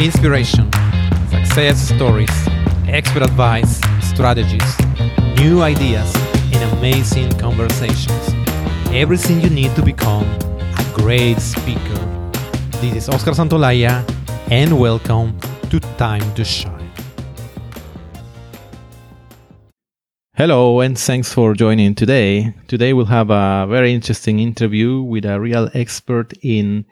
inspiration, 0.00 0.70
success 1.28 1.76
stories, 1.88 2.30
expert 2.86 3.22
advice, 3.22 3.80
strategies, 4.00 4.78
new 5.36 5.60
ideas, 5.60 6.14
and 6.52 6.78
amazing 6.78 7.28
conversations. 7.32 8.34
Everything 8.92 9.40
you 9.40 9.50
need 9.50 9.74
to 9.74 9.82
become 9.82 10.22
a 10.22 10.92
great 10.94 11.40
speaker. 11.40 11.98
This 12.80 12.94
is 12.94 13.08
Oscar 13.08 13.32
Santolaya, 13.32 14.04
and 14.52 14.78
welcome 14.78 15.36
to 15.68 15.80
Time 15.96 16.32
to 16.34 16.44
Shine. 16.44 16.92
Hello, 20.34 20.78
and 20.78 20.96
thanks 20.96 21.32
for 21.32 21.54
joining 21.54 21.96
today. 21.96 22.54
Today 22.68 22.92
we'll 22.92 23.06
have 23.06 23.30
a 23.30 23.66
very 23.68 23.92
interesting 23.92 24.38
interview 24.38 25.02
with 25.02 25.24
a 25.24 25.40
real 25.40 25.68
expert 25.74 26.32
in 26.40 26.84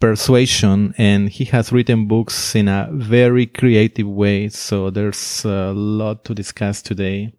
persuasion, 0.00 0.94
and 0.98 1.28
he 1.28 1.44
has 1.46 1.72
written 1.72 2.06
books 2.06 2.54
in 2.54 2.68
a 2.68 2.88
very 2.92 3.46
creative 3.46 4.08
way. 4.08 4.48
So 4.48 4.90
there's 4.90 5.44
a 5.44 5.72
lot 5.72 6.24
to 6.24 6.34
discuss 6.34 6.82
today. 6.82 7.32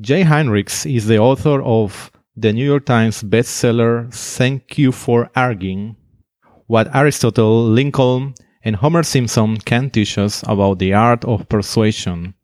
Jay 0.00 0.22
Heinrichs 0.22 0.86
is 0.92 1.06
the 1.06 1.18
author 1.18 1.62
of 1.62 2.10
the 2.36 2.52
New 2.52 2.64
York 2.64 2.84
Times 2.84 3.22
bestseller 3.22 4.12
Thank 4.12 4.76
You 4.76 4.90
for 4.90 5.30
Arguing 5.36 5.96
What 6.66 6.94
Aristotle, 6.94 7.64
Lincoln, 7.64 8.34
and 8.64 8.76
Homer 8.76 9.02
Simpson 9.02 9.58
can 9.58 9.90
teach 9.90 10.18
us 10.18 10.42
about 10.48 10.78
the 10.78 10.94
art 10.94 11.24
of 11.24 11.48
persuasion. 11.48 12.34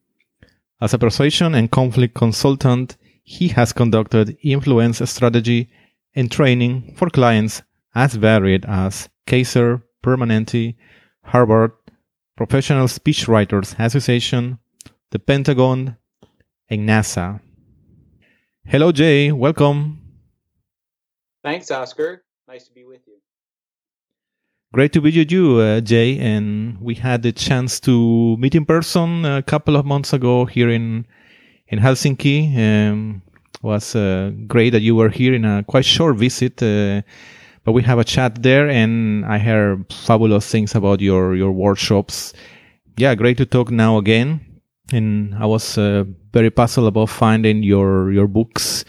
As 0.80 0.95
a 0.95 0.98
persuasion 0.98 1.55
and 1.55 1.70
conflict 1.70 2.14
consultant, 2.14 2.97
he 3.25 3.48
has 3.48 3.73
conducted 3.73 4.37
influence 4.42 4.98
strategy 5.11 5.70
and 6.14 6.30
training 6.30 6.95
for 6.97 7.11
clients 7.11 7.62
as 7.95 8.15
varied 8.15 8.65
as 8.67 9.09
Kaiser, 9.27 9.83
Permanente, 10.03 10.77
Harvard, 11.25 11.73
Professional 12.37 12.87
Speechwriters 12.87 13.78
Association, 13.78 14.59
the 15.11 15.19
Pentagon, 15.19 15.97
and 16.69 16.89
NASA. 16.89 17.41
Hello, 18.64 18.92
Jay. 18.92 19.33
Welcome. 19.33 20.01
Thanks, 21.42 21.70
Oscar. 21.70 22.25
Nice 22.47 22.67
to 22.69 22.73
be 22.73 22.84
with 22.84 23.01
you. 23.06 23.14
Great 24.73 24.92
to 24.92 25.01
be 25.01 25.11
with 25.19 25.33
you, 25.33 25.59
uh, 25.59 25.81
Jay. 25.81 26.19
And 26.19 26.81
we 26.81 26.95
had 26.95 27.23
the 27.23 27.33
chance 27.33 27.81
to 27.81 28.36
meet 28.36 28.55
in 28.55 28.64
person 28.64 29.25
a 29.25 29.42
couple 29.42 29.75
of 29.77 29.84
months 29.84 30.12
ago 30.12 30.45
here 30.45 30.70
in 30.70 31.07
in 31.69 31.79
Helsinki. 31.79 32.57
Um, 32.57 33.23
was 33.62 33.95
uh, 33.95 34.31
great 34.47 34.70
that 34.70 34.81
you 34.81 34.95
were 34.95 35.09
here 35.09 35.34
in 35.34 35.45
a 35.45 35.64
quite 35.64 35.84
short 35.84 36.17
visit. 36.17 36.62
Uh, 36.62 37.03
but 37.64 37.72
we 37.72 37.83
have 37.83 37.98
a 37.98 38.05
chat 38.05 38.42
there 38.42 38.69
and 38.69 39.25
I 39.25 39.39
heard 39.39 39.92
fabulous 39.92 40.50
things 40.50 40.75
about 40.75 41.00
your, 41.00 41.34
your 41.36 41.53
workshops. 41.53 42.33
Yeah, 42.97 43.14
great 43.14 43.36
to 43.39 43.47
talk 43.47 43.70
now 43.70 43.98
again. 43.98 44.61
And 44.92 45.34
I 45.34 45.47
was 45.47 45.78
uh, 45.78 46.05
very 46.33 46.50
puzzled 46.50 46.89
about 46.89 47.11
finding 47.11 47.62
your, 47.62 48.11
your 48.12 48.27
books 48.27 48.84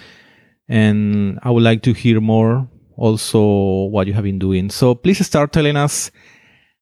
and 0.68 1.40
I 1.44 1.52
would 1.52 1.64
like 1.64 1.84
to 1.84 1.94
hear 1.94 2.22
more 2.22 2.68
also 2.96 3.86
what 3.90 4.08
you 4.08 4.14
have 4.14 4.24
been 4.24 4.40
doing. 4.40 4.70
So 4.70 4.96
please 4.96 5.26
start 5.26 5.52
telling 5.52 5.76
us 5.76 6.12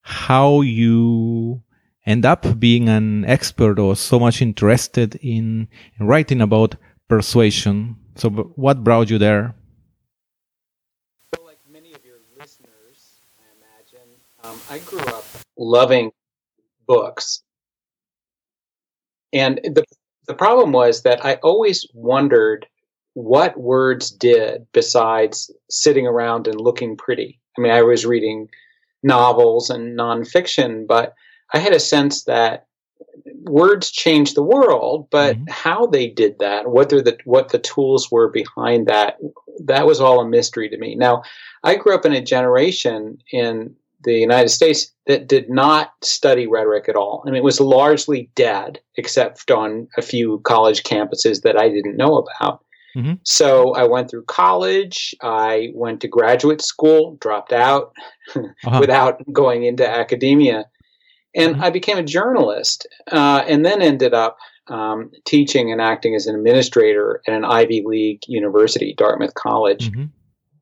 how 0.02 0.62
you 0.62 1.62
end 2.06 2.26
up 2.26 2.60
being 2.60 2.90
an 2.90 3.26
expert 3.26 3.80
or 3.80 3.96
so 3.96 4.20
much 4.20 4.42
interested 4.42 5.16
in, 5.16 5.68
in 6.00 6.08
writing 6.08 6.42
about 6.42 6.76
persuasion. 7.08 7.96
So 8.16 8.30
what 8.30 8.84
brought 8.84 9.10
you 9.10 9.18
there? 9.18 9.56
Um, 14.42 14.59
I 14.70 14.80
grew 14.80 15.00
up 15.00 15.26
loving 15.58 16.12
books. 16.86 17.42
And 19.34 19.60
the, 19.64 19.84
the 20.28 20.36
problem 20.36 20.72
was 20.72 21.02
that 21.04 21.26
I 21.26 21.36
always 21.36 21.88
wondered 21.94 22.68
what 23.14 23.60
words 23.60 24.12
did 24.12 24.68
besides 24.72 25.52
sitting 25.70 26.06
around 26.06 26.48
and 26.48 26.62
looking 26.62 26.96
pretty. 26.96 27.40
I 27.58 27.62
mean, 27.62 27.72
I 27.72 27.82
was 27.82 28.06
reading 28.06 28.48
novels 29.02 29.70
and 29.70 29.98
nonfiction, 29.98 30.86
but 30.88 31.16
I 31.54 31.58
had 31.58 31.74
a 31.74 31.80
sense 31.80 32.26
that 32.26 32.68
words 33.42 33.90
change 33.90 34.34
the 34.34 34.44
world, 34.44 35.08
but 35.10 35.36
mm-hmm. 35.36 35.46
how 35.50 35.88
they 35.88 36.08
did 36.08 36.40
that, 36.40 36.70
what 36.70 36.90
the 36.90 37.18
what 37.26 37.50
the 37.50 37.60
tools 37.60 38.12
were 38.12 38.30
behind 38.30 38.88
that, 38.88 39.18
that 39.66 39.88
was 39.88 40.00
all 40.00 40.22
a 40.22 40.30
mystery 40.30 40.70
to 40.70 40.78
me. 40.78 40.96
Now, 40.96 41.24
I 41.64 41.76
grew 41.76 41.96
up 41.96 42.06
in 42.06 42.14
a 42.14 42.22
generation 42.22 43.18
in 43.32 43.76
the 44.04 44.14
United 44.14 44.50
States 44.50 44.92
that 45.08 45.28
did 45.28 45.50
not 45.50 45.92
study 46.04 46.48
rhetoric 46.48 46.88
at 46.88 46.96
all. 46.96 47.24
Mean, 47.26 47.36
it 47.36 47.44
was 47.44 47.60
largely 47.60 48.30
dead, 48.36 48.80
except 48.96 49.50
on 49.52 49.88
a 49.98 50.02
few 50.02 50.40
college 50.46 50.84
campuses 50.84 51.42
that 51.42 51.58
I 51.58 51.70
didn't 51.70 51.98
know 51.98 52.18
about. 52.18 52.64
Mm-hmm. 52.96 53.14
So 53.24 53.76
I 53.76 53.86
went 53.86 54.10
through 54.10 54.24
college. 54.26 55.14
I 55.22 55.70
went 55.74 56.02
to 56.02 56.08
graduate 56.08 56.62
school, 56.62 57.18
dropped 57.20 57.54
out 57.54 57.94
uh-huh. 58.36 58.78
without 58.80 59.22
going 59.32 59.64
into 59.64 59.88
academia. 59.88 60.66
And 61.36 61.56
mm-hmm. 61.56 61.64
I 61.64 61.70
became 61.70 61.98
a 61.98 62.04
journalist 62.04 62.88
uh, 63.12 63.44
and 63.48 63.66
then 63.66 63.82
ended 63.82 64.14
up 64.14 64.38
um, 64.68 65.12
teaching 65.26 65.72
and 65.72 65.82
acting 65.82 66.16
as 66.16 66.26
an 66.26 66.36
administrator 66.36 67.22
at 67.28 67.34
an 67.34 67.46
Ivy 67.46 67.84
League 67.86 68.22
university, 68.28 68.94
Dartmouth 68.98 69.34
College. 69.34 69.92
Mm-hmm 69.92 70.06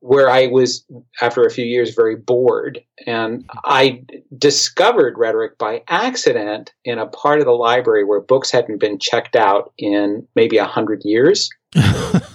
where 0.08 0.30
I 0.30 0.48
was, 0.48 0.86
after 1.22 1.44
a 1.44 1.52
few 1.52 1.66
years, 1.66 1.94
very 1.94 2.16
bored. 2.16 2.82
And 3.06 3.44
I 3.66 4.04
discovered 4.38 5.18
rhetoric 5.18 5.58
by 5.58 5.84
accident 5.90 6.74
in 6.86 6.98
a 6.98 7.08
part 7.08 7.40
of 7.40 7.46
the 7.46 7.52
library 7.52 8.06
where 8.06 8.22
books 8.22 8.50
hadn't 8.50 8.80
been 8.80 9.00
checked 9.00 9.36
out 9.36 9.74
in 9.78 10.26
maybe 10.34 10.58
a 10.58 10.66
hundred 10.66 11.02
years. 11.04 11.50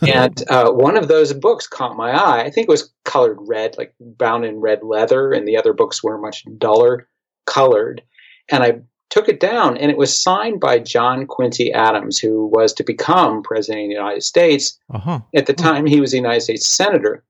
and 0.06 0.44
uh, 0.50 0.70
one 0.70 0.98
of 0.98 1.08
those 1.08 1.32
books 1.32 1.66
caught 1.66 1.96
my 1.96 2.10
eye. 2.10 2.42
I 2.42 2.50
think 2.50 2.68
it 2.68 2.70
was 2.70 2.92
colored 3.06 3.38
red, 3.40 3.78
like 3.78 3.94
bound 4.00 4.44
in 4.44 4.60
red 4.60 4.82
leather, 4.82 5.32
and 5.32 5.48
the 5.48 5.56
other 5.56 5.72
books 5.72 6.04
were 6.04 6.18
much 6.18 6.44
duller 6.58 7.08
colored. 7.46 8.02
And 8.50 8.62
I 8.62 8.80
took 9.08 9.30
it 9.30 9.40
down, 9.40 9.78
and 9.78 9.90
it 9.90 9.96
was 9.96 10.16
signed 10.16 10.60
by 10.60 10.78
John 10.78 11.26
Quincy 11.26 11.72
Adams, 11.72 12.18
who 12.18 12.48
was 12.48 12.74
to 12.74 12.84
become 12.84 13.42
president 13.42 13.84
of 13.84 13.88
the 13.88 13.94
United 13.94 14.22
States. 14.22 14.78
Uh-huh. 14.92 15.20
At 15.34 15.46
the 15.46 15.54
time, 15.54 15.86
he 15.86 16.02
was 16.02 16.12
a 16.12 16.16
United 16.16 16.42
States 16.42 16.68
senator 16.68 17.24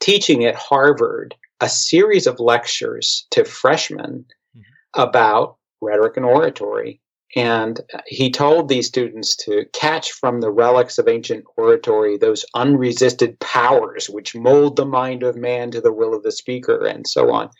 teaching 0.00 0.44
at 0.44 0.54
Harvard 0.54 1.34
a 1.60 1.68
series 1.68 2.26
of 2.26 2.40
lectures 2.40 3.26
to 3.30 3.44
freshmen 3.44 4.24
mm-hmm. 4.56 5.00
about 5.00 5.56
rhetoric 5.80 6.16
and 6.16 6.26
oratory. 6.26 7.00
And 7.36 7.80
he 8.06 8.30
told 8.30 8.68
these 8.68 8.86
students 8.86 9.36
to 9.36 9.66
catch 9.74 10.12
from 10.12 10.40
the 10.40 10.50
relics 10.50 10.98
of 10.98 11.08
ancient 11.08 11.44
oratory 11.56 12.16
those 12.16 12.44
unresisted 12.54 13.38
powers 13.38 14.08
which 14.08 14.34
mold 14.34 14.76
the 14.76 14.86
mind 14.86 15.22
of 15.22 15.36
man 15.36 15.70
to 15.72 15.80
the 15.80 15.92
will 15.92 16.14
of 16.14 16.22
the 16.22 16.32
speaker, 16.32 16.86
and 16.86 17.06
so 17.06 17.30
on. 17.30 17.50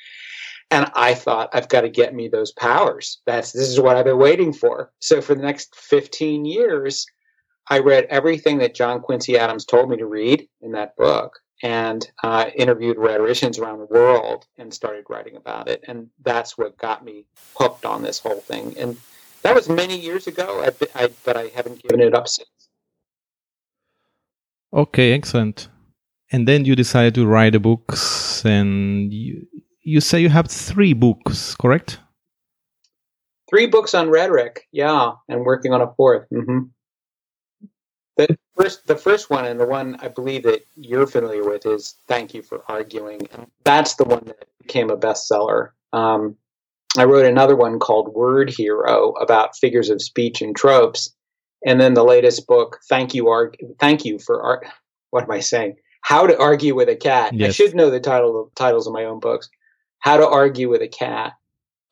And 0.71 0.91
I 0.94 1.15
thought, 1.15 1.50
I've 1.53 1.69
got 1.69 1.82
to 1.82 1.91
get 1.91 2.15
me 2.15 2.28
those 2.28 2.53
powers. 2.53 3.21
That's 3.27 3.53
this 3.53 3.69
is 3.69 3.81
what 3.81 3.97
I've 3.97 4.06
been 4.06 4.19
waiting 4.19 4.53
for. 4.53 4.91
So 5.00 5.21
for 5.21 5.34
the 5.34 5.43
next 5.43 5.75
15 5.77 6.47
years, 6.47 7.06
I 7.69 7.81
read 7.81 8.06
everything 8.09 8.59
that 8.59 8.75
John 8.75 9.00
Quincy 9.00 9.37
Adams 9.37 9.66
told 9.66 9.91
me 9.91 9.98
to 9.98 10.06
read 10.06 10.48
in 10.62 10.72
that 10.72 10.97
book 10.97 11.38
and 11.62 12.10
uh, 12.22 12.50
interviewed 12.54 12.98
rhetoricians 12.98 13.58
around 13.58 13.78
the 13.78 13.86
world 13.86 14.46
and 14.58 14.72
started 14.72 15.04
writing 15.08 15.36
about 15.36 15.69
it. 15.69 15.84
And 15.88 16.08
that's 16.22 16.56
what 16.56 16.76
got 16.78 17.04
me 17.04 17.26
hooked 17.56 17.84
on 17.84 18.02
this 18.02 18.19
whole 18.19 18.41
thing. 18.41 18.76
And 18.78 18.96
that 19.42 19.54
was 19.54 19.68
many 19.68 19.98
years 19.98 20.26
ago, 20.26 20.64
I, 20.64 21.04
I, 21.04 21.10
but 21.24 21.36
I 21.36 21.48
haven't 21.54 21.82
given 21.82 22.00
it 22.00 22.14
up 22.14 22.28
since. 22.28 22.48
Okay, 24.72 25.12
excellent. 25.12 25.68
And 26.30 26.47
then 26.47 26.64
you 26.64 26.76
decided 26.76 27.14
to 27.14 27.26
write 27.26 27.54
the 27.54 27.60
books, 27.60 28.44
and 28.44 29.12
you, 29.12 29.47
you 29.82 30.00
say 30.00 30.21
you 30.21 30.28
have 30.28 30.48
three 30.48 30.92
books, 30.92 31.54
correct? 31.54 31.98
Three 33.48 33.66
books 33.66 33.94
on 33.94 34.10
rhetoric, 34.10 34.66
yeah, 34.71 35.12
and 35.28 35.44
working 35.44 35.72
on 35.72 35.80
a 35.80 35.86
4th 35.86 36.27
mm-hmm. 36.30 36.59
The 38.18 38.36
first, 38.56 38.86
the 38.88 38.97
first 38.97 39.30
one, 39.30 39.44
and 39.44 39.60
the 39.60 39.66
one 39.66 39.97
I 40.03 40.09
believe 40.09 40.42
that 40.42 40.66
you're 40.74 41.06
familiar 41.06 41.48
with, 41.48 41.65
is 41.65 41.94
"Thank 42.09 42.34
You 42.34 42.42
for 42.42 42.65
Arguing," 42.68 43.28
and 43.32 43.47
that's 43.65 43.94
the 43.94 44.04
one 44.04 44.24
that 44.26 44.48
became 44.60 44.91
a 44.91 44.97
bestseller. 44.97 45.70
Um, 45.92 46.36
I 46.98 47.04
wrote 47.04 47.26
another 47.26 47.54
one 47.54 47.78
called 47.78 48.12
"Word 48.12 48.50
Hero" 48.50 49.12
about 49.20 49.56
figures 49.56 49.88
of 49.88 50.03
speech 50.03 50.42
and 50.42 50.56
tropes, 50.56 51.15
and 51.65 51.80
then 51.80 51.94
the 51.94 52.03
latest 52.04 52.48
book, 52.48 52.80
"Thank 52.88 53.15
You, 53.15 53.28
Arg- 53.28 53.56
Thank 53.78 54.04
You 54.04 54.18
for 54.18 54.42
Art." 54.42 54.66
What 55.10 55.22
am 55.22 55.30
I 55.30 55.41
saying? 55.41 55.76
How 56.03 56.26
to 56.26 56.36
argue 56.38 56.74
with 56.74 56.88
a 56.88 56.97
cat. 56.97 57.34
Yes. 57.34 57.50
I 57.50 57.53
should 57.53 57.74
know 57.74 57.88
the 57.88 58.00
title 58.00 58.50
titles 58.56 58.88
of 58.88 58.92
my 58.92 59.04
own 59.04 59.21
books. 59.21 59.48
How 60.00 60.16
to 60.16 60.26
argue 60.26 60.68
with 60.68 60.82
a 60.82 60.88
cat 60.88 61.34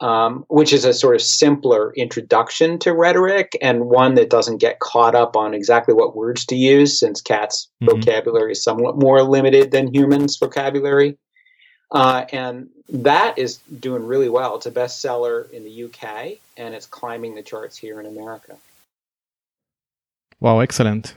um, 0.00 0.44
which 0.48 0.72
is 0.72 0.84
a 0.84 0.92
sort 0.92 1.14
of 1.14 1.22
simpler 1.22 1.92
introduction 1.94 2.78
to 2.80 2.92
rhetoric 2.92 3.56
and 3.62 3.86
one 3.86 4.14
that 4.14 4.28
doesn't 4.28 4.58
get 4.58 4.78
caught 4.80 5.14
up 5.14 5.36
on 5.36 5.54
exactly 5.54 5.94
what 5.94 6.16
words 6.16 6.44
to 6.46 6.56
use, 6.56 6.98
since 6.98 7.20
cats' 7.20 7.68
mm-hmm. 7.82 7.96
vocabulary 7.96 8.52
is 8.52 8.62
somewhat 8.62 8.98
more 8.98 9.22
limited 9.22 9.70
than 9.70 9.94
humans' 9.94 10.36
vocabulary. 10.36 11.16
Uh, 11.90 12.26
and 12.32 12.68
that 12.88 13.38
is 13.38 13.58
doing 13.80 14.04
really 14.04 14.28
well. 14.28 14.56
It's 14.56 14.66
a 14.66 14.70
bestseller 14.70 15.50
in 15.50 15.64
the 15.64 15.84
UK 15.84 16.38
and 16.56 16.74
it's 16.74 16.86
climbing 16.86 17.34
the 17.34 17.42
charts 17.42 17.76
here 17.76 18.00
in 18.00 18.06
America. 18.06 18.56
Wow, 20.40 20.60
excellent. 20.60 21.14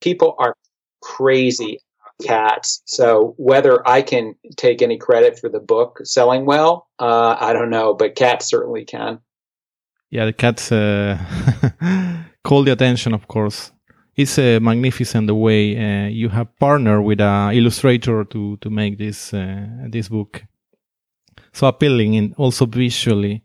People 0.00 0.36
are 0.38 0.54
crazy 1.00 1.80
cats. 2.24 2.82
So 2.86 3.34
whether 3.36 3.86
I 3.86 4.02
can 4.02 4.34
take 4.56 4.82
any 4.82 4.98
credit 4.98 5.38
for 5.38 5.48
the 5.48 5.60
book 5.60 6.00
selling 6.04 6.46
well, 6.46 6.88
uh, 6.98 7.36
I 7.38 7.52
don't 7.52 7.70
know, 7.70 7.94
but 7.94 8.16
cats 8.16 8.48
certainly 8.48 8.84
can. 8.84 9.20
Yeah, 10.10 10.24
the 10.24 10.32
cats 10.32 10.72
uh, 10.72 11.18
call 12.44 12.64
the 12.64 12.72
attention, 12.72 13.14
of 13.14 13.28
course. 13.28 13.72
It's 14.16 14.38
uh, 14.38 14.58
magnificent 14.60 15.28
the 15.28 15.34
way 15.34 15.76
uh, 15.76 16.08
you 16.08 16.28
have 16.30 16.48
partnered 16.58 17.04
with 17.04 17.20
an 17.20 17.54
illustrator 17.54 18.24
to 18.24 18.56
to 18.56 18.70
make 18.70 18.98
this 18.98 19.32
uh, 19.32 19.66
this 19.88 20.08
book 20.08 20.42
so 21.52 21.66
appealing 21.66 22.16
and 22.16 22.34
also 22.36 22.66
visually. 22.66 23.44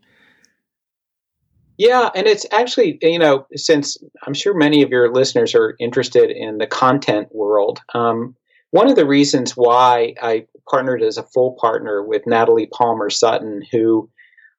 Yeah, 1.76 2.10
and 2.14 2.26
it's 2.26 2.46
actually, 2.52 2.98
you 3.02 3.18
know, 3.18 3.46
since 3.54 3.98
I'm 4.24 4.34
sure 4.34 4.54
many 4.54 4.82
of 4.82 4.90
your 4.90 5.12
listeners 5.12 5.54
are 5.54 5.74
interested 5.80 6.30
in 6.30 6.58
the 6.58 6.68
content 6.68 7.28
world, 7.34 7.80
um, 7.94 8.36
one 8.74 8.90
of 8.90 8.96
the 8.96 9.06
reasons 9.06 9.52
why 9.52 10.14
I 10.20 10.48
partnered 10.68 11.00
as 11.00 11.16
a 11.16 11.22
full 11.22 11.56
partner 11.60 12.02
with 12.02 12.26
Natalie 12.26 12.66
Palmer 12.66 13.08
Sutton, 13.08 13.62
who 13.70 14.10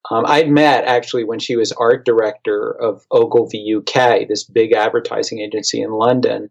um, 0.10 0.24
I'd 0.26 0.50
met 0.50 0.86
actually 0.86 1.26
when 1.26 1.40
she 1.40 1.58
was 1.58 1.74
art 1.74 2.06
director 2.06 2.82
of 2.82 3.06
Ogilvy 3.12 3.76
UK, 3.76 4.26
this 4.26 4.46
big 4.46 4.72
advertising 4.72 5.42
agency 5.42 5.82
in 5.82 5.92
London. 5.92 6.50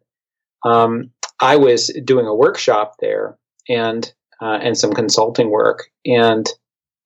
Um, 0.63 1.11
I 1.41 1.57
was 1.57 1.91
doing 2.05 2.27
a 2.27 2.35
workshop 2.35 2.97
there 3.01 3.39
and 3.67 4.13
uh, 4.43 4.59
and 4.61 4.77
some 4.77 4.93
consulting 4.93 5.51
work, 5.51 5.85
and 6.05 6.47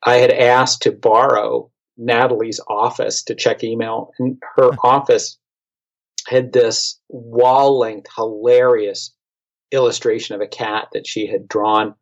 I 0.06 0.16
had 0.16 0.32
asked 0.32 0.82
to 0.82 0.90
borrow 0.90 1.70
Natalie's 1.96 2.60
office 2.68 3.22
to 3.24 3.36
check 3.36 3.62
email, 3.62 4.10
and 4.18 4.42
her 4.56 4.70
office 4.82 5.38
had 6.26 6.52
this 6.52 6.98
wall 7.08 7.78
length, 7.78 8.10
hilarious 8.16 9.14
illustration 9.72 10.34
of 10.34 10.40
a 10.40 10.46
cat 10.46 10.88
that 10.92 11.06
she 11.06 11.26
had 11.26 11.48
drawn. 11.48 11.94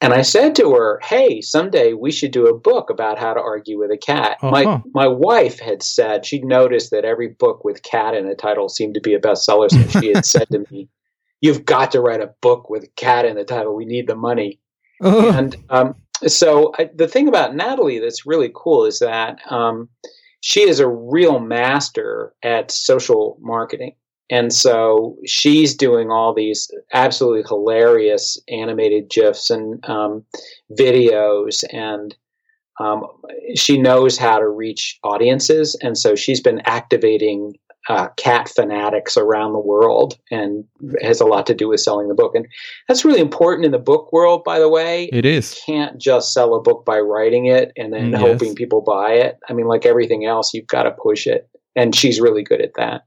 And 0.00 0.12
I 0.12 0.22
said 0.22 0.54
to 0.56 0.72
her, 0.72 1.00
"Hey, 1.02 1.40
someday 1.40 1.94
we 1.94 2.12
should 2.12 2.30
do 2.30 2.48
a 2.48 2.58
book 2.58 2.90
about 2.90 3.18
how 3.18 3.32
to 3.32 3.40
argue 3.40 3.78
with 3.78 3.90
a 3.90 3.96
cat." 3.96 4.36
Uh-huh. 4.42 4.50
My 4.50 4.82
my 4.92 5.06
wife 5.06 5.58
had 5.58 5.82
said 5.82 6.26
she'd 6.26 6.44
noticed 6.44 6.90
that 6.90 7.06
every 7.06 7.28
book 7.28 7.64
with 7.64 7.82
cat 7.82 8.14
in 8.14 8.28
the 8.28 8.34
title 8.34 8.68
seemed 8.68 8.94
to 8.94 9.00
be 9.00 9.14
a 9.14 9.20
bestseller, 9.20 9.70
so 9.70 10.00
she 10.00 10.12
had 10.12 10.26
said 10.26 10.48
to 10.50 10.66
me, 10.70 10.88
"You've 11.40 11.64
got 11.64 11.92
to 11.92 12.02
write 12.02 12.20
a 12.20 12.34
book 12.42 12.68
with 12.68 12.94
cat 12.96 13.24
in 13.24 13.36
the 13.36 13.44
title. 13.44 13.74
We 13.74 13.86
need 13.86 14.06
the 14.06 14.16
money." 14.16 14.60
Uh-huh. 15.02 15.32
And 15.34 15.56
um, 15.70 15.94
so 16.26 16.74
I, 16.78 16.90
the 16.94 17.08
thing 17.08 17.26
about 17.26 17.54
Natalie 17.54 17.98
that's 17.98 18.26
really 18.26 18.50
cool 18.54 18.84
is 18.84 18.98
that 18.98 19.40
um, 19.50 19.88
she 20.40 20.60
is 20.60 20.78
a 20.78 20.88
real 20.88 21.40
master 21.40 22.34
at 22.42 22.70
social 22.70 23.38
marketing. 23.40 23.94
And 24.30 24.52
so 24.52 25.16
she's 25.24 25.74
doing 25.74 26.10
all 26.10 26.34
these 26.34 26.68
absolutely 26.92 27.44
hilarious 27.46 28.38
animated 28.48 29.08
GIFs 29.08 29.50
and 29.50 29.88
um, 29.88 30.24
videos, 30.78 31.62
and 31.72 32.14
um, 32.80 33.06
she 33.54 33.80
knows 33.80 34.18
how 34.18 34.38
to 34.38 34.48
reach 34.48 34.98
audiences. 35.04 35.78
And 35.82 35.96
so 35.96 36.14
she's 36.14 36.40
been 36.40 36.60
activating 36.66 37.54
uh, 37.88 38.08
cat 38.16 38.48
fanatics 38.48 39.16
around 39.16 39.52
the 39.52 39.60
world 39.60 40.18
and 40.30 40.64
has 41.02 41.20
a 41.20 41.24
lot 41.24 41.46
to 41.46 41.54
do 41.54 41.68
with 41.68 41.80
selling 41.80 42.08
the 42.08 42.14
book. 42.14 42.34
And 42.34 42.46
that's 42.88 43.04
really 43.04 43.20
important 43.20 43.64
in 43.64 43.70
the 43.70 43.78
book 43.78 44.12
world, 44.12 44.42
by 44.44 44.58
the 44.58 44.68
way. 44.68 45.08
It 45.12 45.24
is. 45.24 45.54
You 45.54 45.74
can't 45.74 46.00
just 46.00 46.32
sell 46.32 46.54
a 46.54 46.60
book 46.60 46.84
by 46.84 46.98
writing 46.98 47.46
it 47.46 47.72
and 47.76 47.92
then 47.92 48.10
yes. 48.10 48.20
hoping 48.20 48.54
people 48.54 48.80
buy 48.80 49.12
it. 49.12 49.38
I 49.48 49.52
mean, 49.52 49.66
like 49.66 49.86
everything 49.86 50.24
else, 50.24 50.52
you've 50.52 50.66
got 50.66 50.82
to 50.82 50.90
push 50.90 51.26
it. 51.26 51.48
And 51.76 51.94
she's 51.94 52.20
really 52.20 52.42
good 52.42 52.60
at 52.60 52.72
that. 52.76 53.02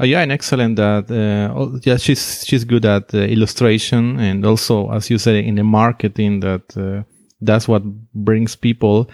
Oh, 0.00 0.04
yeah, 0.04 0.22
and 0.22 0.32
excellent 0.32 0.76
that 0.76 1.08
uh, 1.10 1.78
yeah 1.84 1.96
she's 1.96 2.44
she's 2.44 2.64
good 2.64 2.84
at 2.84 3.14
uh, 3.14 3.18
illustration 3.18 4.18
and 4.18 4.44
also 4.44 4.90
as 4.90 5.08
you 5.08 5.18
said 5.18 5.36
in 5.36 5.54
the 5.54 5.62
marketing 5.62 6.40
that 6.40 6.76
uh, 6.76 7.04
that's 7.40 7.68
what 7.68 7.82
brings 8.12 8.56
people 8.56 9.08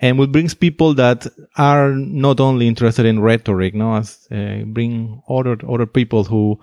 and 0.00 0.18
what 0.18 0.32
brings 0.32 0.54
people 0.54 0.94
that 0.94 1.26
are 1.56 1.92
not 1.92 2.40
only 2.40 2.66
interested 2.66 3.04
in 3.04 3.20
rhetoric, 3.20 3.74
no, 3.74 3.96
as 3.96 4.26
uh, 4.32 4.64
bring 4.64 5.22
other 5.28 5.58
other 5.68 5.86
people 5.86 6.24
who, 6.24 6.58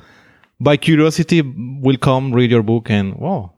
by 0.59 0.75
curiosity, 0.75 1.41
will 1.43 1.97
come 1.97 2.33
read 2.33 2.49
your 2.49 2.63
book 2.63 2.89
and 2.89 3.15
wow, 3.15 3.53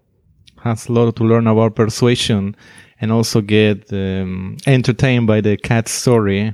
has 0.63 0.87
a 0.87 0.91
lot 0.91 1.15
to 1.15 1.23
learn 1.23 1.47
about 1.47 1.75
persuasion, 1.75 2.57
and 2.99 3.11
also 3.11 3.39
get 3.39 3.91
um, 3.93 4.57
entertained 4.67 5.27
by 5.27 5.39
the 5.39 5.55
cat 5.55 5.87
story. 5.87 6.53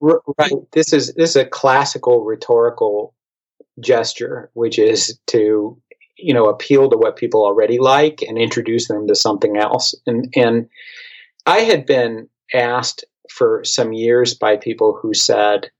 Right. 0.00 0.52
This 0.72 0.92
is 0.92 1.12
this 1.14 1.30
is 1.30 1.36
a 1.36 1.44
classical 1.44 2.24
rhetorical 2.24 3.14
gesture, 3.80 4.50
which 4.54 4.78
is 4.78 5.18
to 5.28 5.76
you 6.16 6.34
know 6.34 6.46
appeal 6.46 6.88
to 6.90 6.96
what 6.96 7.16
people 7.16 7.44
already 7.44 7.78
like 7.78 8.22
and 8.22 8.38
introduce 8.38 8.88
them 8.88 9.06
to 9.08 9.14
something 9.14 9.56
else, 9.58 9.94
and 10.06 10.32
and 10.34 10.68
I 11.46 11.60
had 11.60 11.86
been 11.86 12.28
asked 12.54 13.04
for 13.30 13.62
some 13.64 13.92
years 13.92 14.34
by 14.34 14.56
people 14.56 14.98
who 15.00 15.14
said, 15.14 15.70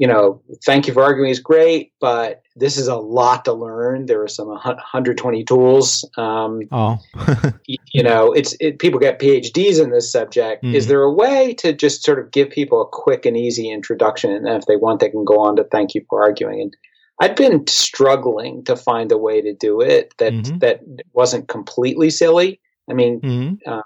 you 0.00 0.06
know, 0.06 0.40
thank 0.64 0.86
you 0.86 0.94
for 0.94 1.02
arguing 1.02 1.30
is 1.30 1.38
great, 1.38 1.92
but 2.00 2.40
this 2.56 2.78
is 2.78 2.88
a 2.88 2.96
lot 2.96 3.44
to 3.44 3.52
learn. 3.52 4.06
There 4.06 4.22
are 4.22 4.28
some 4.28 4.48
120 4.48 5.44
tools. 5.44 6.08
Um, 6.16 6.62
oh, 6.72 6.96
you 7.66 8.02
know, 8.02 8.32
it's 8.32 8.56
it, 8.60 8.78
people 8.78 8.98
get 8.98 9.20
PhDs 9.20 9.78
in 9.78 9.90
this 9.90 10.10
subject. 10.10 10.64
Mm. 10.64 10.74
Is 10.74 10.86
there 10.86 11.02
a 11.02 11.12
way 11.12 11.52
to 11.58 11.74
just 11.74 12.02
sort 12.02 12.18
of 12.18 12.30
give 12.30 12.48
people 12.48 12.80
a 12.80 12.88
quick 12.90 13.26
and 13.26 13.36
easy 13.36 13.70
introduction, 13.70 14.30
and 14.30 14.48
if 14.48 14.64
they 14.64 14.76
want, 14.76 15.00
they 15.00 15.10
can 15.10 15.22
go 15.22 15.38
on 15.38 15.56
to 15.56 15.64
thank 15.64 15.94
you 15.94 16.02
for 16.08 16.22
arguing? 16.22 16.62
And 16.62 16.76
I've 17.20 17.36
been 17.36 17.66
struggling 17.66 18.64
to 18.64 18.76
find 18.76 19.12
a 19.12 19.18
way 19.18 19.42
to 19.42 19.52
do 19.52 19.82
it 19.82 20.14
that 20.16 20.32
mm-hmm. 20.32 20.58
that 20.60 20.80
wasn't 21.12 21.48
completely 21.48 22.08
silly. 22.08 22.58
I 22.88 22.94
mean, 22.94 23.20
mm-hmm. 23.20 23.70
um, 23.70 23.82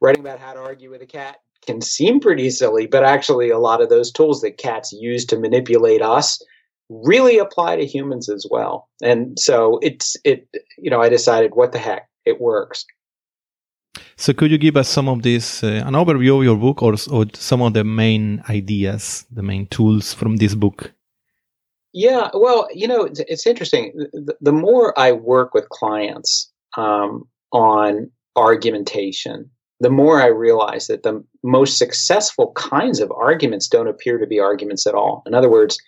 writing 0.00 0.20
about 0.20 0.40
how 0.40 0.54
to 0.54 0.60
argue 0.60 0.90
with 0.90 1.02
a 1.02 1.06
cat 1.06 1.36
can 1.66 1.80
seem 1.80 2.20
pretty 2.20 2.50
silly, 2.50 2.86
but 2.86 3.04
actually, 3.04 3.50
a 3.50 3.58
lot 3.58 3.80
of 3.80 3.88
those 3.88 4.12
tools 4.12 4.40
that 4.40 4.58
cats 4.58 4.92
use 4.92 5.24
to 5.26 5.38
manipulate 5.38 6.02
us 6.02 6.42
really 6.88 7.38
apply 7.38 7.76
to 7.76 7.86
humans 7.86 8.28
as 8.28 8.46
well. 8.50 8.88
And 9.02 9.38
so 9.38 9.78
it's 9.82 10.16
it. 10.24 10.48
You 10.78 10.90
know, 10.90 11.02
I 11.02 11.08
decided, 11.08 11.54
what 11.54 11.72
the 11.72 11.78
heck, 11.78 12.08
it 12.24 12.40
works. 12.40 12.84
So, 14.16 14.32
could 14.32 14.50
you 14.50 14.58
give 14.58 14.76
us 14.76 14.88
some 14.88 15.08
of 15.08 15.22
this, 15.22 15.62
uh, 15.62 15.82
an 15.86 15.94
overview 15.94 16.38
of 16.38 16.44
your 16.44 16.56
book, 16.56 16.82
or, 16.82 16.94
or 17.10 17.26
some 17.34 17.62
of 17.62 17.74
the 17.74 17.84
main 17.84 18.42
ideas, 18.48 19.26
the 19.30 19.42
main 19.42 19.66
tools 19.66 20.14
from 20.14 20.36
this 20.36 20.54
book? 20.54 20.92
Yeah, 21.92 22.28
well, 22.34 22.68
you 22.74 22.86
know, 22.86 23.04
it's, 23.04 23.20
it's 23.20 23.46
interesting. 23.46 23.92
The, 24.12 24.36
the, 24.40 24.52
more 24.52 24.98
I 24.98 25.12
work 25.12 25.54
with 25.54 25.68
clients 25.70 26.52
um, 26.76 27.26
on 27.52 28.10
argumentation, 28.36 29.50
the 29.80 29.90
more 29.90 30.22
I 30.22 30.26
realize 30.26 30.86
that 30.86 31.02
the 31.02 31.22
most 31.42 31.78
successful 31.78 32.52
kinds 32.52 33.00
of 33.00 33.12
arguments 33.12 33.68
don't 33.68 33.88
appear 33.88 34.18
to 34.18 34.26
be 34.26 34.40
arguments 34.40 34.86
at 34.86 34.94
all. 34.94 35.22
In 35.26 35.34
other 35.34 35.50
words, 35.50 35.78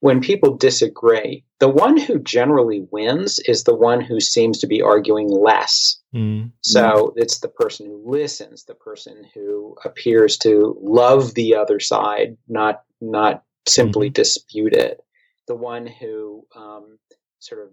when 0.00 0.20
people 0.20 0.54
disagree, 0.56 1.42
the 1.60 1.68
one 1.68 1.96
who 1.96 2.18
generally 2.18 2.86
wins 2.90 3.38
is 3.46 3.64
the 3.64 3.74
one 3.74 4.02
who 4.02 4.20
seems 4.20 4.58
to 4.58 4.66
be 4.66 4.82
arguing 4.82 5.28
less. 5.28 5.98
Mm-hmm. 6.14 6.48
So 6.60 7.14
it's 7.16 7.38
the 7.38 7.48
person 7.48 7.86
who 7.86 8.02
listens, 8.04 8.64
the 8.64 8.74
person 8.74 9.24
who 9.32 9.74
appears 9.82 10.36
to 10.38 10.76
love 10.80 11.32
the 11.32 11.56
other 11.56 11.80
side, 11.80 12.36
not 12.48 12.82
not 13.00 13.44
simply 13.66 14.08
mm-hmm. 14.08 14.12
dispute 14.12 14.74
it. 14.74 15.00
The 15.48 15.56
one 15.56 15.86
who 15.86 16.46
um, 16.54 16.98
sort 17.38 17.62
of 17.62 17.70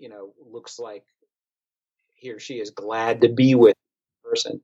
you 0.00 0.08
know 0.08 0.32
looks 0.50 0.78
like 0.78 1.04
he 2.14 2.30
or 2.30 2.40
she 2.40 2.60
is 2.60 2.70
glad 2.70 3.20
to 3.20 3.28
be 3.28 3.54
with 3.54 3.74
the 3.74 4.30
person. 4.30 4.62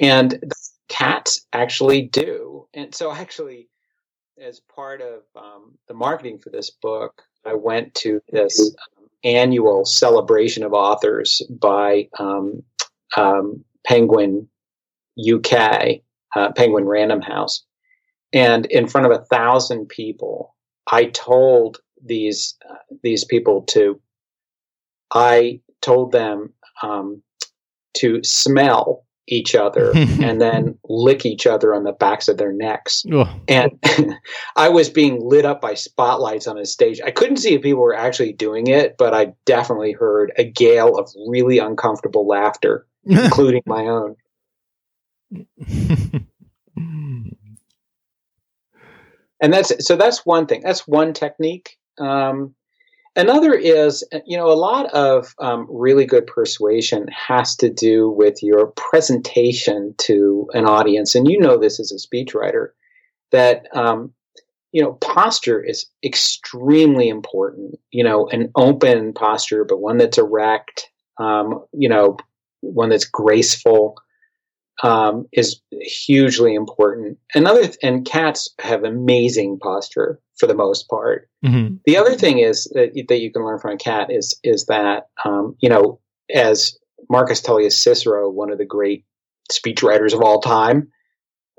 And 0.00 0.52
cats 0.88 1.46
actually 1.52 2.02
do. 2.02 2.66
And 2.74 2.94
so, 2.94 3.12
actually, 3.12 3.68
as 4.40 4.60
part 4.60 5.00
of 5.00 5.22
um, 5.36 5.78
the 5.88 5.94
marketing 5.94 6.38
for 6.38 6.50
this 6.50 6.70
book, 6.70 7.22
I 7.44 7.54
went 7.54 7.94
to 7.96 8.20
this 8.30 8.74
um, 8.98 9.08
annual 9.22 9.84
celebration 9.84 10.64
of 10.64 10.72
authors 10.72 11.42
by 11.48 12.08
um, 12.18 12.62
um 13.16 13.64
Penguin 13.86 14.48
UK, 15.18 16.00
uh, 16.34 16.52
Penguin 16.52 16.86
Random 16.86 17.20
House. 17.20 17.64
And 18.32 18.66
in 18.66 18.88
front 18.88 19.06
of 19.06 19.12
a 19.12 19.24
thousand 19.26 19.88
people, 19.88 20.54
I 20.90 21.06
told 21.06 21.78
these 22.04 22.56
uh, 22.68 22.74
these 23.02 23.24
people 23.24 23.62
to 23.62 24.00
I 25.14 25.60
told 25.80 26.12
them 26.12 26.52
um, 26.82 27.22
to 27.98 28.22
smell 28.24 29.04
each 29.26 29.54
other 29.54 29.92
and 29.96 30.40
then 30.40 30.78
lick 30.88 31.24
each 31.26 31.46
other 31.46 31.74
on 31.74 31.84
the 31.84 31.92
backs 31.92 32.28
of 32.28 32.36
their 32.36 32.52
necks. 32.52 33.04
Oh. 33.10 33.28
And 33.48 33.72
I 34.56 34.68
was 34.68 34.90
being 34.90 35.20
lit 35.20 35.44
up 35.44 35.60
by 35.60 35.74
spotlights 35.74 36.46
on 36.46 36.58
a 36.58 36.66
stage. 36.66 37.00
I 37.04 37.10
couldn't 37.10 37.38
see 37.38 37.54
if 37.54 37.62
people 37.62 37.82
were 37.82 37.94
actually 37.94 38.32
doing 38.32 38.66
it, 38.66 38.96
but 38.98 39.14
I 39.14 39.34
definitely 39.44 39.92
heard 39.92 40.32
a 40.36 40.44
gale 40.44 40.96
of 40.96 41.10
really 41.28 41.58
uncomfortable 41.58 42.26
laughter, 42.26 42.86
including 43.04 43.62
my 43.66 43.86
own. 43.86 44.16
and 49.40 49.52
that's 49.52 49.86
so 49.86 49.96
that's 49.96 50.24
one 50.24 50.46
thing. 50.46 50.60
That's 50.62 50.86
one 50.86 51.12
technique. 51.12 51.76
Um, 51.98 52.54
Another 53.16 53.54
is, 53.54 54.02
you 54.26 54.36
know, 54.36 54.50
a 54.50 54.54
lot 54.54 54.86
of 54.92 55.34
um, 55.38 55.68
really 55.70 56.04
good 56.04 56.26
persuasion 56.26 57.06
has 57.08 57.54
to 57.56 57.70
do 57.70 58.10
with 58.10 58.42
your 58.42 58.68
presentation 58.76 59.94
to 59.98 60.48
an 60.52 60.66
audience. 60.66 61.14
And 61.14 61.28
you 61.28 61.38
know 61.38 61.56
this 61.56 61.78
as 61.78 61.92
a 61.92 61.96
speechwriter, 61.96 62.70
that, 63.30 63.68
um, 63.72 64.12
you 64.72 64.82
know, 64.82 64.94
posture 64.94 65.62
is 65.62 65.86
extremely 66.04 67.08
important. 67.08 67.76
You 67.92 68.02
know, 68.02 68.26
an 68.30 68.50
open 68.56 69.12
posture, 69.12 69.64
but 69.64 69.80
one 69.80 69.98
that's 69.98 70.18
erect, 70.18 70.90
um, 71.18 71.64
you 71.72 71.88
know, 71.88 72.16
one 72.62 72.88
that's 72.88 73.04
graceful, 73.04 73.96
um, 74.82 75.26
is 75.32 75.60
hugely 75.70 76.54
important. 76.54 77.18
Another 77.34 77.62
th- 77.62 77.78
and 77.82 78.04
cats 78.04 78.52
have 78.60 78.84
amazing 78.84 79.58
posture 79.58 80.20
for 80.36 80.46
the 80.46 80.54
most 80.54 80.88
part. 80.88 81.28
Mm-hmm. 81.44 81.76
The 81.84 81.96
other 81.96 82.14
thing 82.14 82.38
is 82.38 82.64
that, 82.74 82.92
that 83.08 83.20
you 83.20 83.32
can 83.32 83.44
learn 83.44 83.58
from 83.58 83.72
a 83.72 83.76
cat 83.76 84.10
is 84.10 84.38
is 84.42 84.66
that 84.66 85.08
um, 85.24 85.56
you 85.60 85.68
know 85.68 86.00
as 86.34 86.76
Marcus 87.10 87.40
Tullius 87.40 87.80
Cicero, 87.80 88.30
one 88.30 88.50
of 88.50 88.58
the 88.58 88.64
great 88.64 89.04
speechwriters 89.52 90.14
of 90.14 90.22
all 90.22 90.40
time, 90.40 90.90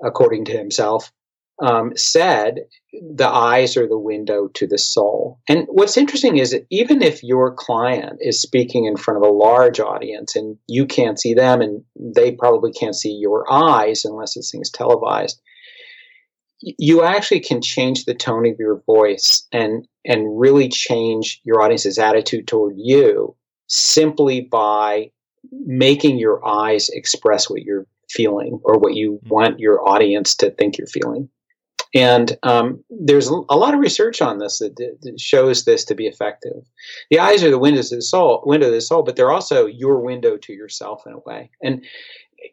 according 0.03 0.45
to 0.45 0.57
himself, 0.57 1.11
um, 1.61 1.95
said 1.95 2.65
the 2.93 3.27
eyes 3.27 3.77
are 3.77 3.87
the 3.87 3.97
window 3.97 4.47
to 4.49 4.67
the 4.67 4.77
soul. 4.77 5.39
And 5.47 5.65
what's 5.69 5.97
interesting 5.97 6.37
is 6.37 6.51
that 6.51 6.65
even 6.69 7.01
if 7.01 7.23
your 7.23 7.53
client 7.53 8.19
is 8.19 8.41
speaking 8.41 8.85
in 8.85 8.97
front 8.97 9.23
of 9.23 9.29
a 9.29 9.33
large 9.33 9.79
audience 9.79 10.35
and 10.35 10.57
you 10.67 10.85
can't 10.85 11.19
see 11.19 11.33
them 11.33 11.61
and 11.61 11.83
they 11.95 12.31
probably 12.31 12.71
can't 12.71 12.95
see 12.95 13.11
your 13.11 13.51
eyes 13.51 14.05
unless 14.05 14.35
this 14.35 14.51
thing's 14.51 14.69
televised, 14.69 15.41
you 16.61 17.03
actually 17.03 17.41
can 17.41 17.61
change 17.61 18.05
the 18.05 18.15
tone 18.15 18.47
of 18.47 18.57
your 18.59 18.81
voice 18.85 19.47
and 19.51 19.87
and 20.03 20.39
really 20.39 20.69
change 20.69 21.41
your 21.43 21.61
audience's 21.61 21.97
attitude 21.97 22.47
toward 22.47 22.75
you 22.77 23.35
simply 23.67 24.41
by 24.41 25.09
making 25.51 26.17
your 26.17 26.45
eyes 26.45 26.89
express 26.89 27.49
what 27.49 27.61
you're 27.61 27.87
feeling 28.09 28.59
or 28.63 28.77
what 28.77 28.95
you 28.95 29.19
want 29.27 29.59
your 29.59 29.87
audience 29.87 30.35
to 30.35 30.51
think 30.51 30.77
you're 30.77 30.87
feeling. 30.87 31.29
And 31.93 32.37
um, 32.43 32.83
there's 32.89 33.27
a 33.27 33.55
lot 33.55 33.73
of 33.73 33.79
research 33.79 34.21
on 34.21 34.39
this 34.39 34.59
that, 34.59 34.75
that, 34.75 35.19
shows 35.19 35.65
this 35.65 35.85
to 35.85 35.95
be 35.95 36.07
effective. 36.07 36.63
The 37.09 37.19
eyes 37.19 37.43
are 37.43 37.49
the 37.49 37.59
windows 37.59 37.91
of 37.91 37.99
the 37.99 38.03
soul, 38.03 38.43
window 38.45 38.67
of 38.67 38.73
the 38.73 38.81
soul, 38.81 39.03
but 39.03 39.15
they're 39.15 39.31
also 39.31 39.65
your 39.65 39.99
window 39.99 40.37
to 40.37 40.53
yourself 40.53 41.03
in 41.05 41.13
a 41.13 41.19
way. 41.19 41.49
And 41.63 41.83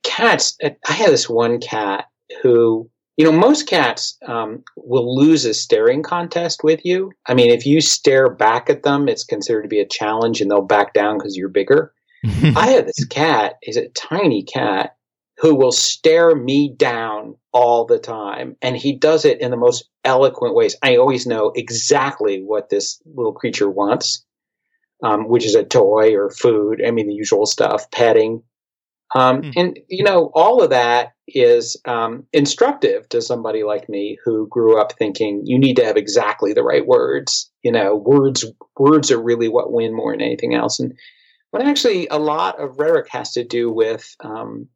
cats, 0.04 0.56
I 0.62 0.92
had 0.92 1.10
this 1.10 1.28
one 1.28 1.58
cat 1.60 2.06
who, 2.42 2.88
you 3.16 3.24
know, 3.24 3.32
most 3.32 3.66
cats 3.66 4.16
um, 4.26 4.62
will 4.76 5.16
lose 5.16 5.44
a 5.44 5.54
staring 5.54 6.02
contest 6.02 6.62
with 6.62 6.84
you. 6.84 7.12
I 7.26 7.34
mean, 7.34 7.50
if 7.50 7.66
you 7.66 7.80
stare 7.80 8.30
back 8.30 8.70
at 8.70 8.84
them, 8.84 9.08
it's 9.08 9.24
considered 9.24 9.62
to 9.62 9.68
be 9.68 9.80
a 9.80 9.86
challenge, 9.86 10.40
and 10.40 10.50
they'll 10.50 10.62
back 10.62 10.94
down 10.94 11.18
because 11.18 11.36
you're 11.36 11.48
bigger. 11.48 11.92
I 12.24 12.70
had 12.70 12.86
this 12.86 13.04
cat. 13.06 13.58
He's 13.62 13.76
a 13.76 13.88
tiny 13.88 14.44
cat 14.44 14.96
who 15.42 15.56
will 15.56 15.72
stare 15.72 16.36
me 16.36 16.72
down 16.76 17.34
all 17.52 17.84
the 17.84 17.98
time. 17.98 18.56
And 18.62 18.76
he 18.76 18.96
does 18.96 19.24
it 19.24 19.40
in 19.40 19.50
the 19.50 19.56
most 19.56 19.90
eloquent 20.04 20.54
ways. 20.54 20.76
I 20.84 20.96
always 20.96 21.26
know 21.26 21.50
exactly 21.56 22.42
what 22.42 22.68
this 22.68 23.02
little 23.16 23.32
creature 23.32 23.68
wants, 23.68 24.24
um, 25.02 25.28
which 25.28 25.44
is 25.44 25.56
a 25.56 25.64
toy 25.64 26.14
or 26.14 26.30
food. 26.30 26.80
I 26.86 26.92
mean, 26.92 27.08
the 27.08 27.14
usual 27.14 27.44
stuff, 27.44 27.90
petting. 27.90 28.44
Um, 29.16 29.42
mm. 29.42 29.52
And, 29.56 29.80
you 29.88 30.04
know, 30.04 30.30
all 30.32 30.62
of 30.62 30.70
that 30.70 31.14
is 31.26 31.76
um, 31.86 32.24
instructive 32.32 33.08
to 33.08 33.20
somebody 33.20 33.64
like 33.64 33.88
me 33.88 34.18
who 34.24 34.46
grew 34.48 34.80
up 34.80 34.92
thinking 34.92 35.42
you 35.44 35.58
need 35.58 35.74
to 35.74 35.84
have 35.84 35.96
exactly 35.96 36.52
the 36.52 36.62
right 36.62 36.86
words. 36.86 37.50
You 37.64 37.72
know, 37.72 37.96
words 37.96 38.44
words 38.78 39.10
are 39.10 39.20
really 39.20 39.48
what 39.48 39.72
win 39.72 39.92
more 39.92 40.12
than 40.12 40.20
anything 40.20 40.54
else. 40.54 40.78
And 40.78 40.96
when 41.50 41.66
actually 41.66 42.06
a 42.06 42.18
lot 42.18 42.60
of 42.60 42.78
rhetoric 42.78 43.08
has 43.10 43.32
to 43.32 43.44
do 43.44 43.72
with 43.72 44.14
um, 44.20 44.68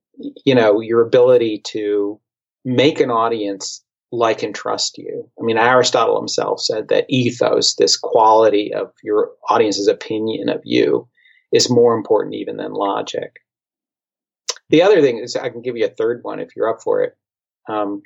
you 0.44 0.54
know, 0.54 0.80
your 0.80 1.00
ability 1.00 1.62
to 1.66 2.20
make 2.64 3.00
an 3.00 3.10
audience 3.10 3.82
like 4.12 4.42
and 4.42 4.54
trust 4.54 4.98
you. 4.98 5.28
I 5.40 5.44
mean, 5.44 5.58
Aristotle 5.58 6.18
himself 6.18 6.60
said 6.60 6.88
that 6.88 7.06
ethos, 7.08 7.74
this 7.74 7.96
quality 7.96 8.72
of 8.72 8.92
your 9.02 9.30
audience's 9.50 9.88
opinion 9.88 10.48
of 10.48 10.60
you, 10.64 11.08
is 11.52 11.70
more 11.70 11.96
important 11.96 12.34
even 12.34 12.56
than 12.56 12.72
logic. 12.72 13.36
The 14.70 14.82
other 14.82 15.00
thing 15.00 15.18
is, 15.18 15.36
I 15.36 15.48
can 15.48 15.62
give 15.62 15.76
you 15.76 15.86
a 15.86 15.90
third 15.90 16.20
one 16.22 16.40
if 16.40 16.56
you're 16.56 16.68
up 16.68 16.82
for 16.82 17.02
it. 17.02 17.16
Um, 17.68 18.02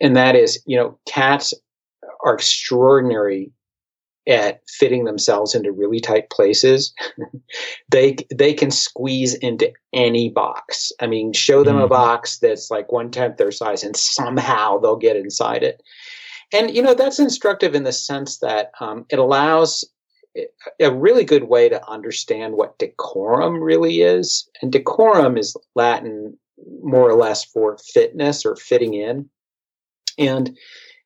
and 0.00 0.16
that 0.16 0.34
is, 0.34 0.62
you 0.66 0.76
know, 0.76 0.98
cats 1.06 1.52
are 2.24 2.34
extraordinary 2.34 3.52
at 4.26 4.60
fitting 4.68 5.04
themselves 5.04 5.54
into 5.54 5.72
really 5.72 6.00
tight 6.00 6.30
places, 6.30 6.92
they 7.90 8.16
they 8.34 8.52
can 8.52 8.70
squeeze 8.70 9.34
into 9.34 9.72
any 9.92 10.28
box. 10.28 10.92
I 11.00 11.06
mean, 11.06 11.32
show 11.32 11.62
them 11.62 11.76
mm-hmm. 11.76 11.84
a 11.84 11.88
box 11.88 12.38
that's 12.38 12.70
like 12.70 12.92
one 12.92 13.10
tenth 13.10 13.36
their 13.36 13.52
size, 13.52 13.82
and 13.82 13.96
somehow 13.96 14.78
they'll 14.78 14.96
get 14.96 15.16
inside 15.16 15.62
it. 15.62 15.82
And 16.52 16.74
you 16.74 16.82
know 16.82 16.94
that's 16.94 17.18
instructive 17.18 17.74
in 17.74 17.84
the 17.84 17.92
sense 17.92 18.38
that 18.38 18.72
um, 18.80 19.06
it 19.10 19.18
allows 19.18 19.84
a 20.80 20.92
really 20.92 21.24
good 21.24 21.44
way 21.44 21.68
to 21.68 21.88
understand 21.88 22.54
what 22.54 22.78
decorum 22.78 23.62
really 23.62 24.02
is. 24.02 24.48
And 24.60 24.70
decorum 24.72 25.36
is 25.36 25.56
Latin 25.74 26.36
more 26.82 27.08
or 27.08 27.14
less 27.14 27.44
for 27.44 27.78
fitness 27.78 28.44
or 28.44 28.56
fitting 28.56 28.94
in. 28.94 29.28
And 30.18 30.56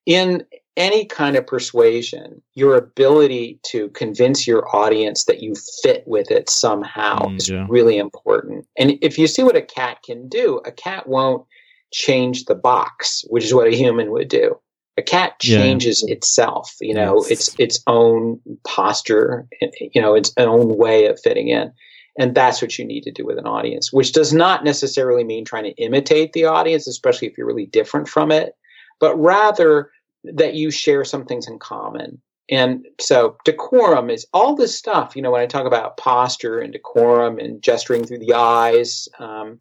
in 0.07 0.45
any 0.81 1.05
kind 1.05 1.37
of 1.37 1.47
persuasion, 1.47 2.41
your 2.55 2.75
ability 2.75 3.61
to 3.65 3.91
convince 3.91 4.47
your 4.47 4.75
audience 4.75 5.25
that 5.25 5.43
you 5.43 5.55
fit 5.83 6.03
with 6.07 6.31
it 6.31 6.49
somehow 6.49 7.19
mm, 7.19 7.37
is 7.37 7.53
really 7.69 7.99
important. 7.99 8.67
And 8.79 8.93
if 9.03 9.19
you 9.19 9.27
see 9.27 9.43
what 9.43 9.57
a 9.57 9.63
cat 9.63 9.99
can 10.03 10.27
do, 10.27 10.63
a 10.65 10.73
cat 10.73 11.07
won't 11.07 11.47
change 11.93 12.47
the 12.47 12.55
box, 12.55 13.27
which 13.29 13.45
is 13.45 13.53
what 13.53 13.67
a 13.67 13.77
human 13.77 14.11
would 14.11 14.29
do. 14.29 14.59
A 14.97 15.03
cat 15.03 15.39
changes 15.41 16.03
yeah. 16.07 16.15
itself, 16.15 16.75
you 16.81 16.95
know, 16.95 17.17
yes. 17.17 17.31
its 17.31 17.55
its 17.59 17.83
own 17.87 18.41
posture, 18.67 19.47
you 19.81 20.01
know, 20.01 20.15
its 20.15 20.33
own 20.39 20.77
way 20.79 21.07
of 21.07 21.21
fitting 21.21 21.49
in. 21.49 21.73
And 22.19 22.35
that's 22.35 22.61
what 22.61 22.79
you 22.79 22.85
need 22.87 23.03
to 23.03 23.13
do 23.13 23.25
with 23.25 23.39
an 23.39 23.47
audience, 23.47 23.93
which 23.93 24.13
does 24.13 24.33
not 24.33 24.65
necessarily 24.65 25.25
mean 25.25 25.45
trying 25.45 25.65
to 25.65 25.83
imitate 25.83 26.33
the 26.33 26.47
audience, 26.47 26.87
especially 26.87 27.29
if 27.29 27.37
you're 27.37 27.47
really 27.47 27.67
different 27.67 28.09
from 28.09 28.33
it, 28.33 28.57
but 28.99 29.15
rather 29.17 29.91
that 30.25 30.55
you 30.55 30.71
share 30.71 31.05
some 31.05 31.25
things 31.25 31.49
in 31.49 31.59
common. 31.59 32.21
And 32.51 32.87
so 32.99 33.37
decorum 33.45 34.11
is 34.11 34.27
all 34.33 34.57
this 34.57 34.77
stuff, 34.77 35.15
you 35.15 35.23
know, 35.23 35.31
when 35.31 35.41
I 35.41 35.47
talk 35.47 35.67
about 35.67 35.97
posture 35.97 36.59
and 36.59 36.73
decorum 36.73 37.39
and 37.39 37.63
gesturing 37.63 38.05
through 38.05 38.19
the 38.19 38.35
eyes, 38.35 39.09
um, 39.21 39.61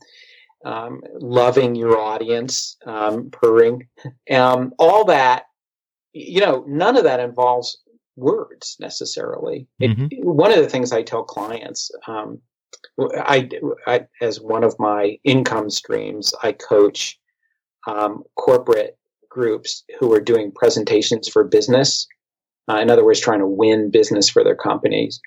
um, 0.66 1.02
loving 1.14 1.76
your 1.76 2.00
audience, 2.00 2.78
um, 2.86 3.30
purring, 3.32 3.88
um, 4.32 4.74
all 4.80 5.06
that, 5.06 5.44
you 6.14 6.42
know, 6.42 6.66
none 6.68 6.98
of 6.98 7.04
that 7.04 7.20
involves 7.20 7.78
words 8.16 8.76
necessarily. 8.80 9.68
It, 9.80 9.92
mm-hmm. 9.92 10.28
One 10.28 10.52
of 10.52 10.58
the 10.58 10.68
things 10.68 10.92
I 10.92 11.04
tell 11.04 11.24
clients, 11.24 11.92
um, 12.08 12.42
I, 13.00 13.50
I, 13.88 14.06
as 14.20 14.42
one 14.42 14.64
of 14.64 14.78
my 14.80 15.18
income 15.24 15.70
streams, 15.70 16.34
I 16.44 16.52
coach 16.54 17.20
um, 17.88 18.24
corporate 18.36 18.99
groups 19.30 19.84
who 20.00 20.14
are 20.14 20.22
doing 20.22 20.52
presentations 20.52 21.28
for 21.28 21.44
business. 21.44 22.08
Uh, 22.70 22.78
in 22.78 22.90
other 22.90 23.06
words, 23.06 23.20
trying 23.20 23.40
to 23.40 23.48
win 23.48 23.90
business 23.90 24.30
for 24.30 24.44
their 24.44 24.56
companies. 24.56 25.20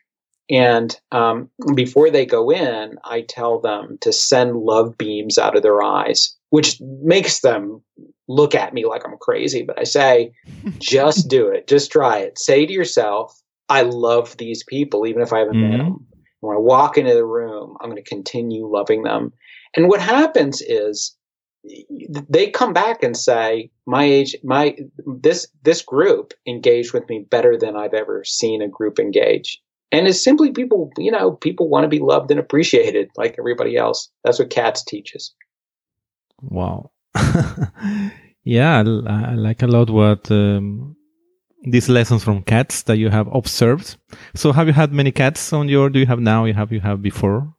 And 0.51 0.95
um, 1.13 1.49
before 1.75 2.11
they 2.11 2.27
go 2.27 2.51
in, 2.51 2.99
I 3.05 3.23
tell 3.23 3.61
them 3.61 3.99
to 4.01 4.13
send 4.13 4.57
love 4.57 4.99
beams 4.99 5.39
out 5.39 5.57
of 5.57 5.63
their 5.63 5.83
eyes, 5.83 6.37
which 6.51 6.81
makes 6.81 7.41
them 7.41 7.83
look 8.29 8.55
at 8.55 8.75
me 8.75 8.85
like 8.85 9.03
I'm 9.05 9.17
crazy. 9.19 9.63
But 9.63 9.79
I 9.79 9.85
say, 9.85 10.33
just 10.79 11.29
do 11.29 11.49
it. 11.49 11.69
Just 11.69 11.91
try 11.91 12.19
it. 12.19 12.39
Say 12.39 12.67
to 12.67 12.73
yourself, 12.73 13.41
I 13.69 13.83
love 13.83 14.37
these 14.37 14.63
people, 14.65 15.07
even 15.07 15.23
if 15.23 15.33
I 15.33 15.39
haven't 15.39 15.55
mm-hmm. 15.55 15.71
met 15.71 15.79
them. 15.79 16.07
When 16.41 16.57
I 16.57 16.61
walk 16.61 16.99
into 16.99 17.15
the 17.15 17.25
room, 17.25 17.77
I'm 17.81 17.89
going 17.89 18.03
to 18.03 18.09
continue 18.09 18.67
loving 18.67 19.05
them. 19.05 19.33
And 19.77 19.89
what 19.89 20.01
happens 20.01 20.61
is 20.61 21.17
they 22.29 22.51
come 22.51 22.73
back 22.73 23.03
and 23.03 23.17
say 23.17 23.71
my 23.87 24.05
age 24.05 24.35
my 24.43 24.77
this 25.07 25.47
this 25.63 25.81
group 25.81 26.35
engaged 26.47 26.93
with 26.93 27.09
me 27.09 27.25
better 27.31 27.57
than 27.57 27.77
i've 27.77 27.95
ever 27.95 28.25
seen 28.25 28.61
a 28.61 28.69
group 28.69 28.99
engage 28.99 29.63
and 29.93 30.09
it's 30.09 30.23
simply 30.23 30.51
people 30.51 30.91
you 30.99 31.11
know 31.11 31.31
people 31.31 31.69
want 31.69 31.85
to 31.85 31.89
be 31.89 32.01
loved 32.01 32.33
and 32.33 32.41
appreciated 32.41 33.09
like 33.17 33.37
everybody 33.39 33.77
else 33.77 34.11
that's 34.25 34.41
what 34.41 34.51
cats 34.51 34.83
teaches 34.83 35.35
Wow. 36.43 36.91
yeah, 38.45 38.79
I, 38.79 39.31
I, 39.31 39.35
like 39.35 39.63
a 39.63 39.67
lot 39.67 39.91
what 39.91 40.31
um, 40.31 40.97
these 41.65 41.89
lessons 41.89 42.25
from 42.25 42.43
cats 42.43 42.83
that 42.83 42.99
you 42.99 43.11
have 43.11 43.29
observed. 43.33 43.97
So, 44.35 44.53
have 44.53 44.67
you 44.67 44.73
had 44.73 44.93
many 44.93 45.13
cats 45.13 45.53
on 45.53 45.69
your? 45.69 45.89
Do 45.89 46.01
you 46.01 46.07
have 46.07 46.21
now? 46.21 46.45
You 46.45 46.55
have 46.55 46.73
you 46.73 46.81
have 46.81 47.01
before? 47.01 47.55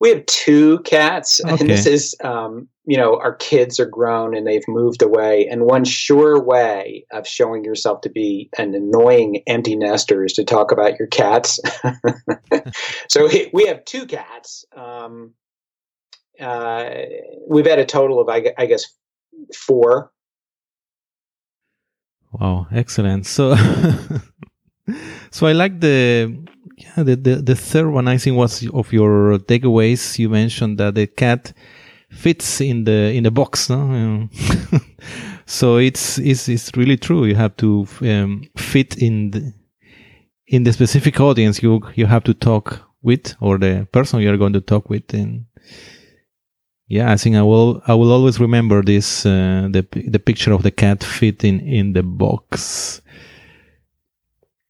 We 0.00 0.10
have 0.10 0.26
two 0.26 0.80
cats, 0.80 1.40
okay. 1.44 1.52
and 1.52 1.70
this 1.70 1.86
is, 1.86 2.16
um, 2.24 2.68
you 2.84 2.96
know, 2.96 3.16
our 3.18 3.34
kids 3.34 3.78
are 3.78 3.86
grown 3.86 4.36
and 4.36 4.46
they've 4.46 4.66
moved 4.66 5.02
away. 5.02 5.46
And 5.48 5.64
one 5.64 5.84
sure 5.84 6.42
way 6.42 7.06
of 7.12 7.26
showing 7.26 7.64
yourself 7.64 8.00
to 8.02 8.10
be 8.10 8.50
an 8.58 8.74
annoying 8.74 9.42
empty 9.46 9.76
nester 9.76 10.24
is 10.24 10.32
to 10.34 10.44
talk 10.44 10.72
about 10.72 10.98
your 10.98 11.06
cats. 11.08 11.60
so 13.08 13.28
we 13.52 13.66
have 13.66 13.84
two 13.84 14.06
cats. 14.06 14.64
Um, 14.76 15.34
uh, 16.40 16.90
we've 17.48 17.66
had 17.66 17.78
a 17.78 17.84
total 17.84 18.20
of, 18.20 18.28
I, 18.28 18.52
I 18.58 18.66
guess, 18.66 18.86
four. 19.54 20.10
Wow, 22.32 22.66
excellent. 22.72 23.26
So, 23.26 23.54
so 25.30 25.46
I 25.46 25.52
like 25.52 25.80
the 25.80 26.36
yeah 26.78 27.02
the, 27.02 27.14
the 27.14 27.34
the 27.36 27.54
third 27.54 27.90
one. 27.90 28.08
I 28.08 28.16
think 28.16 28.38
was 28.38 28.66
of 28.72 28.90
your 28.90 29.38
takeaways. 29.38 30.18
You 30.18 30.30
mentioned 30.30 30.78
that 30.78 30.94
the 30.94 31.06
cat 31.06 31.52
fits 32.12 32.60
in 32.60 32.84
the 32.84 33.12
in 33.12 33.24
the 33.24 33.30
box. 33.30 33.68
No? 33.70 34.28
so 35.46 35.76
it's, 35.76 36.18
it's 36.18 36.48
it's 36.48 36.70
really 36.76 36.96
true. 36.96 37.24
You 37.24 37.34
have 37.34 37.56
to 37.56 37.86
um, 38.02 38.48
fit 38.56 38.96
in 38.98 39.30
the 39.30 39.52
in 40.46 40.64
the 40.64 40.72
specific 40.72 41.20
audience 41.20 41.62
you 41.62 41.80
you 41.94 42.06
have 42.06 42.24
to 42.24 42.34
talk 42.34 42.82
with 43.02 43.34
or 43.40 43.58
the 43.58 43.88
person 43.90 44.20
you 44.20 44.32
are 44.32 44.36
going 44.36 44.52
to 44.52 44.60
talk 44.60 44.90
with 44.90 45.14
and 45.14 45.46
yeah, 46.92 47.10
I 47.10 47.16
think 47.16 47.36
I 47.36 47.42
will. 47.42 47.80
I 47.86 47.94
will 47.94 48.12
always 48.12 48.38
remember 48.38 48.82
this. 48.82 49.24
Uh, 49.24 49.66
the 49.70 49.86
the 50.08 50.18
picture 50.18 50.52
of 50.52 50.62
the 50.62 50.70
cat 50.70 51.02
fitting 51.02 51.66
in 51.66 51.94
the 51.94 52.02
box. 52.02 53.00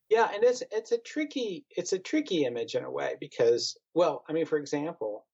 Yeah, 0.09 0.29
and 0.33 0.45
it's 0.45 0.63
it's 0.71 0.93
a 0.93 0.99
tricky 0.99 1.65
it's 1.71 1.93
a 1.93 1.99
tricky 1.99 2.45
image 2.45 2.77
in 2.77 2.85
a 2.85 2.91
way 2.93 3.17
because 3.19 3.77
well, 3.95 4.23
I 4.29 4.33
mean, 4.33 4.47
for 4.47 4.57
example, 4.57 5.27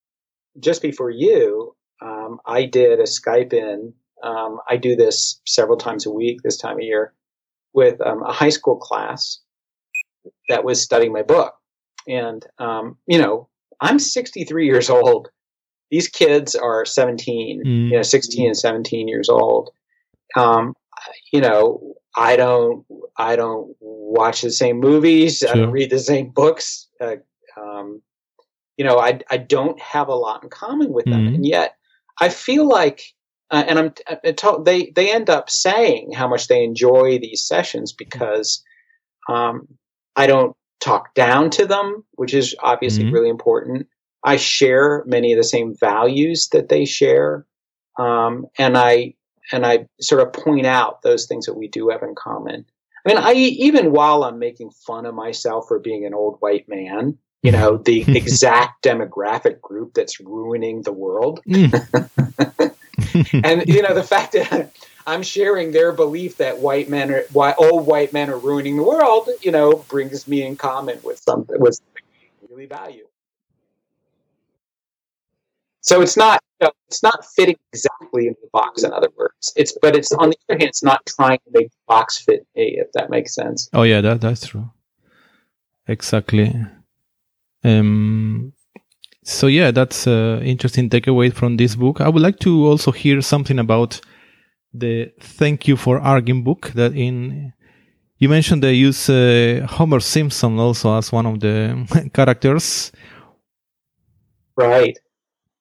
just 0.60 0.80
before 0.80 1.10
you, 1.10 1.76
um, 2.02 2.40
I 2.46 2.64
did 2.64 3.00
a 3.00 3.04
Skype 3.04 3.52
in. 3.52 3.92
Um, 4.22 4.58
I 4.68 4.76
do 4.76 4.96
this 4.96 5.40
several 5.46 5.78
times 5.78 6.06
a 6.06 6.10
week 6.10 6.40
this 6.42 6.56
time 6.56 6.76
of 6.76 6.82
year 6.82 7.14
with 7.72 8.00
um, 8.00 8.22
a 8.24 8.32
high 8.32 8.48
school 8.48 8.76
class 8.76 9.38
that 10.48 10.64
was 10.64 10.82
studying 10.82 11.12
my 11.12 11.22
book, 11.22 11.54
and 12.06 12.44
um, 12.58 12.96
you 13.06 13.18
know, 13.18 13.48
I'm 13.80 13.98
63 13.98 14.66
years 14.66 14.90
old 14.90 15.28
these 15.90 16.08
kids 16.08 16.54
are 16.54 16.84
17, 16.84 17.62
mm. 17.64 17.90
you 17.90 17.96
know, 17.96 18.02
16 18.02 18.46
and 18.46 18.56
17 18.56 19.08
years 19.08 19.28
old. 19.28 19.70
Um, 20.36 20.74
you 21.32 21.40
know, 21.40 21.94
I 22.16 22.36
don't, 22.36 22.84
I 23.16 23.36
don't 23.36 23.74
watch 23.80 24.42
the 24.42 24.50
same 24.50 24.80
movies. 24.80 25.38
Sure. 25.38 25.50
I 25.50 25.54
don't 25.54 25.70
read 25.70 25.90
the 25.90 25.98
same 25.98 26.30
books. 26.30 26.88
Uh, 27.00 27.16
um, 27.56 28.02
you 28.76 28.84
know, 28.84 28.98
I, 28.98 29.20
I 29.30 29.38
don't 29.38 29.80
have 29.80 30.08
a 30.08 30.14
lot 30.14 30.42
in 30.42 30.50
common 30.50 30.92
with 30.92 31.06
them. 31.06 31.26
Mm. 31.26 31.34
And 31.36 31.46
yet 31.46 31.76
I 32.20 32.28
feel 32.28 32.66
like, 32.66 33.02
uh, 33.50 33.64
and 33.66 33.78
I'm, 33.78 33.94
I 34.24 34.32
told, 34.32 34.64
they, 34.64 34.90
they 34.94 35.12
end 35.12 35.30
up 35.30 35.48
saying 35.50 36.12
how 36.12 36.28
much 36.28 36.48
they 36.48 36.64
enjoy 36.64 37.18
these 37.18 37.46
sessions 37.46 37.92
because, 37.92 38.62
um, 39.28 39.68
I 40.16 40.26
don't 40.26 40.56
talk 40.80 41.14
down 41.14 41.50
to 41.50 41.66
them, 41.66 42.04
which 42.12 42.34
is 42.34 42.54
obviously 42.60 43.04
mm. 43.04 43.12
really 43.12 43.28
important. 43.28 43.86
I 44.24 44.36
share 44.36 45.04
many 45.06 45.32
of 45.32 45.38
the 45.38 45.44
same 45.44 45.74
values 45.78 46.48
that 46.52 46.68
they 46.68 46.84
share, 46.84 47.46
um, 47.98 48.46
and 48.58 48.76
I 48.76 49.14
and 49.52 49.64
I 49.64 49.86
sort 50.00 50.20
of 50.20 50.32
point 50.32 50.66
out 50.66 51.02
those 51.02 51.26
things 51.26 51.46
that 51.46 51.54
we 51.54 51.68
do 51.68 51.88
have 51.88 52.02
in 52.02 52.14
common. 52.14 52.66
I 53.06 53.08
mean, 53.08 53.16
I 53.16 53.32
even 53.32 53.92
while 53.92 54.24
I'm 54.24 54.38
making 54.38 54.70
fun 54.70 55.06
of 55.06 55.14
myself 55.14 55.66
for 55.68 55.78
being 55.78 56.04
an 56.04 56.14
old 56.14 56.36
white 56.40 56.68
man, 56.68 57.16
you 57.42 57.52
know, 57.52 57.76
the 57.76 58.00
exact 58.16 58.84
demographic 58.84 59.60
group 59.60 59.94
that's 59.94 60.20
ruining 60.20 60.82
the 60.82 60.92
world, 60.92 61.40
mm. 61.46 62.74
and 63.44 63.68
you 63.68 63.82
know 63.82 63.94
the 63.94 64.02
fact 64.02 64.32
that 64.32 64.72
I'm 65.06 65.22
sharing 65.22 65.72
their 65.72 65.92
belief 65.92 66.36
that 66.36 66.58
white 66.58 66.88
men 66.88 67.10
are 67.10 67.22
why 67.32 67.54
old 67.56 67.86
white 67.86 68.12
men 68.12 68.30
are 68.30 68.38
ruining 68.38 68.76
the 68.76 68.82
world, 68.82 69.28
you 69.40 69.50
know, 69.50 69.84
brings 69.88 70.26
me 70.28 70.42
in 70.44 70.56
common 70.56 71.00
with 71.02 71.18
something 71.18 71.58
with 71.58 71.80
really 72.50 72.66
value. 72.66 73.06
So 75.80 76.02
it's 76.02 76.16
not 76.16 76.42
you 76.60 76.66
know, 76.66 76.72
it's 76.88 77.02
not 77.02 77.24
fitting 77.24 77.56
exactly 77.72 78.26
into 78.26 78.40
the 78.42 78.50
box. 78.52 78.82
In 78.82 78.92
other 78.92 79.08
words, 79.16 79.52
it's 79.56 79.76
but 79.80 79.94
it's 79.96 80.12
on 80.12 80.30
the 80.30 80.36
other 80.48 80.58
hand, 80.58 80.68
it's 80.68 80.82
not 80.82 81.06
trying 81.06 81.38
to 81.38 81.50
make 81.52 81.70
the 81.70 81.76
box 81.86 82.18
fit 82.18 82.46
me. 82.56 82.78
If 82.78 82.92
that 82.92 83.10
makes 83.10 83.34
sense. 83.34 83.70
Oh 83.72 83.84
yeah, 83.84 84.00
that 84.00 84.20
that's 84.20 84.46
true. 84.46 84.70
Exactly. 85.86 86.66
Um. 87.64 88.52
So 89.24 89.46
yeah, 89.46 89.70
that's 89.70 90.06
an 90.06 90.42
interesting 90.42 90.88
takeaway 90.88 91.32
from 91.32 91.56
this 91.56 91.74
book. 91.74 92.00
I 92.00 92.08
would 92.08 92.22
like 92.22 92.38
to 92.40 92.66
also 92.66 92.92
hear 92.92 93.20
something 93.20 93.58
about 93.58 94.00
the 94.72 95.12
"Thank 95.20 95.68
You 95.68 95.76
for 95.76 95.98
Arguing" 95.98 96.44
book 96.44 96.72
that 96.74 96.94
in 96.94 97.52
you 98.18 98.28
mentioned 98.28 98.62
they 98.62 98.74
use 98.74 99.08
uh, 99.08 99.66
Homer 99.68 100.00
Simpson 100.00 100.58
also 100.58 100.96
as 100.96 101.12
one 101.12 101.26
of 101.26 101.40
the 101.40 102.10
characters. 102.14 102.90
Right. 104.56 104.98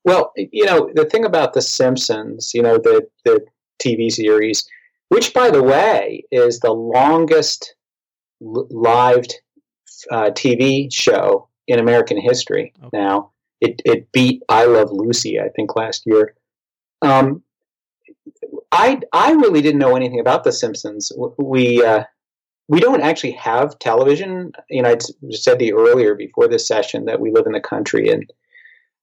Well, 0.04 0.32
you 0.36 0.66
know, 0.66 0.90
the 0.96 1.06
thing 1.06 1.26
about 1.26 1.54
The 1.54 1.62
Simpsons, 1.62 2.52
you 2.54 2.64
know, 2.64 2.78
the, 2.78 3.06
the 3.26 3.46
TV 3.80 4.10
series, 4.10 4.68
which, 5.10 5.34
by 5.34 5.52
the 5.52 5.62
way, 5.62 6.24
is 6.32 6.60
the 6.60 6.72
longest 6.72 7.76
lived 8.40 9.36
uh, 10.12 10.32
TV 10.32 10.92
show 10.92 11.48
in 11.68 11.80
American 11.80 12.20
history 12.20 12.74
okay. 12.84 12.98
now. 12.98 13.32
It, 13.60 13.82
it 13.86 14.12
beat 14.12 14.44
I 14.50 14.66
Love 14.66 14.92
Lucy, 14.92 15.40
I 15.40 15.50
think, 15.50 15.76
last 15.76 16.04
year. 16.06 16.36
Um, 17.02 17.42
I, 18.72 19.00
I 19.14 19.32
really 19.32 19.62
didn't 19.62 19.80
know 19.80 19.96
anything 19.96 20.20
about 20.20 20.44
The 20.44 20.52
Simpsons. 20.52 21.12
We, 21.38 21.84
uh, 21.84 22.04
we 22.68 22.80
don't 22.80 23.02
actually 23.02 23.32
have 23.32 23.80
television. 23.80 24.52
You 24.70 24.84
know, 24.84 24.92
I 24.92 24.98
said 25.32 25.58
the 25.58 25.74
earlier 25.74 26.14
before 26.16 26.48
this 26.48 26.68
session 26.68 27.06
that 27.06 27.20
we 27.20 27.32
live 27.32 27.48
in 27.48 27.54
the 27.54 27.60
country 27.60 28.10
and 28.10 28.32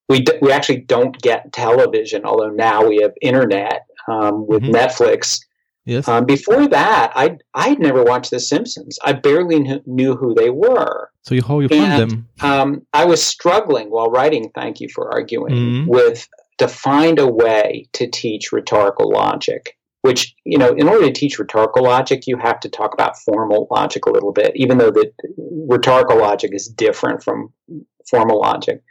we 0.08 0.20
d- 0.20 0.38
we 0.42 0.52
actually 0.52 0.80
don't 0.80 1.20
get 1.22 1.52
television, 1.52 2.24
although 2.24 2.50
now 2.50 2.86
we 2.86 2.98
have 2.98 3.12
internet 3.22 3.86
um, 4.08 4.46
with 4.46 4.62
mm-hmm. 4.62 4.74
Netflix. 4.74 5.40
Yes. 5.84 6.08
Um, 6.08 6.24
before 6.24 6.66
that, 6.68 7.12
I 7.14 7.36
I'd 7.52 7.78
never 7.78 8.02
watched 8.02 8.30
The 8.30 8.40
Simpsons. 8.40 8.98
I 9.04 9.12
barely 9.12 9.62
kn- 9.62 9.82
knew 9.86 10.16
who 10.16 10.34
they 10.34 10.50
were. 10.50 11.10
So 11.22 11.34
you 11.34 11.42
how 11.42 11.60
you 11.60 11.68
found 11.68 12.10
them? 12.10 12.28
Um, 12.40 12.86
I 12.92 13.04
was 13.04 13.22
struggling 13.22 13.90
while 13.90 14.10
writing. 14.10 14.50
Thank 14.54 14.80
you 14.80 14.88
for 14.94 15.12
arguing 15.12 15.54
mm-hmm. 15.54 15.90
with 15.90 16.26
to 16.58 16.68
find 16.68 17.18
a 17.18 17.26
way 17.26 17.88
to 17.94 18.08
teach 18.08 18.52
rhetorical 18.52 19.10
logic. 19.10 19.76
Which 20.02 20.34
you 20.44 20.58
know, 20.58 20.72
in 20.72 20.88
order 20.88 21.06
to 21.06 21.12
teach 21.12 21.38
rhetorical 21.38 21.84
logic, 21.84 22.26
you 22.26 22.36
have 22.38 22.60
to 22.60 22.68
talk 22.68 22.94
about 22.94 23.18
formal 23.18 23.66
logic 23.70 24.06
a 24.06 24.10
little 24.10 24.32
bit, 24.32 24.52
even 24.54 24.78
though 24.78 24.90
the 24.90 25.10
rhetorical 25.66 26.18
logic 26.18 26.52
is 26.54 26.68
different 26.68 27.22
from 27.22 27.52
formal 28.08 28.40
logic 28.40 28.82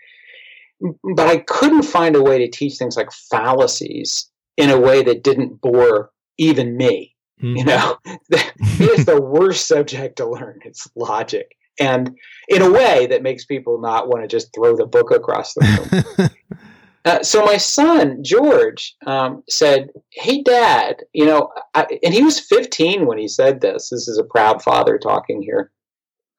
but 1.16 1.28
I 1.28 1.38
couldn't 1.38 1.84
find 1.84 2.16
a 2.16 2.22
way 2.22 2.40
to 2.40 2.50
teach 2.50 2.78
things 2.78 2.98
like 2.98 3.12
fallacies 3.12 4.30
in 4.58 4.70
a 4.70 4.80
way 4.80 5.02
that 5.04 5.24
didn't 5.24 5.62
bore 5.62 6.12
even 6.38 6.78
me. 6.78 7.16
Mm-hmm. 7.42 7.58
You 7.58 7.66
know, 7.66 7.98
it 8.06 9.00
is 9.00 9.06
the 9.06 9.22
worst 9.22 9.68
subject 9.68 10.18
to 10.18 10.30
learn. 10.30 10.60
It's 10.66 10.88
logic. 10.96 11.56
And 11.80 12.16
in 12.50 12.62
a 12.62 12.72
way 12.72 13.08
that 13.08 13.24
makes 13.24 13.46
people 13.46 13.82
not 13.82 14.08
want 14.08 14.24
to 14.24 14.28
just 14.28 14.54
throw 14.54 14.76
the 14.76 14.86
book 14.86 15.12
across 15.12 15.54
the 15.56 16.06
room. 16.18 16.30
uh, 17.06 17.24
so 17.24 17.44
my 17.44 17.58
son 17.58 18.24
George 18.24 18.96
um, 19.08 19.44
said, 19.50 19.90
"Hey, 20.12 20.44
Dad, 20.44 20.98
you 21.14 21.26
know," 21.26 21.50
I, 21.74 21.88
and 22.04 22.14
he 22.14 22.22
was 22.22 22.40
15 22.40 23.08
when 23.08 23.18
he 23.18 23.28
said 23.28 23.62
this. 23.62 23.90
This 23.90 24.08
is 24.08 24.20
a 24.20 24.24
proud 24.24 24.62
father 24.62 25.00
talking 25.00 25.42
here. 25.42 25.72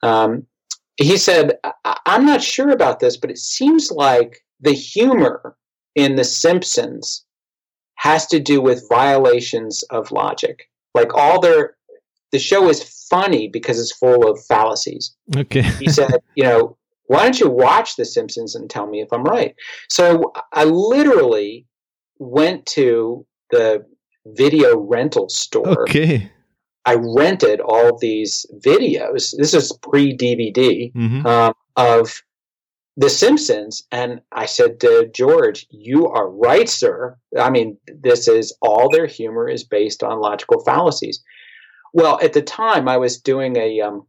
Um, 0.05 0.47
he 0.97 1.17
said, 1.17 1.59
I'm 2.07 2.25
not 2.25 2.43
sure 2.43 2.71
about 2.71 3.01
this, 3.01 3.17
but 3.17 3.31
it 3.31 3.39
seems 3.39 3.91
like 3.91 4.39
the 4.61 4.73
humor 4.73 5.57
in 5.95 6.15
The 6.15 6.25
Simpsons 6.25 7.25
has 7.97 8.27
to 8.29 8.41
do 8.41 8.61
with 8.61 8.89
violations 8.89 9.83
of 9.85 10.11
logic. 10.13 10.71
Like 10.95 11.15
all 11.15 11.41
their, 11.41 11.77
the 12.33 12.39
show 12.39 12.69
is 12.69 12.83
funny 13.09 13.49
because 13.49 13.79
it's 13.79 13.97
full 13.97 14.29
of 14.29 14.45
fallacies. 14.45 15.15
Okay. 15.37 15.63
he 15.81 15.89
said, 15.89 16.13
you 16.35 16.45
know, 16.45 16.77
why 17.07 17.23
don't 17.23 17.39
you 17.39 17.51
watch 17.51 17.97
The 17.97 18.05
Simpsons 18.05 18.55
and 18.55 18.69
tell 18.69 18.87
me 18.87 19.01
if 19.01 19.13
I'm 19.13 19.25
right? 19.25 19.55
So 19.89 20.33
I 20.53 20.65
literally 20.65 21.67
went 22.19 22.65
to 22.67 23.27
the 23.51 23.85
video 24.27 24.79
rental 24.79 25.29
store. 25.29 25.83
Okay. 25.83 26.31
I 26.87 26.97
rented 26.97 27.61
all 27.61 27.99
these 27.99 28.47
videos. 28.65 29.35
This 29.37 29.55
is 29.55 29.73
pre 29.83 30.17
DVD 30.17 30.93
mm-hmm. 30.93 31.27
um, 31.27 31.55
of 31.77 32.23
The 32.97 33.11
Simpsons. 33.11 33.83
And 33.91 34.21
I 34.33 34.47
said 34.47 34.81
to 34.81 35.11
George, 35.13 35.67
You 35.71 36.07
are 36.09 36.31
right, 36.31 36.69
sir. 36.69 37.17
I 37.39 37.51
mean, 37.51 37.77
this 37.87 38.29
is 38.29 38.57
all 38.63 38.89
their 38.89 39.07
humor 39.07 39.49
is 39.49 39.65
based 39.65 40.03
on 40.03 40.21
logical 40.21 40.63
fallacies. 40.65 41.23
Well, 41.93 42.19
at 42.23 42.33
the 42.33 42.43
time, 42.43 42.89
I 42.89 42.97
was 42.97 43.21
doing 43.21 43.57
a, 43.57 43.81
um, 43.81 44.07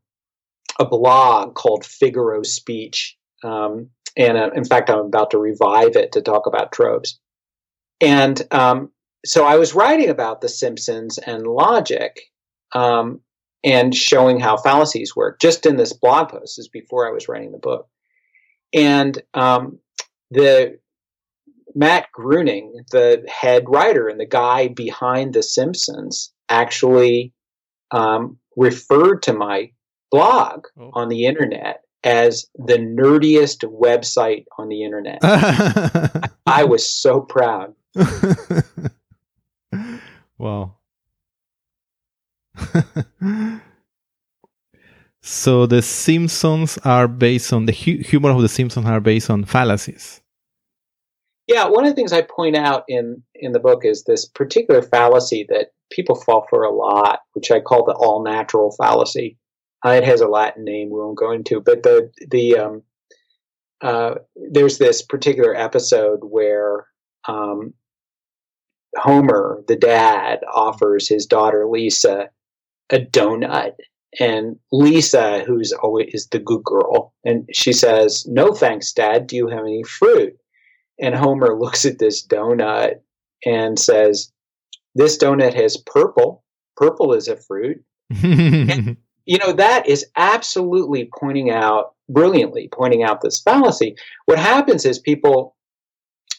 a 0.80 0.86
blog 0.86 1.56
called 1.56 1.86
Figaro 1.86 2.43
Speech. 2.43 3.17
Um, 3.43 3.89
and 4.17 4.38
uh, 4.38 4.52
in 4.56 4.65
fact, 4.65 4.89
I'm 4.89 5.00
about 5.00 5.32
to 5.32 5.38
revive 5.38 5.95
it 5.95 6.12
to 6.13 6.21
talk 6.21 6.45
about 6.45 6.71
tropes. 6.71 7.19
And 8.02 8.41
um, 8.52 8.91
so 9.26 9.45
I 9.45 9.58
was 9.58 9.76
writing 9.76 10.10
about 10.10 10.41
The 10.41 10.50
Simpsons 10.50 11.17
and 11.17 11.48
logic. 11.48 12.19
Um, 12.74 13.21
and 13.65 13.95
showing 13.95 14.39
how 14.39 14.58
fallacies 14.58 15.15
work 15.15 15.39
just 15.39 15.65
in 15.65 15.76
this 15.76 15.91
blog 15.91 16.30
post 16.30 16.60
is 16.60 16.67
before 16.67 17.08
I 17.08 17.12
was 17.12 17.28
writing 17.28 17.52
the 17.52 17.58
book. 17.58 17.89
And 18.76 19.22
um, 19.34 19.80
the 20.32 20.78
Matt 21.74 22.12
Groening, 22.12 22.84
the 22.92 23.26
head 23.28 23.64
writer 23.68 24.08
and 24.08 24.20
the 24.20 24.26
guy 24.26 24.68
behind 24.68 25.34
The 25.34 25.44
Simpsons, 25.44 26.32
actually 26.50 27.34
um, 27.92 28.38
referred 28.56 29.24
to 29.24 29.34
my 29.34 29.72
blog 30.12 30.66
oh. 30.80 30.92
on 30.94 31.10
the 31.10 31.26
internet 31.26 31.82
as 32.04 32.48
the 32.56 32.78
nerdiest 32.78 33.64
website 33.64 34.46
on 34.60 34.70
the 34.70 34.84
internet. 34.84 35.20
I 36.46 36.64
was 36.66 36.88
so 36.88 37.22
proud. 37.22 37.74
wow. 40.38 40.76
so 45.26 45.66
the 45.66 45.82
Simpsons 45.82 46.78
are 46.86 47.08
based 47.08 47.52
on 47.52 47.66
the 47.66 47.72
hu- 47.72 47.98
humor 47.98 48.30
of 48.30 48.44
the 48.44 48.48
Simpsons 48.48 48.86
are 48.86 49.02
based 49.02 49.32
on 49.32 49.44
fallacies. 49.44 50.22
Yeah, 51.48 51.66
one 51.66 51.84
of 51.84 51.90
the 51.90 51.96
things 51.96 52.14
I 52.14 52.22
point 52.22 52.56
out 52.56 52.84
in 52.88 53.24
in 53.34 53.52
the 53.52 53.60
book 53.60 53.86
is 53.86 54.04
this 54.04 54.26
particular 54.26 54.84
fallacy 54.84 55.48
that 55.50 55.72
people 55.92 56.14
fall 56.16 56.46
for 56.48 56.64
a 56.64 56.72
lot, 56.72 57.22
which 57.34 57.50
I 57.50 57.60
call 57.60 57.86
the 57.86 57.94
all 57.94 58.24
natural 58.24 58.76
fallacy. 58.80 59.38
Uh, 59.84 59.90
it 59.90 60.04
has 60.04 60.22
a 60.22 60.28
Latin 60.28 60.64
name 60.64 60.92
we 60.92 61.00
won't 61.00 61.18
go 61.18 61.32
into, 61.32 61.60
but 61.60 61.82
the 61.82 62.12
the 62.30 62.58
um, 62.58 62.84
uh, 63.82 64.16
there's 64.36 64.78
this 64.78 65.02
particular 65.02 65.56
episode 65.56 66.20
where 66.22 66.86
um, 67.28 67.74
Homer, 68.96 69.64
the 69.68 69.76
dad, 69.76 70.42
offers 70.54 71.08
his 71.08 71.26
daughter 71.26 71.66
Lisa 71.68 72.30
a 72.92 73.00
donut. 73.00 73.74
And 74.19 74.58
Lisa, 74.71 75.43
who's 75.45 75.71
always 75.73 76.10
is 76.13 76.28
the 76.28 76.39
good 76.39 76.63
girl, 76.63 77.13
and 77.23 77.47
she 77.54 77.73
says, 77.73 78.25
"No 78.28 78.54
thanks, 78.54 78.93
Dad. 78.93 79.28
Do 79.28 79.36
you 79.36 79.47
have 79.47 79.65
any 79.65 79.84
fruit?" 79.84 80.38
And 80.99 81.15
Homer 81.15 81.60
looks 81.60 81.86
at 81.86 81.99
this 81.99 82.25
donut 82.25 83.01
and 83.45 83.78
says, 83.78 84.32
"This 84.93 85.17
donut 85.17 85.54
has 85.54 85.78
purple. 85.78 86.43
Purple 86.78 87.13
is 87.13 87.28
a 87.28 87.38
fruit." 87.38 87.84
and, 88.23 88.97
you 89.25 89.38
know 89.38 89.51
that 89.54 89.88
is 89.88 90.06
absolutely 90.15 91.10
pointing 91.19 91.49
out 91.49 91.95
brilliantly 92.10 92.69
pointing 92.71 93.04
out 93.04 93.21
this 93.21 93.41
fallacy. 93.41 93.95
What 94.25 94.39
happens 94.39 94.86
is 94.86 94.99
people 94.99 95.55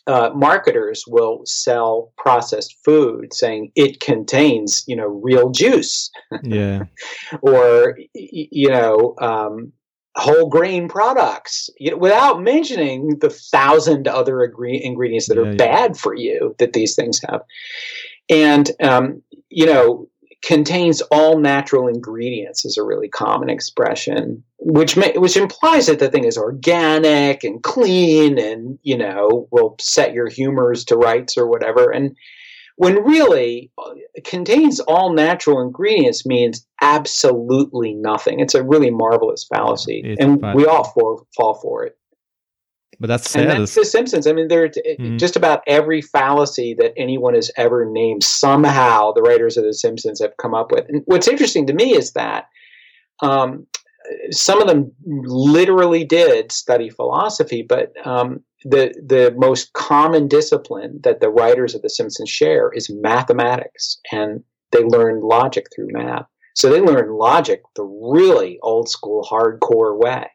uh, 0.06 0.30
marketers 0.34 1.04
will 1.06 1.42
sell 1.44 2.12
processed 2.16 2.76
food 2.84 3.32
saying 3.32 3.72
it 3.74 4.00
contains 4.00 4.84
you 4.86 4.96
know 4.96 5.06
real 5.22 5.50
juice. 5.50 6.10
Yeah. 6.42 6.84
Or 7.42 7.98
you 8.14 8.70
know 8.70 9.14
um, 9.20 9.72
whole 10.16 10.48
grain 10.48 10.88
products 10.88 11.68
you 11.78 11.90
know, 11.90 11.96
without 11.96 12.40
mentioning 12.40 13.18
the 13.20 13.30
thousand 13.30 14.08
other 14.08 14.42
agree- 14.42 14.82
ingredients 14.82 15.28
that 15.28 15.36
yeah, 15.36 15.42
are 15.42 15.50
yeah. 15.50 15.56
bad 15.56 15.96
for 15.96 16.14
you 16.14 16.54
that 16.58 16.72
these 16.72 16.94
things 16.94 17.20
have. 17.28 17.42
And 18.28 18.70
um, 18.82 19.22
you 19.50 19.66
know 19.66 20.08
contains 20.42 21.00
all 21.10 21.38
natural 21.38 21.88
ingredients 21.88 22.64
is 22.64 22.76
a 22.76 22.84
really 22.84 23.08
common 23.08 23.50
expression, 23.50 24.42
which 24.58 24.96
may, 24.96 25.12
which 25.16 25.36
implies 25.36 25.86
that 25.86 25.98
the 25.98 26.10
thing 26.10 26.24
is 26.24 26.38
organic 26.38 27.44
and 27.44 27.62
clean, 27.62 28.38
and 28.38 28.78
you 28.82 28.96
know 28.96 29.48
will 29.50 29.76
set 29.80 30.12
your 30.12 30.28
humors 30.28 30.84
to 30.86 30.96
rights 30.96 31.36
or 31.36 31.46
whatever. 31.46 31.90
And 31.90 32.16
when 32.76 33.02
really 33.04 33.70
uh, 33.78 33.94
contains 34.24 34.80
all 34.80 35.12
natural 35.12 35.60
ingredients 35.60 36.26
means 36.26 36.66
absolutely 36.80 37.94
nothing. 37.94 38.40
It's 38.40 38.54
a 38.54 38.62
really 38.62 38.90
marvelous 38.90 39.44
fallacy, 39.44 40.16
and 40.18 40.42
we 40.54 40.66
all 40.66 40.84
for, 40.84 41.24
fall 41.34 41.54
for 41.54 41.84
it. 41.84 41.98
But 42.98 43.08
that's 43.08 43.30
sad. 43.30 43.42
And 43.42 43.60
that's 43.60 43.74
The 43.74 43.84
Simpsons. 43.84 44.26
I 44.26 44.32
mean, 44.32 44.48
there 44.48 44.68
mm-hmm. 44.68 45.18
just 45.18 45.36
about 45.36 45.62
every 45.66 46.00
fallacy 46.00 46.74
that 46.78 46.92
anyone 46.96 47.34
has 47.34 47.50
ever 47.56 47.84
named. 47.84 48.24
Somehow, 48.24 49.12
the 49.12 49.22
writers 49.22 49.56
of 49.56 49.64
The 49.64 49.74
Simpsons 49.74 50.20
have 50.20 50.36
come 50.38 50.54
up 50.54 50.72
with. 50.72 50.86
And 50.88 51.02
what's 51.06 51.28
interesting 51.28 51.66
to 51.66 51.74
me 51.74 51.94
is 51.94 52.12
that 52.12 52.46
um, 53.22 53.66
some 54.30 54.62
of 54.62 54.68
them 54.68 54.92
literally 55.04 56.04
did 56.04 56.52
study 56.52 56.88
philosophy, 56.88 57.62
but 57.62 57.92
um, 58.06 58.40
the 58.64 58.94
the 59.04 59.34
most 59.36 59.72
common 59.74 60.28
discipline 60.28 61.00
that 61.02 61.20
the 61.20 61.30
writers 61.30 61.74
of 61.74 61.82
The 61.82 61.90
Simpsons 61.90 62.30
share 62.30 62.70
is 62.72 62.90
mathematics, 62.90 63.98
and 64.10 64.42
they 64.72 64.84
learn 64.84 65.20
logic 65.22 65.66
through 65.74 65.88
math. 65.90 66.26
So 66.54 66.70
they 66.70 66.80
learn 66.80 67.10
logic 67.10 67.60
the 67.74 67.84
really 67.84 68.58
old 68.62 68.88
school, 68.88 69.26
hardcore 69.30 69.98
way 69.98 70.28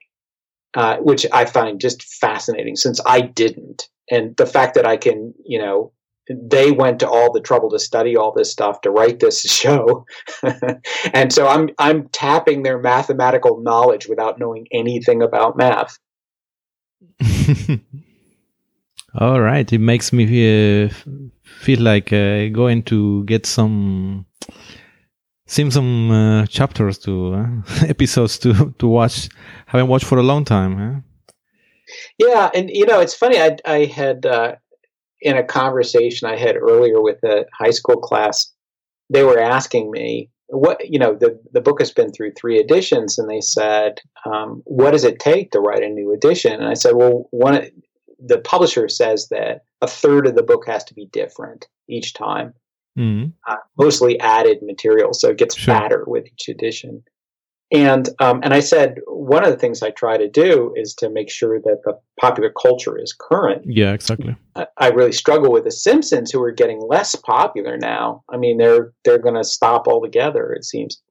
uh, 0.73 0.97
which 0.97 1.25
I 1.31 1.45
find 1.45 1.79
just 1.79 2.03
fascinating 2.03 2.75
since 2.75 2.99
I 3.05 3.21
didn't. 3.21 3.89
And 4.09 4.35
the 4.37 4.45
fact 4.45 4.75
that 4.75 4.85
I 4.85 4.97
can, 4.97 5.33
you 5.45 5.59
know, 5.59 5.91
they 6.29 6.71
went 6.71 6.99
to 6.99 7.09
all 7.09 7.31
the 7.31 7.41
trouble 7.41 7.69
to 7.71 7.79
study 7.79 8.15
all 8.15 8.31
this 8.31 8.51
stuff 8.51 8.81
to 8.81 8.91
write 8.91 9.19
this 9.19 9.41
show. 9.53 10.05
and 11.13 11.33
so 11.33 11.47
I'm 11.47 11.69
I'm 11.77 12.07
tapping 12.09 12.63
their 12.63 12.79
mathematical 12.79 13.61
knowledge 13.61 14.07
without 14.07 14.39
knowing 14.39 14.67
anything 14.71 15.21
about 15.21 15.57
math. 15.57 15.97
all 19.15 19.41
right, 19.41 19.71
it 19.71 19.79
makes 19.79 20.13
me 20.13 20.85
uh, 20.85 20.89
feel 21.43 21.81
like 21.81 22.13
uh, 22.13 22.47
going 22.49 22.83
to 22.83 23.23
get 23.25 23.45
some 23.45 24.25
Simpson 25.51 26.09
uh, 26.09 26.45
chapters 26.45 26.97
to 26.99 27.33
uh, 27.33 27.47
episodes 27.89 28.39
to 28.39 28.73
to 28.79 28.87
watch. 28.87 29.27
Haven't 29.65 29.89
watched 29.89 30.05
for 30.05 30.17
a 30.17 30.23
long 30.23 30.45
time. 30.45 30.77
Huh? 30.77 30.99
Yeah, 32.17 32.49
and 32.55 32.69
you 32.69 32.85
know 32.85 33.01
it's 33.01 33.13
funny. 33.13 33.37
I 33.37 33.57
I 33.65 33.83
had 33.83 34.25
uh, 34.25 34.55
in 35.19 35.35
a 35.35 35.43
conversation 35.43 36.29
I 36.29 36.37
had 36.37 36.55
earlier 36.55 37.01
with 37.01 37.21
a 37.25 37.45
high 37.51 37.71
school 37.71 37.97
class. 37.97 38.49
They 39.09 39.23
were 39.23 39.41
asking 39.41 39.91
me 39.91 40.29
what 40.47 40.89
you 40.89 40.97
know 40.97 41.15
the 41.15 41.37
the 41.51 41.59
book 41.59 41.81
has 41.81 41.91
been 41.91 42.13
through 42.13 42.31
three 42.31 42.57
editions, 42.57 43.19
and 43.19 43.29
they 43.29 43.41
said, 43.41 43.99
um, 44.25 44.61
"What 44.63 44.91
does 44.91 45.03
it 45.03 45.19
take 45.19 45.51
to 45.51 45.59
write 45.59 45.83
a 45.83 45.89
new 45.89 46.13
edition?" 46.13 46.53
And 46.53 46.69
I 46.69 46.75
said, 46.75 46.95
"Well, 46.95 47.27
one 47.31 47.67
the 48.25 48.39
publisher 48.39 48.87
says 48.87 49.27
that 49.31 49.65
a 49.81 49.87
third 49.87 50.27
of 50.27 50.35
the 50.35 50.43
book 50.43 50.65
has 50.67 50.85
to 50.85 50.93
be 50.93 51.07
different 51.07 51.67
each 51.89 52.13
time." 52.13 52.53
Mm-hmm. 52.97 53.29
uh, 53.47 53.57
mostly 53.77 54.19
added 54.19 54.59
material, 54.61 55.13
so 55.13 55.29
it 55.29 55.37
gets 55.37 55.57
sure. 55.57 55.73
fatter 55.73 56.03
with 56.07 56.25
each 56.27 56.49
edition. 56.49 57.03
And 57.73 58.09
um, 58.19 58.41
and 58.43 58.53
I 58.53 58.59
said 58.59 58.95
one 59.07 59.45
of 59.45 59.51
the 59.51 59.57
things 59.57 59.81
I 59.81 59.91
try 59.91 60.17
to 60.17 60.27
do 60.27 60.73
is 60.75 60.93
to 60.95 61.09
make 61.09 61.29
sure 61.29 61.59
that 61.61 61.79
the 61.85 61.97
popular 62.19 62.51
culture 62.61 62.99
is 62.99 63.15
current. 63.17 63.63
Yeah, 63.65 63.93
exactly. 63.93 64.35
I, 64.55 64.67
I 64.77 64.89
really 64.89 65.13
struggle 65.13 65.53
with 65.53 65.63
the 65.63 65.71
Simpsons, 65.71 66.31
who 66.31 66.43
are 66.43 66.51
getting 66.51 66.81
less 66.81 67.15
popular 67.15 67.77
now. 67.77 68.23
I 68.29 68.35
mean, 68.35 68.57
they're 68.57 68.91
they're 69.05 69.19
going 69.19 69.35
to 69.35 69.45
stop 69.45 69.87
altogether. 69.87 70.51
It 70.51 70.65
seems. 70.65 71.01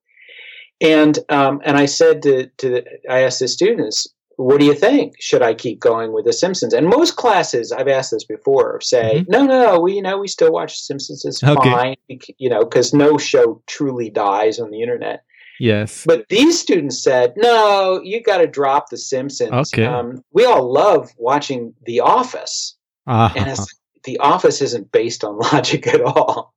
And 0.82 1.18
um, 1.30 1.62
and 1.64 1.78
I 1.78 1.86
said 1.86 2.22
to 2.22 2.50
to 2.58 2.68
the, 2.68 2.84
I 3.08 3.20
asked 3.20 3.40
the 3.40 3.48
students, 3.48 4.06
what 4.40 4.58
do 4.58 4.64
you 4.64 4.74
think? 4.74 5.14
Should 5.20 5.42
I 5.42 5.52
keep 5.52 5.80
going 5.80 6.12
with 6.12 6.24
The 6.24 6.32
Simpsons? 6.32 6.72
And 6.72 6.88
most 6.88 7.16
classes, 7.16 7.72
I've 7.72 7.88
asked 7.88 8.10
this 8.10 8.24
before, 8.24 8.80
say, 8.80 9.20
mm-hmm. 9.20 9.30
no, 9.30 9.44
no, 9.44 9.78
we 9.78 9.94
you 9.94 10.02
know 10.02 10.18
we 10.18 10.28
still 10.28 10.50
watch 10.50 10.80
Simpsons. 10.80 11.24
It's 11.24 11.42
okay. 11.42 11.70
fine, 11.70 11.96
you 12.38 12.48
know, 12.48 12.60
because 12.60 12.94
no 12.94 13.18
show 13.18 13.62
truly 13.66 14.08
dies 14.08 14.58
on 14.58 14.70
the 14.70 14.80
internet. 14.80 15.24
Yes. 15.58 16.04
But 16.06 16.26
these 16.30 16.58
students 16.58 17.02
said, 17.02 17.34
no, 17.36 18.00
you 18.02 18.22
got 18.22 18.38
to 18.38 18.46
drop 18.46 18.88
The 18.88 18.96
Simpsons. 18.96 19.72
Okay. 19.74 19.84
Um, 19.84 20.24
we 20.32 20.46
all 20.46 20.72
love 20.72 21.10
watching 21.18 21.74
The 21.84 22.00
Office, 22.00 22.76
uh-huh. 23.06 23.34
and 23.36 23.58
The 24.04 24.18
Office 24.20 24.62
isn't 24.62 24.90
based 24.90 25.22
on 25.22 25.38
logic 25.52 25.86
at 25.86 26.00
all. 26.00 26.54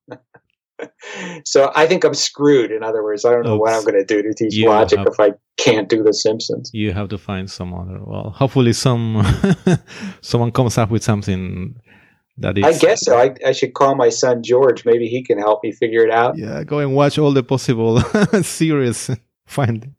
so 1.45 1.71
I 1.75 1.85
think 1.87 2.03
I'm 2.03 2.13
screwed. 2.13 2.71
In 2.71 2.83
other 2.83 3.03
words, 3.03 3.25
I 3.25 3.31
don't 3.31 3.43
know 3.43 3.55
Oops. 3.55 3.61
what 3.61 3.73
I'm 3.73 3.83
going 3.83 3.95
to 3.95 4.05
do 4.05 4.21
to 4.21 4.33
teach 4.33 4.55
you 4.55 4.69
logic 4.69 4.99
have, 4.99 5.07
if 5.07 5.19
I 5.19 5.33
can't 5.57 5.89
do 5.89 6.03
The 6.03 6.13
Simpsons. 6.13 6.71
You 6.73 6.93
have 6.93 7.09
to 7.09 7.17
find 7.17 7.49
some 7.49 7.73
other. 7.73 7.99
Well, 8.03 8.31
hopefully, 8.31 8.73
some 8.73 9.23
someone 10.21 10.51
comes 10.51 10.77
up 10.77 10.89
with 10.89 11.03
something 11.03 11.75
that 12.37 12.57
is. 12.57 12.63
I 12.63 12.77
guess 12.77 13.05
so. 13.05 13.17
I, 13.17 13.35
I 13.45 13.51
should 13.51 13.73
call 13.73 13.95
my 13.95 14.09
son 14.09 14.43
George. 14.43 14.85
Maybe 14.85 15.07
he 15.07 15.23
can 15.23 15.37
help 15.37 15.63
me 15.63 15.71
figure 15.71 16.03
it 16.03 16.11
out. 16.11 16.37
Yeah, 16.37 16.63
go 16.63 16.79
and 16.79 16.95
watch 16.95 17.17
all 17.17 17.33
the 17.33 17.43
possible 17.43 18.01
series. 18.41 19.09
Find. 19.45 19.93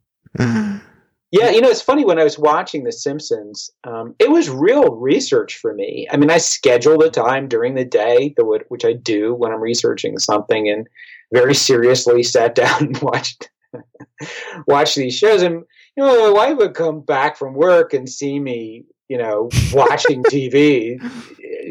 Yeah, 1.37 1.49
you 1.49 1.59
know, 1.59 1.67
it's 1.67 1.81
funny 1.81 2.05
when 2.05 2.17
I 2.17 2.23
was 2.23 2.39
watching 2.39 2.85
The 2.85 2.93
Simpsons, 2.93 3.69
um, 3.83 4.15
it 4.19 4.31
was 4.31 4.49
real 4.49 4.95
research 4.95 5.57
for 5.57 5.73
me. 5.73 6.07
I 6.09 6.15
mean, 6.15 6.29
I 6.31 6.37
scheduled 6.37 7.03
a 7.03 7.09
time 7.09 7.49
during 7.49 7.75
the 7.75 7.83
day, 7.83 8.33
which 8.69 8.85
I 8.85 8.93
do 8.93 9.33
when 9.33 9.51
I'm 9.51 9.59
researching 9.59 10.17
something, 10.17 10.69
and 10.69 10.87
very 11.33 11.53
seriously 11.53 12.23
sat 12.23 12.55
down 12.63 12.85
and 12.85 12.97
watched 12.99 13.49
watch 14.67 14.95
these 14.95 15.17
shows. 15.17 15.41
And 15.41 15.65
you 15.97 16.03
know, 16.03 16.31
my 16.31 16.47
wife 16.47 16.57
would 16.57 16.73
come 16.73 17.01
back 17.01 17.35
from 17.35 17.53
work 17.53 17.93
and 17.93 18.07
see 18.07 18.39
me, 18.39 18.85
you 19.09 19.17
know, 19.17 19.49
watching 19.73 20.23
TV 20.31 21.01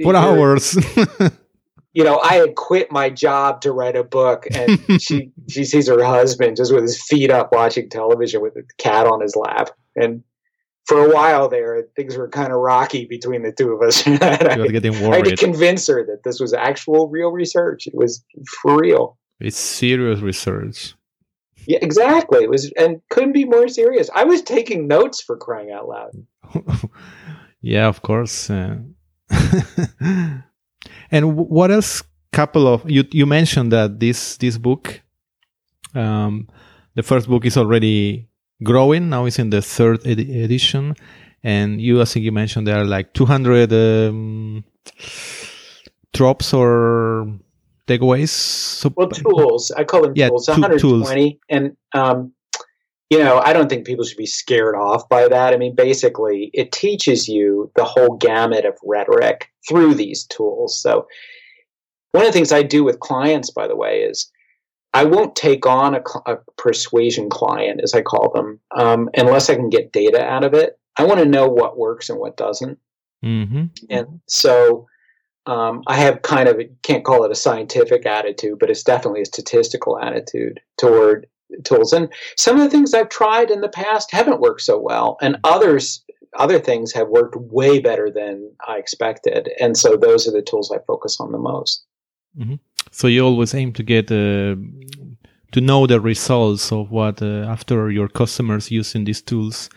for 0.03 0.15
hours. 0.15 0.77
You 1.95 2.03
know, 2.03 2.19
I 2.19 2.35
had 2.35 2.57
quit 2.57 2.91
my 2.91 3.09
job 3.09 3.61
to 3.63 3.73
write 3.73 3.97
a 3.97 4.05
book, 4.05 4.47
and 4.53 4.81
she 5.01 5.31
she 5.49 5.65
sees 5.65 5.89
her 5.89 6.03
husband 6.05 6.57
just 6.57 6.75
with 6.75 6.83
his 6.83 7.01
feet 7.01 7.31
up 7.31 7.51
watching 7.53 7.89
television 7.89 8.43
with 8.43 8.57
a 8.57 8.65
cat 8.79 9.07
on 9.07 9.21
his 9.21 9.37
lap, 9.37 9.71
and 9.97 10.23
for 10.87 11.07
a 11.07 11.15
while 11.15 11.49
there, 11.49 11.85
things 11.97 12.17
were 12.17 12.29
kind 12.29 12.53
of 12.53 12.59
rocky 12.59 13.07
between 13.07 13.43
the 13.43 13.53
two 13.53 13.73
of 13.73 13.81
us. 13.81 14.07
you 14.07 14.13
were 14.19 14.69
getting 14.69 14.93
worried. 14.93 15.13
I 15.13 15.17
had 15.17 15.25
to 15.25 15.37
convince 15.37 15.87
her 15.87 16.05
that 16.05 16.25
this 16.25 16.41
was 16.41 16.53
actual 16.53 17.09
real 17.09 17.31
research. 17.31 17.87
It 17.87 17.95
was 17.95 18.23
for 18.61 18.79
real. 18.79 19.17
It's 19.41 19.57
serious 19.57 20.21
research. 20.21 20.95
Yeah, 21.67 21.79
exactly. 21.81 22.43
It 22.43 22.51
was 22.51 22.71
and 22.77 23.01
couldn't 23.09 23.33
be 23.33 23.45
more 23.45 23.69
serious. 23.69 24.11
I 24.15 24.25
was 24.25 24.43
taking 24.43 24.87
notes 24.87 25.23
for 25.23 25.37
crying 25.37 25.71
out 25.71 25.89
loud. 25.89 26.11
yeah, 27.63 27.87
of 27.87 28.03
course. 28.03 28.51
Uh, 28.51 28.79
and 31.11 31.37
what 31.37 31.71
else? 31.71 32.03
Couple 32.33 32.67
of 32.67 32.91
you 32.91 33.05
you 33.13 33.27
mentioned 33.27 33.71
that 33.71 34.01
this 34.01 34.37
this 34.39 34.59
book, 34.59 35.01
um, 35.95 36.49
the 36.97 37.03
first 37.05 37.29
book 37.29 37.45
is 37.47 37.57
already 37.57 38.29
growing. 38.65 39.09
Now 39.09 39.27
it's 39.27 39.39
in 39.39 39.51
the 39.51 39.63
third 39.63 40.05
ed- 40.05 40.19
edition, 40.19 40.97
and 41.45 41.81
you 41.81 42.03
I 42.03 42.07
think 42.07 42.25
you 42.25 42.33
mentioned 42.33 42.67
there 42.67 42.81
are 42.81 42.85
like 42.85 43.13
200 43.15 43.73
um, 43.73 44.65
tropes 46.13 46.53
or 46.53 47.39
takeaways. 47.87 48.31
So, 48.31 48.93
well, 48.97 49.09
tools. 49.09 49.71
I 49.71 49.85
call 49.85 50.03
them 50.03 50.13
yeah, 50.17 50.29
tools. 50.29 50.49
120, 50.49 50.81
tools. 50.81 51.41
and 51.49 51.77
um, 51.93 52.33
you 53.11 53.19
know, 53.19 53.39
I 53.39 53.53
don't 53.53 53.69
think 53.69 53.87
people 53.87 54.05
should 54.05 54.17
be 54.17 54.27
scared 54.27 54.75
off 54.75 55.09
by 55.09 55.29
that. 55.29 55.53
I 55.53 55.57
mean, 55.57 55.75
basically, 55.75 56.51
it 56.55 56.73
teaches 56.73 57.29
you 57.29 57.71
the 57.77 57.85
whole 57.85 58.17
gamut 58.17 58.65
of 58.65 58.79
rhetoric 58.83 59.51
through 59.69 59.95
these 59.95 60.25
tools. 60.25 60.81
So, 60.81 61.07
one 62.13 62.25
of 62.25 62.29
the 62.29 62.33
things 62.33 62.53
I 62.53 62.63
do 62.63 62.85
with 62.85 63.01
clients, 63.01 63.51
by 63.51 63.67
the 63.69 63.77
way, 63.77 64.03
is 64.03 64.31
I 64.95 65.05
won't 65.05 65.37
take 65.37 65.67
on 65.67 65.97
a, 65.97 66.03
a 66.27 66.37
persuasion 66.57 67.29
client, 67.29 67.81
as 67.83 67.95
I 67.95 68.03
call 68.03 68.33
them, 68.33 68.61
um, 68.77 69.11
unless 69.15 69.51
I 69.51 69.57
can 69.57 69.69
get 69.69 69.93
data 69.93 70.25
out 70.25 70.45
of 70.45 70.55
it. 70.55 70.79
I 70.97 71.05
want 71.05 71.19
to 71.19 71.27
know 71.27 71.49
what 71.49 71.77
works 71.77 72.09
and 72.09 72.19
what 72.19 72.37
doesn't. 72.37 72.79
Mm-hmm. 73.25 73.65
And 73.91 74.21
so, 74.29 74.87
um, 75.47 75.83
I 75.87 75.97
have 75.97 76.23
kind 76.23 76.49
of 76.49 76.59
can't 76.83 77.05
call 77.05 77.25
it 77.25 77.31
a 77.31 77.35
scientific 77.35 78.07
attitude, 78.07 78.59
but 78.59 78.71
it's 78.71 78.83
definitely 78.83 79.21
a 79.21 79.27
statistical 79.27 79.99
attitude 79.99 80.61
toward 80.79 81.27
tools. 81.65 81.93
And 81.93 82.09
some 82.37 82.57
of 82.57 82.63
the 82.63 82.71
things 82.71 82.95
I've 82.95 83.09
tried 83.09 83.51
in 83.51 83.61
the 83.61 83.69
past 83.69 84.11
haven't 84.11 84.41
worked 84.41 84.63
so 84.63 84.79
well, 84.79 85.17
and 85.21 85.39
others 85.45 86.05
other 86.37 86.59
things 86.59 86.93
have 86.93 87.09
worked 87.09 87.37
way 87.37 87.79
better 87.79 88.11
than 88.11 88.51
I 88.67 88.79
expected. 88.79 89.51
And 89.61 89.77
so 89.77 89.97
those 89.97 90.27
are 90.27 90.33
the 90.33 90.43
tools 90.43 90.73
I 90.73 90.79
focus 90.87 91.21
on 91.21 91.33
the 91.33 91.39
most. 91.39 91.85
Mm-hmm. 92.37 92.55
So 92.91 93.07
you 93.07 93.25
always 93.25 93.55
aim 93.55 93.73
to 93.75 93.83
get 93.83 94.11
uh, 94.11 94.57
to 95.53 95.61
know 95.61 95.87
the 95.87 96.01
results 96.01 96.73
of 96.73 96.91
what 96.91 97.23
uh, 97.23 97.47
after 97.49 97.91
your 97.91 98.09
customers 98.09 98.71
using 98.71 99.05
these 99.05 99.23
tools, 99.23 99.71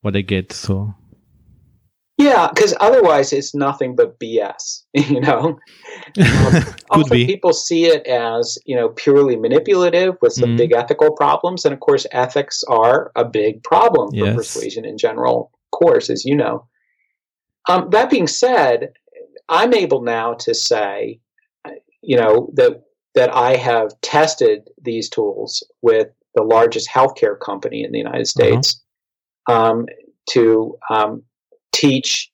what 0.00 0.14
they 0.14 0.22
get. 0.22 0.52
So 0.52 0.94
yeah, 2.20 2.48
because 2.52 2.74
otherwise 2.80 3.32
it's 3.32 3.54
nothing 3.54 3.96
but 3.96 4.18
BS, 4.20 4.84
you 4.92 5.20
know. 5.20 5.58
Um, 6.18 6.64
also, 6.90 7.14
be. 7.14 7.26
people 7.26 7.52
see 7.52 7.84
it 7.84 8.04
as 8.06 8.58
you 8.64 8.74
know 8.74 8.88
purely 8.88 9.36
manipulative 9.36 10.16
with 10.20 10.32
some 10.32 10.50
mm. 10.50 10.56
big 10.56 10.72
ethical 10.72 11.12
problems, 11.12 11.64
and 11.64 11.72
of 11.72 11.78
course, 11.78 12.04
ethics 12.10 12.64
are 12.64 13.12
a 13.14 13.24
big 13.24 13.62
problem 13.62 14.10
for 14.10 14.16
yes. 14.16 14.34
persuasion 14.34 14.84
in 14.84 14.98
general. 14.98 15.52
Of 15.52 15.78
course, 15.78 16.10
as 16.10 16.24
you 16.24 16.34
know. 16.34 16.66
Um, 17.68 17.90
that 17.90 18.10
being 18.10 18.26
said, 18.26 18.92
I'm 19.48 19.72
able 19.72 20.02
now 20.02 20.34
to 20.34 20.54
say, 20.54 21.20
you 22.02 22.16
know, 22.16 22.50
that 22.54 22.82
that 23.14 23.32
I 23.34 23.56
have 23.56 24.00
tested 24.00 24.68
these 24.82 25.08
tools 25.08 25.62
with 25.82 26.08
the 26.34 26.42
largest 26.42 26.88
healthcare 26.88 27.38
company 27.38 27.84
in 27.84 27.92
the 27.92 27.98
United 27.98 28.20
uh-huh. 28.20 28.24
States 28.24 28.82
uh-huh. 29.48 29.70
um, 29.70 29.86
to 30.30 30.78
um, 30.88 31.22
teach 31.72 32.30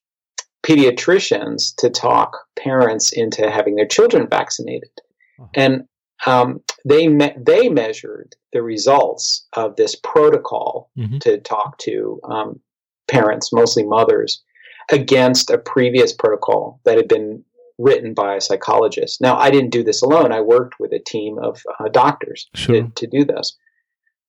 pediatricians 0.64 1.74
to 1.76 1.88
talk 1.88 2.36
parents 2.56 3.12
into 3.12 3.50
having 3.50 3.76
their 3.76 3.86
children 3.86 4.26
vaccinated. 4.28 4.90
Uh-huh. 5.38 5.48
And 5.54 5.82
um, 6.26 6.60
they 6.84 7.08
me- 7.08 7.36
they 7.38 7.68
measured 7.68 8.34
the 8.52 8.62
results 8.62 9.46
of 9.52 9.76
this 9.76 9.94
protocol 9.96 10.90
mm-hmm. 10.98 11.18
to 11.18 11.38
talk 11.38 11.78
to 11.78 12.20
um, 12.24 12.60
parents, 13.06 13.52
mostly 13.52 13.84
mothers, 13.84 14.42
against 14.90 15.50
a 15.50 15.58
previous 15.58 16.12
protocol 16.12 16.80
that 16.84 16.96
had 16.96 17.08
been 17.08 17.44
written 17.78 18.14
by 18.14 18.36
a 18.36 18.40
psychologist. 18.40 19.20
Now, 19.20 19.36
I 19.36 19.50
didn't 19.50 19.70
do 19.70 19.84
this 19.84 20.02
alone. 20.02 20.32
I 20.32 20.40
worked 20.40 20.80
with 20.80 20.92
a 20.92 20.98
team 20.98 21.38
of 21.38 21.62
uh, 21.78 21.88
doctors 21.88 22.48
sure. 22.54 22.82
to, 22.82 22.90
to, 22.94 23.06
do 23.06 23.24
this. 23.24 23.56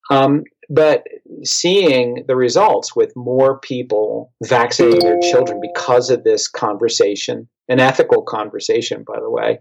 Um, 0.09 0.43
but 0.69 1.03
seeing 1.43 2.25
the 2.27 2.35
results 2.35 2.95
with 2.95 3.15
more 3.15 3.59
people 3.59 4.33
vaccinating 4.45 4.99
their 4.99 5.19
children 5.19 5.61
because 5.61 6.09
of 6.09 6.23
this 6.23 6.47
conversation, 6.47 7.47
an 7.69 7.79
ethical 7.79 8.21
conversation, 8.21 9.03
by 9.07 9.19
the 9.19 9.29
way, 9.29 9.59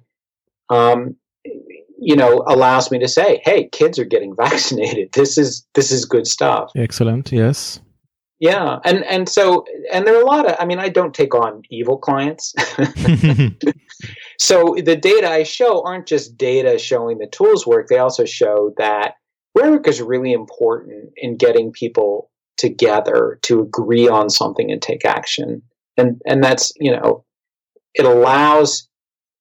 um, 0.71 1.16
you 1.99 2.16
know, 2.16 2.45
allows 2.47 2.90
me 2.90 2.99
to 2.99 3.09
say, 3.09 3.40
"Hey, 3.45 3.69
kids 3.71 3.99
are 3.99 4.05
getting 4.05 4.35
vaccinated. 4.45 5.12
This 5.12 5.38
is 5.38 5.66
this 5.75 5.90
is 5.90 6.05
good 6.05 6.27
stuff." 6.27 6.71
Excellent. 6.77 7.33
Yes. 7.33 7.81
Yeah, 8.38 8.81
and 8.85 9.03
and 9.05 9.29
so 9.29 9.64
and 9.92 10.07
there 10.07 10.14
are 10.16 10.23
a 10.23 10.27
lot 10.27 10.47
of. 10.47 10.57
I 10.59 10.66
mean, 10.66 10.79
I 10.79 10.90
don't 10.90 11.14
take 11.14 11.35
on 11.35 11.62
evil 11.71 11.97
clients. 11.97 12.53
so 14.38 14.77
the 14.85 14.97
data 14.97 15.31
I 15.31 15.42
show 15.45 15.83
aren't 15.87 16.07
just 16.07 16.37
data 16.37 16.79
showing 16.79 17.19
the 17.19 17.29
tools 17.29 17.66
work. 17.66 17.88
They 17.88 17.99
also 17.99 18.27
show 18.27 18.75
that 18.77 19.14
rhetoric 19.57 19.87
is 19.88 20.01
really 20.01 20.33
important 20.33 21.12
in 21.16 21.37
getting 21.37 21.73
people 21.73 22.31
together 22.57 23.38
to 23.42 23.61
agree 23.61 24.09
on 24.09 24.31
something 24.31 24.71
and 24.71 24.81
take 24.81 25.05
action. 25.05 25.62
And 25.97 26.21
and 26.27 26.42
that's, 26.45 26.73
you 26.77 26.92
know, 26.92 27.25
it 27.95 28.05
allows 28.05 28.88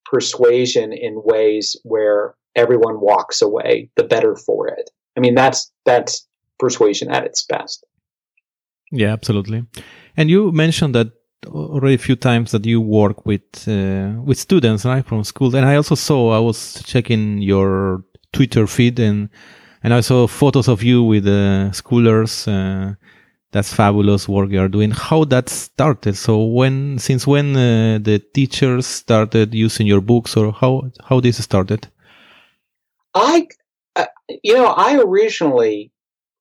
persuasion 0.06 0.94
in 0.94 1.22
ways 1.24 1.76
where 1.84 2.36
everyone 2.56 3.02
walks 3.02 3.42
away 3.42 3.90
the 3.96 4.04
better 4.04 4.36
for 4.36 4.68
it. 4.68 4.90
I 5.18 5.20
mean, 5.20 5.36
that's 5.36 5.72
that's 5.86 6.28
persuasion 6.60 7.12
at 7.12 7.26
its 7.26 7.44
best. 7.44 7.86
Yeah, 8.92 9.12
absolutely. 9.12 9.66
And 10.16 10.30
you 10.30 10.52
mentioned 10.52 10.96
that 10.96 11.08
already 11.48 11.96
a 11.96 12.06
few 12.08 12.16
times 12.16 12.52
that 12.52 12.66
you 12.66 12.80
work 12.82 13.26
with 13.26 13.68
uh, 13.68 14.14
with 14.24 14.38
students, 14.38 14.86
right, 14.86 15.06
from 15.06 15.24
school. 15.24 15.56
And 15.56 15.66
I 15.66 15.76
also 15.76 15.96
saw 15.96 16.32
I 16.32 16.40
was 16.40 16.82
checking 16.86 17.42
your 17.42 18.04
Twitter 18.32 18.68
feed 18.68 19.00
and 19.00 19.30
and 19.86 19.94
I 19.94 20.02
saw 20.02 20.26
photos 20.26 20.68
of 20.68 20.82
you 20.82 21.04
with 21.04 21.28
uh, 21.28 21.70
schoolers. 21.70 22.48
Uh, 22.48 22.96
that's 23.52 23.72
fabulous 23.72 24.28
work 24.28 24.50
you 24.50 24.60
are 24.60 24.68
doing. 24.68 24.90
How 24.90 25.26
that 25.26 25.48
started? 25.48 26.18
So 26.18 26.44
when, 26.44 26.98
since 26.98 27.28
when 27.28 27.56
uh, 27.56 28.00
the 28.02 28.18
teachers 28.34 28.88
started 28.88 29.54
using 29.54 29.86
your 29.86 30.02
books, 30.02 30.36
or 30.36 30.52
how 30.52 30.90
how 31.08 31.20
this 31.20 31.38
started? 31.38 31.88
I, 33.14 33.48
uh, 33.96 34.08
you 34.44 34.56
know, 34.56 34.66
I 34.66 34.98
originally 34.98 35.92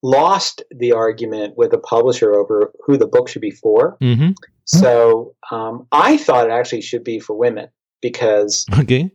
lost 0.02 0.62
the 0.70 0.92
argument 0.92 1.59
with 1.59 1.74
a 1.74 1.78
publisher 1.78 2.35
over 2.35 2.72
who 2.87 2.96
the 2.96 3.07
book 3.07 3.28
should 3.28 3.42
be 3.42 3.50
for. 3.50 3.98
Mm-hmm. 4.00 4.30
So 4.64 5.35
um, 5.50 5.87
I 5.92 6.16
thought 6.16 6.46
it 6.46 6.52
actually 6.52 6.80
should 6.80 7.04
be 7.04 7.20
for 7.20 7.37
women 7.37 7.68
because, 8.00 8.64
okay, 8.80 9.11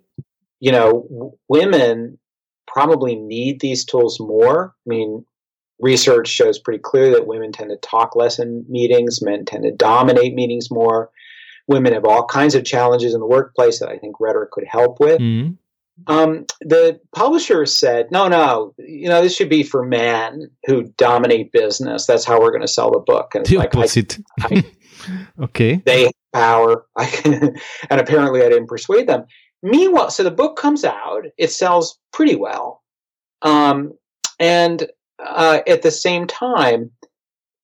you 0.59 0.71
know, 0.71 1.07
w- 1.09 1.31
women 1.47 2.18
probably 2.71 3.15
need 3.15 3.59
these 3.59 3.83
tools 3.83 4.19
more. 4.19 4.73
I 4.85 4.89
mean, 4.89 5.25
research 5.79 6.27
shows 6.27 6.59
pretty 6.59 6.79
clear 6.79 7.11
that 7.11 7.27
women 7.27 7.51
tend 7.51 7.69
to 7.71 7.77
talk 7.77 8.15
less 8.15 8.39
in 8.39 8.65
meetings, 8.69 9.21
men 9.21 9.45
tend 9.45 9.63
to 9.63 9.71
dominate 9.71 10.33
meetings 10.33 10.69
more. 10.69 11.09
Women 11.67 11.93
have 11.93 12.05
all 12.05 12.25
kinds 12.25 12.55
of 12.55 12.65
challenges 12.65 13.13
in 13.13 13.19
the 13.19 13.27
workplace 13.27 13.79
that 13.79 13.89
I 13.89 13.97
think 13.97 14.15
rhetoric 14.19 14.51
could 14.51 14.65
help 14.67 14.99
with. 14.99 15.19
Mm-hmm. 15.19 15.53
Um, 16.07 16.45
the 16.61 16.99
publisher 17.13 17.65
said, 17.65 18.09
no, 18.09 18.27
no, 18.27 18.73
you 18.77 19.09
know, 19.09 19.21
this 19.21 19.35
should 19.35 19.49
be 19.49 19.63
for 19.63 19.83
men 19.85 20.49
who 20.65 20.83
dominate 20.97 21.51
business. 21.51 22.05
That's 22.05 22.23
how 22.23 22.39
we're 22.39 22.51
going 22.51 22.61
to 22.61 22.67
sell 22.67 22.91
the 22.91 22.99
book. 22.99 23.35
And 23.35 23.45
the 23.45 23.57
like, 23.57 23.75
opposite. 23.75 24.17
I, 24.39 24.63
I, 25.07 25.23
okay. 25.43 25.81
They 25.85 26.03
have 26.03 26.13
power. 26.33 26.85
and 27.25 27.59
apparently 27.89 28.43
I 28.43 28.49
didn't 28.49 28.67
persuade 28.67 29.07
them. 29.07 29.25
Meanwhile, 29.61 30.11
so 30.11 30.23
the 30.23 30.31
book 30.31 30.57
comes 30.57 30.85
out, 30.85 31.25
it 31.37 31.51
sells 31.51 31.99
pretty 32.13 32.35
well. 32.35 32.81
Um, 33.41 33.93
and 34.39 34.87
uh, 35.19 35.59
at 35.67 35.81
the 35.81 35.91
same 35.91 36.27
time, 36.27 36.91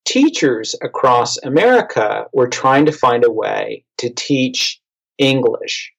teachers 0.05 0.75
across 0.81 1.37
America 1.37 2.25
were 2.33 2.47
trying 2.47 2.85
to 2.85 2.91
find 2.91 3.23
a 3.23 3.31
way 3.31 3.85
to 3.97 4.09
teach 4.09 4.79
English 5.17 5.91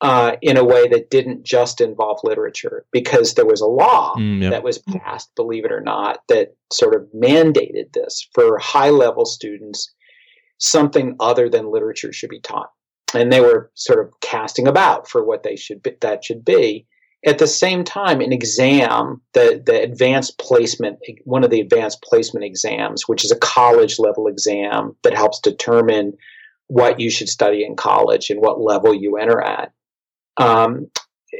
uh, 0.00 0.36
in 0.42 0.56
a 0.56 0.64
way 0.64 0.86
that 0.88 1.10
didn't 1.10 1.44
just 1.44 1.80
involve 1.80 2.20
literature 2.22 2.84
because 2.92 3.34
there 3.34 3.46
was 3.46 3.60
a 3.60 3.66
law 3.66 4.14
mm, 4.16 4.42
yep. 4.42 4.52
that 4.52 4.62
was 4.62 4.78
passed, 4.78 5.30
believe 5.34 5.64
it 5.64 5.72
or 5.72 5.80
not, 5.80 6.20
that 6.28 6.54
sort 6.72 6.94
of 6.94 7.08
mandated 7.14 7.92
this 7.94 8.28
for 8.32 8.58
high 8.58 8.90
level 8.90 9.24
students, 9.24 9.92
something 10.58 11.16
other 11.18 11.48
than 11.48 11.72
literature 11.72 12.12
should 12.12 12.30
be 12.30 12.40
taught. 12.40 12.70
And 13.14 13.32
they 13.32 13.40
were 13.40 13.70
sort 13.74 14.04
of 14.04 14.12
casting 14.20 14.66
about 14.66 15.08
for 15.08 15.24
what 15.24 15.42
they 15.42 15.56
should 15.56 15.82
be, 15.82 15.92
that 16.00 16.24
should 16.24 16.44
be. 16.44 16.86
At 17.26 17.38
the 17.38 17.46
same 17.48 17.82
time, 17.82 18.20
an 18.20 18.32
exam, 18.32 19.20
the, 19.32 19.60
the 19.64 19.82
advanced 19.82 20.38
placement, 20.38 20.98
one 21.24 21.42
of 21.42 21.50
the 21.50 21.60
advanced 21.60 22.02
placement 22.02 22.44
exams, 22.44 23.08
which 23.08 23.24
is 23.24 23.32
a 23.32 23.38
college 23.38 23.98
level 23.98 24.28
exam 24.28 24.94
that 25.02 25.14
helps 25.14 25.40
determine 25.40 26.12
what 26.68 27.00
you 27.00 27.10
should 27.10 27.28
study 27.28 27.64
in 27.64 27.74
college 27.74 28.30
and 28.30 28.40
what 28.40 28.60
level 28.60 28.94
you 28.94 29.16
enter 29.16 29.40
at 29.40 29.72
um, 30.36 30.86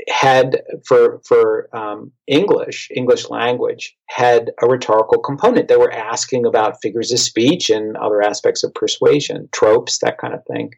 had 0.09 0.63
for 0.87 1.21
for 1.27 1.75
um, 1.77 2.13
English 2.27 2.91
English 2.95 3.31
language 3.31 3.97
had 4.07 4.51
a 4.63 4.67
rhetorical 4.67 5.19
component. 5.19 5.69
They 5.69 5.77
were 5.77 5.93
asking 5.93 6.45
about 6.45 6.83
figures 6.83 7.13
of 7.13 7.21
speech 7.21 7.71
and 7.71 7.97
other 7.97 8.23
aspects 8.23 8.65
of 8.65 8.75
persuasion, 8.75 9.49
tropes, 9.53 9.99
that 9.99 10.19
kind 10.19 10.35
of 10.35 10.45
thing. 10.45 10.73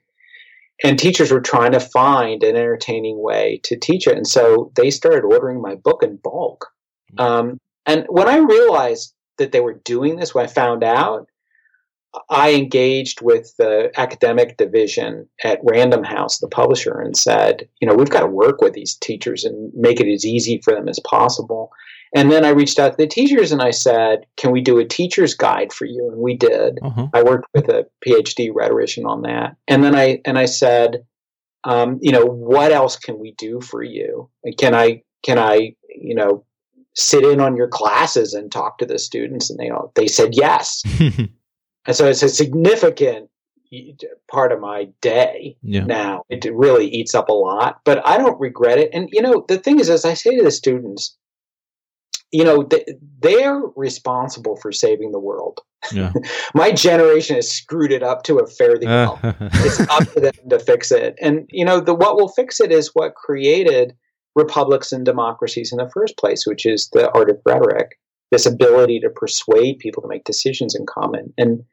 And 0.82 0.98
teachers 0.98 1.30
were 1.30 1.40
trying 1.40 1.72
to 1.72 1.80
find 1.80 2.42
an 2.42 2.56
entertaining 2.56 3.20
way 3.20 3.60
to 3.64 3.76
teach 3.76 4.06
it, 4.06 4.16
and 4.16 4.26
so 4.26 4.72
they 4.76 4.90
started 4.90 5.24
ordering 5.24 5.60
my 5.60 5.74
book 5.74 6.02
in 6.02 6.16
bulk. 6.16 6.68
Mm-hmm. 7.12 7.20
Um, 7.20 7.58
and 7.86 8.06
when 8.08 8.28
I 8.28 8.38
realized 8.38 9.14
that 9.38 9.52
they 9.52 9.60
were 9.60 9.80
doing 9.84 10.16
this, 10.16 10.34
when 10.34 10.44
I 10.44 10.48
found 10.48 10.82
out, 10.82 11.26
I 12.28 12.54
engaged 12.54 13.22
with 13.22 13.56
the 13.56 13.92
academic 13.96 14.56
division 14.56 15.28
at 15.44 15.60
Random 15.62 16.02
House, 16.02 16.38
the 16.38 16.48
publisher, 16.48 16.98
and 17.00 17.16
said, 17.16 17.68
you 17.80 17.86
know, 17.86 17.94
we've 17.94 18.10
got 18.10 18.20
to 18.20 18.26
work 18.26 18.60
with 18.60 18.72
these 18.72 18.94
teachers 18.96 19.44
and 19.44 19.72
make 19.74 20.00
it 20.00 20.12
as 20.12 20.26
easy 20.26 20.60
for 20.64 20.74
them 20.74 20.88
as 20.88 20.98
possible. 21.00 21.70
And 22.14 22.32
then 22.32 22.44
I 22.44 22.48
reached 22.48 22.80
out 22.80 22.92
to 22.92 22.96
the 22.96 23.06
teachers 23.06 23.52
and 23.52 23.62
I 23.62 23.70
said, 23.70 24.26
can 24.36 24.50
we 24.50 24.60
do 24.60 24.78
a 24.78 24.84
teacher's 24.84 25.34
guide 25.34 25.72
for 25.72 25.84
you? 25.84 26.08
And 26.10 26.20
we 26.20 26.36
did. 26.36 26.78
Uh-huh. 26.82 27.06
I 27.14 27.22
worked 27.22 27.46
with 27.54 27.68
a 27.68 27.86
PhD 28.04 28.50
rhetorician 28.52 29.06
on 29.06 29.22
that. 29.22 29.56
And 29.68 29.84
then 29.84 29.94
I 29.94 30.20
and 30.24 30.36
I 30.36 30.46
said, 30.46 31.04
um, 31.62 32.00
you 32.02 32.10
know, 32.10 32.24
what 32.24 32.72
else 32.72 32.96
can 32.96 33.20
we 33.20 33.32
do 33.32 33.60
for 33.60 33.82
you? 33.82 34.28
Can 34.58 34.74
I 34.74 35.02
can 35.22 35.38
I, 35.38 35.76
you 35.88 36.16
know, 36.16 36.44
sit 36.96 37.22
in 37.22 37.40
on 37.40 37.56
your 37.56 37.68
classes 37.68 38.34
and 38.34 38.50
talk 38.50 38.78
to 38.78 38.86
the 38.86 38.98
students? 38.98 39.48
And 39.48 39.60
they 39.60 39.70
all 39.70 39.92
they 39.94 40.08
said 40.08 40.30
yes. 40.34 40.82
And 41.86 41.96
so 41.96 42.06
it's 42.06 42.22
a 42.22 42.28
significant 42.28 43.30
part 44.30 44.52
of 44.52 44.60
my 44.60 44.88
day 45.00 45.56
yeah. 45.62 45.84
now. 45.84 46.24
It 46.28 46.44
really 46.52 46.88
eats 46.88 47.14
up 47.14 47.28
a 47.28 47.32
lot, 47.32 47.80
but 47.84 48.06
I 48.06 48.18
don't 48.18 48.38
regret 48.40 48.78
it. 48.78 48.90
And, 48.92 49.08
you 49.12 49.22
know, 49.22 49.44
the 49.48 49.58
thing 49.58 49.78
is, 49.78 49.88
as 49.88 50.04
I 50.04 50.14
say 50.14 50.36
to 50.36 50.42
the 50.42 50.50
students, 50.50 51.16
you 52.32 52.44
know, 52.44 52.68
they're 53.20 53.60
responsible 53.76 54.56
for 54.56 54.72
saving 54.72 55.12
the 55.12 55.18
world. 55.18 55.60
Yeah. 55.92 56.12
my 56.54 56.72
generation 56.72 57.36
has 57.36 57.50
screwed 57.50 57.92
it 57.92 58.02
up 58.02 58.22
to 58.24 58.38
a 58.38 58.46
fairly 58.46 58.86
well. 58.86 59.18
it's 59.22 59.80
up 59.80 60.08
to 60.12 60.20
them 60.20 60.32
to 60.48 60.58
fix 60.58 60.90
it. 60.90 61.16
And, 61.20 61.48
you 61.50 61.64
know, 61.64 61.80
the 61.80 61.94
what 61.94 62.16
will 62.16 62.28
fix 62.28 62.60
it 62.60 62.72
is 62.72 62.90
what 62.94 63.14
created 63.14 63.94
republics 64.36 64.92
and 64.92 65.04
democracies 65.04 65.72
in 65.72 65.78
the 65.78 65.90
first 65.92 66.16
place, 66.16 66.46
which 66.46 66.66
is 66.66 66.88
the 66.92 67.10
art 67.12 67.30
of 67.30 67.40
rhetoric, 67.44 67.98
this 68.30 68.46
ability 68.46 69.00
to 69.00 69.10
persuade 69.10 69.78
people 69.78 70.02
to 70.02 70.08
make 70.08 70.24
decisions 70.24 70.74
in 70.74 70.86
common. 70.86 71.32
And 71.36 71.64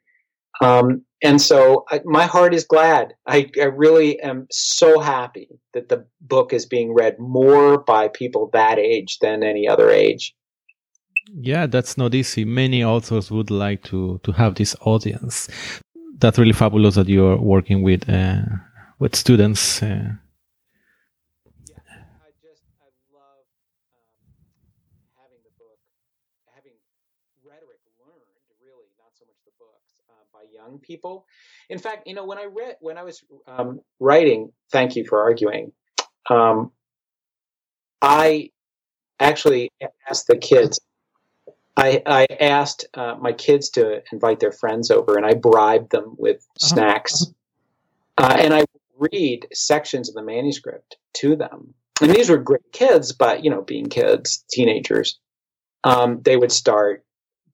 um, 0.60 1.04
and 1.22 1.40
so 1.40 1.84
I, 1.90 2.00
my 2.04 2.26
heart 2.26 2.54
is 2.54 2.64
glad. 2.64 3.14
I, 3.26 3.50
I 3.60 3.64
really 3.64 4.20
am 4.20 4.46
so 4.50 5.00
happy 5.00 5.48
that 5.72 5.88
the 5.88 6.04
book 6.20 6.52
is 6.52 6.66
being 6.66 6.92
read 6.92 7.18
more 7.18 7.78
by 7.78 8.08
people 8.08 8.50
that 8.52 8.78
age 8.78 9.18
than 9.20 9.42
any 9.42 9.68
other 9.68 9.90
age. 9.90 10.34
Yeah, 11.32 11.66
that's 11.66 11.98
not 11.98 12.14
easy. 12.14 12.44
Many 12.44 12.82
authors 12.82 13.30
would 13.30 13.50
like 13.50 13.82
to 13.84 14.18
to 14.22 14.32
have 14.32 14.54
this 14.54 14.74
audience. 14.80 15.48
That's 16.18 16.38
really 16.38 16.52
fabulous 16.54 16.94
that 16.94 17.08
you're 17.08 17.36
working 17.36 17.82
with 17.82 18.08
uh, 18.08 18.42
with 18.98 19.14
students. 19.14 19.82
Uh, 19.82 20.12
young 30.68 30.78
people. 30.78 31.26
In 31.70 31.78
fact, 31.78 32.06
you 32.06 32.14
know, 32.14 32.24
when 32.24 32.38
I 32.38 32.44
read, 32.44 32.76
when 32.80 32.98
I 32.98 33.02
was 33.02 33.22
um, 33.46 33.80
writing, 34.00 34.52
thank 34.70 34.96
you 34.96 35.04
for 35.06 35.20
arguing. 35.20 35.72
Um, 36.30 36.70
I 38.02 38.50
actually 39.20 39.70
asked 40.08 40.26
the 40.26 40.36
kids. 40.36 40.80
I, 41.76 42.02
I 42.06 42.26
asked 42.40 42.86
uh, 42.94 43.16
my 43.20 43.32
kids 43.32 43.70
to 43.70 44.02
invite 44.12 44.40
their 44.40 44.52
friends 44.52 44.90
over, 44.90 45.16
and 45.16 45.24
I 45.24 45.34
bribed 45.34 45.90
them 45.90 46.14
with 46.18 46.36
uh-huh. 46.36 46.66
snacks. 46.66 47.26
Uh, 48.16 48.36
and 48.38 48.52
I 48.52 48.64
read 48.98 49.46
sections 49.52 50.08
of 50.08 50.14
the 50.16 50.22
manuscript 50.22 50.96
to 51.14 51.36
them. 51.36 51.74
And 52.00 52.10
these 52.10 52.30
were 52.30 52.38
great 52.38 52.72
kids, 52.72 53.12
but 53.12 53.44
you 53.44 53.50
know, 53.50 53.62
being 53.62 53.86
kids, 53.86 54.44
teenagers, 54.50 55.18
um, 55.84 56.20
they 56.22 56.36
would 56.36 56.52
start 56.52 57.04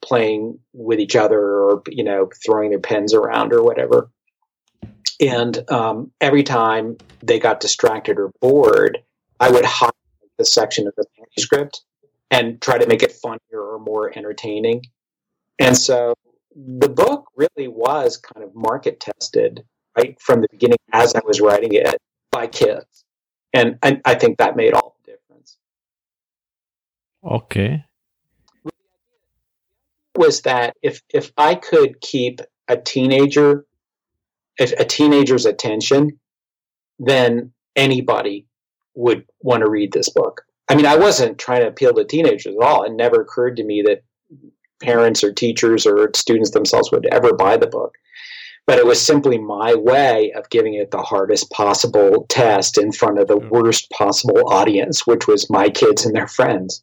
playing 0.05 0.59
with 0.73 1.01
each 1.01 1.17
other 1.17 1.41
or 1.41 1.83
you 1.89 2.05
know 2.05 2.29
throwing 2.45 2.71
their 2.71 2.79
pens 2.79 3.15
around 3.15 3.53
or 3.53 3.63
whatever. 3.63 4.11
And 5.21 5.71
um, 5.71 6.11
every 6.21 6.43
time 6.43 6.97
they 7.23 7.39
got 7.39 7.61
distracted 7.61 8.19
or 8.19 8.33
bored 8.41 8.99
i 9.41 9.51
would 9.51 9.65
highlight 9.65 9.93
the 10.39 10.45
section 10.45 10.87
of 10.87 10.95
the 10.97 11.05
manuscript 11.19 11.83
and 12.31 12.61
try 12.61 12.79
to 12.79 12.87
make 12.87 13.03
it 13.03 13.13
funnier 13.13 13.61
or 13.61 13.79
more 13.79 14.17
entertaining. 14.17 14.83
And 15.59 15.77
so 15.77 16.15
the 16.55 16.89
book 16.89 17.27
really 17.37 17.69
was 17.69 18.17
kind 18.17 18.45
of 18.45 18.55
market 18.55 19.01
tested 19.01 19.65
right 19.97 20.21
from 20.21 20.41
the 20.41 20.49
beginning 20.51 20.79
as 20.93 21.15
i 21.15 21.21
was 21.25 21.41
writing 21.41 21.73
it 21.73 21.97
by 22.31 22.47
kids. 22.47 23.05
And 23.53 23.79
I, 23.83 24.01
I 24.05 24.15
think 24.15 24.39
that 24.39 24.57
made 24.57 24.75
all 24.75 24.97
the 25.05 25.13
difference. 25.13 25.57
Okay 27.25 27.85
was 30.17 30.43
that 30.43 30.77
if 30.83 31.01
if 31.13 31.33
I 31.37 31.55
could 31.55 32.01
keep 32.01 32.41
a 32.69 32.77
teenager 32.77 33.67
if 34.59 34.73
a 34.73 34.85
teenager's 34.85 35.47
attention, 35.47 36.19
then 36.99 37.53
anybody 37.77 38.47
would 38.95 39.27
want 39.41 39.63
to 39.63 39.71
read 39.71 39.93
this 39.93 40.09
book. 40.09 40.43
I 40.69 40.77
mean, 40.77 40.87
I 40.87 40.97
wasn't 40.97 41.39
trying 41.39 41.63
to 41.63 41.69
appeal 41.69 41.93
to 41.95 42.05
teenagers 42.05 42.55
at 42.55 42.63
all. 42.63 42.85
It 42.85 42.93
never 42.93 43.21
occurred 43.21 43.57
to 43.57 43.65
me 43.65 43.83
that 43.83 44.03
parents 44.81 45.25
or 45.25 45.33
teachers 45.33 45.87
or 45.87 46.11
students 46.15 46.53
themselves 46.53 46.91
would 46.93 47.07
ever 47.13 47.33
buy 47.35 47.57
the 47.57 47.67
book. 47.67 47.95
But 48.67 48.79
it 48.79 48.87
was 48.87 49.01
simply 49.01 49.37
my 49.37 49.75
way 49.75 50.33
of 50.33 50.49
giving 50.49 50.75
it 50.75 50.91
the 50.91 51.03
hardest 51.03 51.51
possible 51.51 52.25
test 52.31 52.79
in 52.79 52.93
front 52.93 53.19
of 53.19 53.29
the 53.29 53.37
mm. 53.37 53.51
worst 53.51 53.91
possible 53.91 54.49
audience, 54.51 55.07
which 55.07 55.27
was 55.27 55.51
my 55.51 55.69
kids 55.69 56.07
and 56.07 56.15
their 56.15 56.29
friends. 56.29 56.83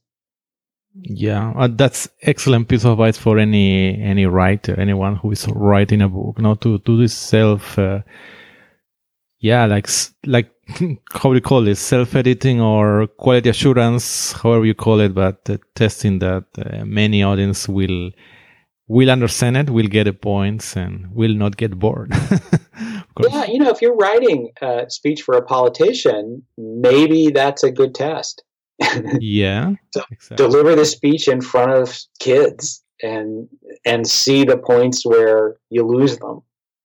Yeah, 0.93 1.54
uh, 1.56 1.69
that's 1.71 2.10
excellent 2.21 2.67
piece 2.67 2.84
of 2.84 2.91
advice 2.91 3.17
for 3.17 3.39
any 3.39 4.01
any 4.01 4.25
writer, 4.25 4.77
anyone 4.80 5.15
who 5.15 5.32
is 5.32 5.47
writing 5.47 6.01
a 6.01 6.10
book. 6.10 6.39
Not 6.39 6.62
to 6.62 6.80
do 6.80 6.97
this 6.97 7.13
self, 7.13 7.80
uh, 7.80 8.01
yeah, 9.39 9.65
like 9.65 9.88
like 10.25 10.51
how 11.12 11.30
do 11.30 11.36
you 11.36 11.41
call 11.41 11.65
it, 11.67 11.75
self 11.75 12.13
editing 12.15 12.60
or 12.60 13.08
quality 13.08 13.49
assurance, 13.49 14.34
however 14.34 14.65
you 14.65 14.73
call 14.73 14.99
it, 14.99 15.13
but 15.15 15.49
uh, 15.49 15.58
testing 15.75 16.19
that 16.19 16.43
uh, 16.58 16.84
many 16.84 17.23
audience 17.23 17.69
will 17.69 18.12
will 18.88 19.10
understand 19.10 19.56
it, 19.56 19.69
will 19.69 19.88
get 19.88 20.04
the 20.04 20.13
points, 20.13 20.75
and 20.75 21.10
will 21.13 21.34
not 21.34 21.56
get 21.56 21.80
bored. 21.80 22.12
yeah, 23.30 23.45
you 23.45 23.60
know, 23.60 23.69
if 23.69 23.82
you're 23.82 23.95
writing 23.95 24.51
a 24.62 24.89
speech 24.89 25.21
for 25.21 25.38
a 25.38 25.41
politician, 25.41 26.43
maybe 26.58 27.30
that's 27.30 27.63
a 27.63 27.71
good 27.71 27.95
test 27.95 28.43
yeah. 29.19 29.73
exactly. 30.11 30.36
Deliver 30.36 30.75
the 30.75 30.86
speech 30.86 31.27
in 31.27 31.41
front 31.41 31.71
of 31.71 31.97
kids 32.19 32.84
and 33.01 33.47
and 33.86 34.07
see 34.07 34.43
the 34.43 34.57
points 34.57 35.05
where 35.05 35.57
you 35.69 35.84
lose 35.86 36.17
them. 36.19 36.41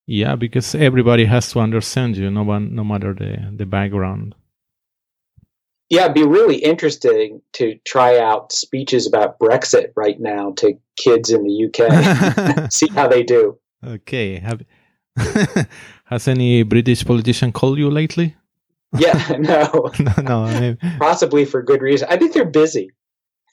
Yeah, 0.07 0.36
because 0.36 0.74
everybody 0.74 1.24
has 1.24 1.51
to 1.53 1.61
understand 1.61 2.16
you, 2.16 2.30
no 2.30 2.44
one, 2.44 2.74
no 2.74 2.84
matter 2.84 3.12
the 3.14 3.53
the 3.57 3.66
background. 3.66 4.34
Yeah, 5.88 6.05
it'd 6.05 6.14
be 6.14 6.24
really 6.24 6.57
interesting 6.57 7.40
to 7.53 7.78
try 7.84 8.18
out 8.18 8.53
speeches 8.53 9.07
about 9.07 9.38
Brexit 9.38 9.92
right 9.94 10.18
now 10.18 10.53
to 10.57 10.76
kids 10.97 11.30
in 11.30 11.44
the 11.44 11.66
UK. 11.66 12.70
see 12.72 12.88
how 12.88 13.07
they 13.07 13.22
do. 13.22 13.57
Okay. 13.84 14.38
Have 14.38 14.62
has 16.07 16.26
any 16.26 16.64
British 16.64 17.05
politician 17.05 17.53
called 17.53 17.78
you 17.78 17.88
lately? 17.88 18.34
Yeah, 18.99 19.37
no, 19.39 19.91
no, 20.01 20.22
no. 20.22 20.61
Mean, 20.61 20.78
Possibly 20.99 21.45
for 21.45 21.62
good 21.62 21.82
reason. 21.82 22.09
I 22.11 22.16
think 22.16 22.32
they're 22.32 22.45
busy. 22.45 22.91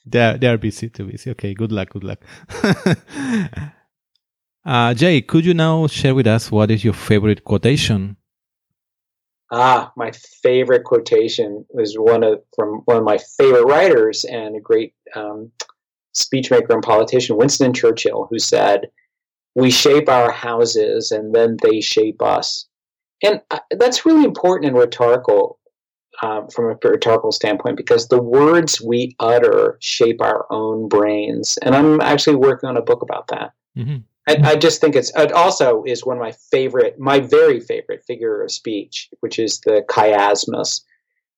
They're 0.06 0.38
they're 0.38 0.58
busy 0.58 0.88
too 0.88 1.06
busy. 1.06 1.30
Okay, 1.30 1.54
good 1.54 1.72
luck, 1.72 1.90
good 1.90 2.04
luck. 2.04 2.20
Uh, 4.64 4.94
Jay, 4.94 5.20
could 5.20 5.44
you 5.44 5.52
now 5.52 5.86
share 5.86 6.14
with 6.14 6.26
us 6.26 6.50
what 6.50 6.70
is 6.70 6.84
your 6.84 6.94
favorite 6.94 7.44
quotation? 7.44 8.16
Ah, 9.52 9.92
my 9.94 10.10
favorite 10.42 10.84
quotation 10.84 11.66
was 11.68 11.96
one 11.96 12.24
of 12.24 12.42
from 12.56 12.80
one 12.86 12.96
of 12.96 13.04
my 13.04 13.18
favorite 13.18 13.66
writers 13.66 14.24
and 14.24 14.56
a 14.56 14.60
great 14.60 14.94
um, 15.14 15.52
speechmaker 16.16 16.70
and 16.70 16.82
politician, 16.82 17.36
Winston 17.36 17.74
Churchill, 17.74 18.26
who 18.30 18.38
said, 18.38 18.88
"We 19.54 19.70
shape 19.70 20.08
our 20.08 20.32
houses, 20.32 21.12
and 21.12 21.34
then 21.34 21.58
they 21.62 21.82
shape 21.82 22.22
us." 22.22 22.66
And 23.22 23.40
uh, 23.50 23.60
that's 23.70 24.04
really 24.04 24.24
important 24.24 24.68
in 24.68 24.74
rhetorical, 24.74 25.58
um, 26.22 26.48
from 26.48 26.66
a 26.66 26.88
rhetorical 26.88 27.32
standpoint, 27.32 27.76
because 27.76 28.08
the 28.08 28.22
words 28.22 28.80
we 28.80 29.14
utter 29.20 29.78
shape 29.80 30.20
our 30.20 30.46
own 30.50 30.88
brains. 30.88 31.58
And 31.62 31.74
I'm 31.74 32.00
actually 32.00 32.36
working 32.36 32.68
on 32.68 32.76
a 32.76 32.82
book 32.82 33.02
about 33.02 33.28
that. 33.28 33.52
Mm-hmm. 33.76 33.96
I, 34.26 34.52
I, 34.52 34.56
just 34.56 34.80
think 34.80 34.96
it's 34.96 35.12
it 35.16 35.32
also 35.32 35.84
is 35.84 36.06
one 36.06 36.16
of 36.16 36.22
my 36.22 36.32
favorite, 36.50 36.98
my 36.98 37.20
very 37.20 37.60
favorite 37.60 38.04
figure 38.06 38.42
of 38.42 38.50
speech, 38.50 39.10
which 39.20 39.38
is 39.38 39.60
the 39.60 39.84
chiasmus, 39.88 40.80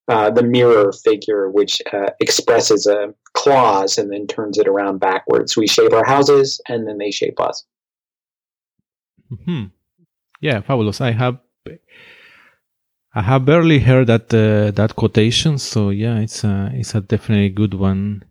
uh, 0.07 0.29
the 0.29 0.43
mirror 0.43 0.93
figure, 0.93 1.49
which 1.49 1.81
uh, 1.91 2.11
expresses 2.21 2.87
a 2.87 3.13
clause 3.33 3.97
and 3.97 4.11
then 4.11 4.25
turns 4.25 4.57
it 4.57 4.67
around 4.67 4.99
backwards. 4.99 5.57
We 5.57 5.67
shape 5.67 5.91
our 5.91 6.05
houses, 6.05 6.61
and 6.69 6.87
then 6.87 6.97
they 6.97 7.11
shape 7.11 7.41
us. 7.41 7.65
Hmm. 9.43 9.65
Yeah, 10.39 10.61
fabulous. 10.61 11.01
I 11.01 11.11
have 11.11 11.39
I 13.13 13.21
have 13.21 13.45
barely 13.45 13.79
heard 13.79 14.07
that 14.07 14.33
uh, 14.33 14.71
that 14.71 14.95
quotation, 14.95 15.57
so 15.57 15.89
yeah, 15.89 16.19
it's 16.19 16.43
a 16.43 16.71
it's 16.73 16.93
a 16.93 17.01
definitely 17.01 17.49
good 17.49 17.73
one. 17.73 18.23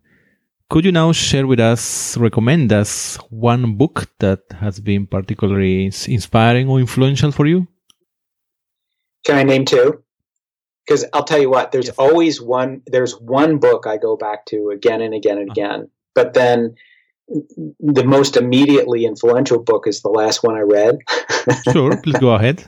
Could 0.69 0.85
you 0.85 0.91
now 0.91 1.11
share 1.11 1.47
with 1.47 1.59
us, 1.59 2.17
recommend 2.17 2.73
us 2.73 3.17
one 3.29 3.75
book 3.75 4.07
that 4.19 4.39
has 4.59 4.79
been 4.79 5.07
particularly 5.07 5.85
inspiring 5.85 6.67
or 6.69 6.79
influential 6.79 7.31
for 7.31 7.45
you? 7.45 7.67
Can 9.25 9.37
I 9.37 9.43
name 9.43 9.65
two? 9.65 10.03
Because 10.85 11.05
I'll 11.13 11.23
tell 11.23 11.39
you 11.39 11.49
what, 11.49 11.71
there's 11.71 11.87
yes. 11.87 11.95
always 11.97 12.41
one. 12.41 12.81
There's 12.85 13.13
one 13.19 13.57
book 13.57 13.87
I 13.87 13.97
go 13.97 14.15
back 14.15 14.45
to 14.47 14.69
again 14.69 15.01
and 15.01 15.13
again 15.13 15.37
and 15.37 15.49
uh-huh. 15.49 15.61
again. 15.61 15.89
But 16.15 16.33
then 16.33 16.75
the 17.27 18.05
most 18.05 18.37
immediately 18.37 19.05
influential 19.05 19.61
book 19.61 19.85
is 19.85 20.01
the 20.01 20.09
last 20.09 20.43
one 20.43 20.55
I 20.55 20.61
read. 20.61 20.99
sure, 21.73 22.01
please 22.01 22.19
go 22.19 22.31
ahead. 22.35 22.65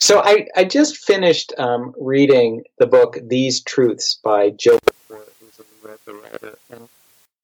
So 0.00 0.20
I, 0.22 0.46
I 0.56 0.64
just 0.64 0.98
finished 0.98 1.52
um, 1.58 1.94
reading 1.98 2.64
the 2.78 2.86
book 2.86 3.18
These 3.22 3.62
Truths 3.62 4.18
by 4.22 4.50
Joe. 4.50 4.78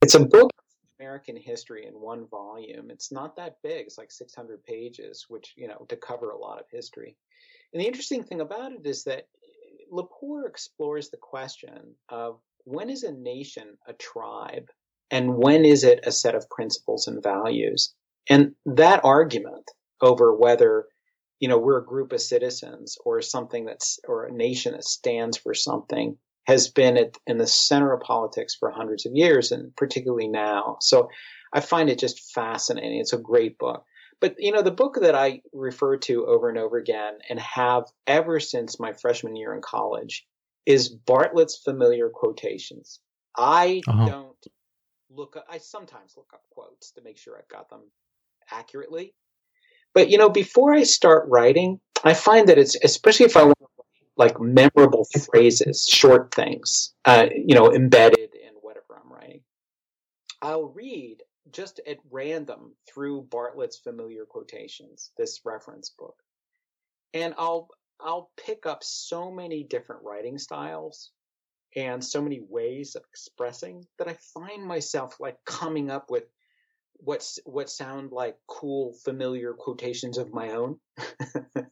It's 0.02 0.14
a 0.14 0.20
book 0.20 0.50
of 0.58 1.00
American 1.00 1.36
history 1.36 1.86
in 1.86 1.94
one 1.94 2.26
volume. 2.26 2.90
It's 2.90 3.12
not 3.12 3.36
that 3.36 3.58
big. 3.62 3.86
It's 3.86 3.98
like 3.98 4.10
600 4.10 4.64
pages, 4.64 5.26
which, 5.28 5.52
you 5.56 5.68
know, 5.68 5.86
to 5.88 5.96
cover 5.96 6.30
a 6.30 6.38
lot 6.38 6.60
of 6.60 6.66
history. 6.70 7.16
And 7.72 7.82
the 7.82 7.86
interesting 7.86 8.24
thing 8.24 8.40
about 8.40 8.72
it 8.72 8.86
is 8.86 9.04
that 9.04 9.26
Lepore 9.92 10.46
explores 10.46 11.10
the 11.10 11.16
question 11.16 11.94
of 12.08 12.40
when 12.64 12.90
is 12.90 13.02
a 13.02 13.12
nation 13.12 13.76
a 13.86 13.92
tribe 13.94 14.70
and 15.10 15.36
when 15.36 15.64
is 15.64 15.84
it 15.84 16.00
a 16.06 16.12
set 16.12 16.34
of 16.34 16.50
principles 16.50 17.06
and 17.06 17.22
values? 17.22 17.94
And 18.28 18.54
that 18.66 19.04
argument 19.04 19.70
over 20.00 20.34
whether 20.34 20.86
you 21.40 21.48
know 21.48 21.58
we're 21.58 21.78
a 21.78 21.84
group 21.84 22.12
of 22.12 22.20
citizens 22.20 22.98
or 23.04 23.22
something 23.22 23.64
that's 23.64 23.98
or 24.06 24.24
a 24.24 24.32
nation 24.32 24.72
that 24.72 24.84
stands 24.84 25.36
for 25.36 25.54
something 25.54 26.16
has 26.48 26.68
been 26.68 26.96
at, 26.96 27.18
in 27.26 27.36
the 27.36 27.46
center 27.46 27.92
of 27.92 28.00
politics 28.00 28.54
for 28.54 28.70
hundreds 28.70 29.04
of 29.04 29.12
years, 29.14 29.52
and 29.52 29.76
particularly 29.76 30.28
now. 30.28 30.78
So 30.80 31.10
I 31.52 31.60
find 31.60 31.90
it 31.90 31.98
just 31.98 32.32
fascinating. 32.32 33.00
It's 33.00 33.12
a 33.12 33.18
great 33.18 33.58
book. 33.58 33.84
But 34.18 34.36
you 34.38 34.50
know, 34.50 34.62
the 34.62 34.70
book 34.70 34.98
that 35.02 35.14
I 35.14 35.42
refer 35.52 35.98
to 35.98 36.26
over 36.26 36.48
and 36.48 36.58
over 36.58 36.78
again 36.78 37.18
and 37.28 37.38
have 37.38 37.84
ever 38.06 38.40
since 38.40 38.80
my 38.80 38.94
freshman 38.94 39.36
year 39.36 39.54
in 39.54 39.60
college 39.60 40.26
is 40.64 40.88
Bartlett's 40.88 41.58
Familiar 41.58 42.08
Quotations. 42.08 43.00
I 43.36 43.82
uh-huh. 43.86 44.06
don't 44.06 44.46
look 45.10 45.36
I 45.48 45.58
sometimes 45.58 46.14
look 46.16 46.30
up 46.32 46.42
quotes 46.50 46.92
to 46.92 47.02
make 47.02 47.18
sure 47.18 47.36
I've 47.38 47.48
got 47.48 47.68
them 47.68 47.82
accurately. 48.50 49.14
But 49.98 50.10
you 50.10 50.16
know, 50.16 50.28
before 50.28 50.72
I 50.72 50.84
start 50.84 51.28
writing, 51.28 51.80
I 52.04 52.14
find 52.14 52.48
that 52.48 52.56
it's 52.56 52.76
especially 52.84 53.26
if 53.26 53.36
I 53.36 53.42
want 53.42 53.58
like 54.16 54.40
memorable 54.40 55.08
phrases, 55.28 55.88
short 55.88 56.32
things, 56.32 56.94
uh, 57.04 57.26
you 57.34 57.56
know, 57.56 57.74
embedded 57.74 58.32
in 58.32 58.52
whatever 58.60 58.96
I'm 59.04 59.12
writing. 59.12 59.40
I'll 60.40 60.68
read 60.68 61.24
just 61.50 61.80
at 61.84 61.96
random 62.12 62.76
through 62.88 63.22
Bartlett's 63.22 63.78
familiar 63.78 64.24
quotations, 64.24 65.10
this 65.16 65.40
reference 65.44 65.90
book, 65.90 66.22
and 67.12 67.34
I'll 67.36 67.66
I'll 68.00 68.30
pick 68.36 68.66
up 68.66 68.84
so 68.84 69.32
many 69.32 69.64
different 69.64 70.04
writing 70.04 70.38
styles 70.38 71.10
and 71.74 72.04
so 72.04 72.22
many 72.22 72.38
ways 72.48 72.94
of 72.94 73.02
expressing 73.10 73.84
that 73.98 74.06
I 74.06 74.16
find 74.32 74.64
myself 74.64 75.16
like 75.18 75.44
coming 75.44 75.90
up 75.90 76.08
with 76.08 76.22
what's 76.98 77.38
what 77.44 77.70
sound 77.70 78.12
like 78.12 78.36
cool 78.46 78.92
familiar 79.04 79.52
quotations 79.52 80.18
of 80.18 80.32
my 80.32 80.50
own. 80.50 80.78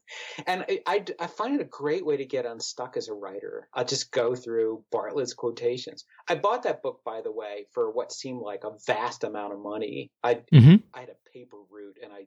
And 0.46 0.64
I, 0.68 0.80
I, 0.86 1.04
I, 1.18 1.26
find 1.26 1.54
it 1.54 1.60
a 1.60 1.68
great 1.68 2.04
way 2.04 2.16
to 2.18 2.24
get 2.24 2.46
unstuck 2.46 2.96
as 2.96 3.08
a 3.08 3.14
writer. 3.14 3.68
I'll 3.74 3.84
just 3.84 4.12
go 4.12 4.34
through 4.34 4.84
bartlett's 4.92 5.34
quotations. 5.34 6.04
I 6.28 6.36
bought 6.36 6.62
that 6.64 6.82
book 6.82 7.00
by 7.04 7.20
the 7.22 7.32
way 7.32 7.66
for 7.72 7.90
what 7.90 8.12
seemed 8.12 8.42
like 8.42 8.64
a 8.64 8.72
vast 8.86 9.24
amount 9.24 9.54
of 9.54 9.60
money. 9.60 10.10
I 10.22 10.34
mm-hmm. 10.52 10.76
i 10.94 11.00
had 11.00 11.08
a 11.08 11.30
paper 11.32 11.56
route 11.70 11.98
and 12.02 12.12
i 12.12 12.26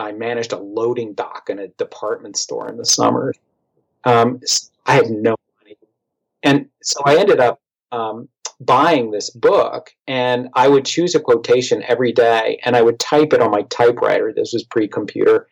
i 0.00 0.12
managed 0.12 0.52
a 0.52 0.58
loading 0.58 1.14
dock 1.14 1.50
in 1.50 1.58
a 1.58 1.68
department 1.68 2.36
store 2.36 2.68
in 2.68 2.76
the 2.76 2.86
summer. 2.86 3.34
Um, 4.04 4.40
i 4.86 4.94
had 4.94 5.10
no 5.10 5.36
money. 5.60 5.76
And 6.42 6.68
so 6.82 7.00
i 7.04 7.18
ended 7.18 7.40
up 7.40 7.60
um, 7.92 8.28
buying 8.60 9.10
this 9.10 9.30
book 9.30 9.90
and 10.06 10.48
I 10.54 10.68
would 10.68 10.84
choose 10.84 11.14
a 11.14 11.20
quotation 11.20 11.82
every 11.86 12.12
day 12.12 12.60
and 12.64 12.76
I 12.76 12.82
would 12.82 12.98
type 12.98 13.32
it 13.32 13.40
on 13.40 13.50
my 13.50 13.62
typewriter. 13.62 14.32
This 14.34 14.52
was 14.52 14.64
pre 14.64 14.88
computer 14.88 15.48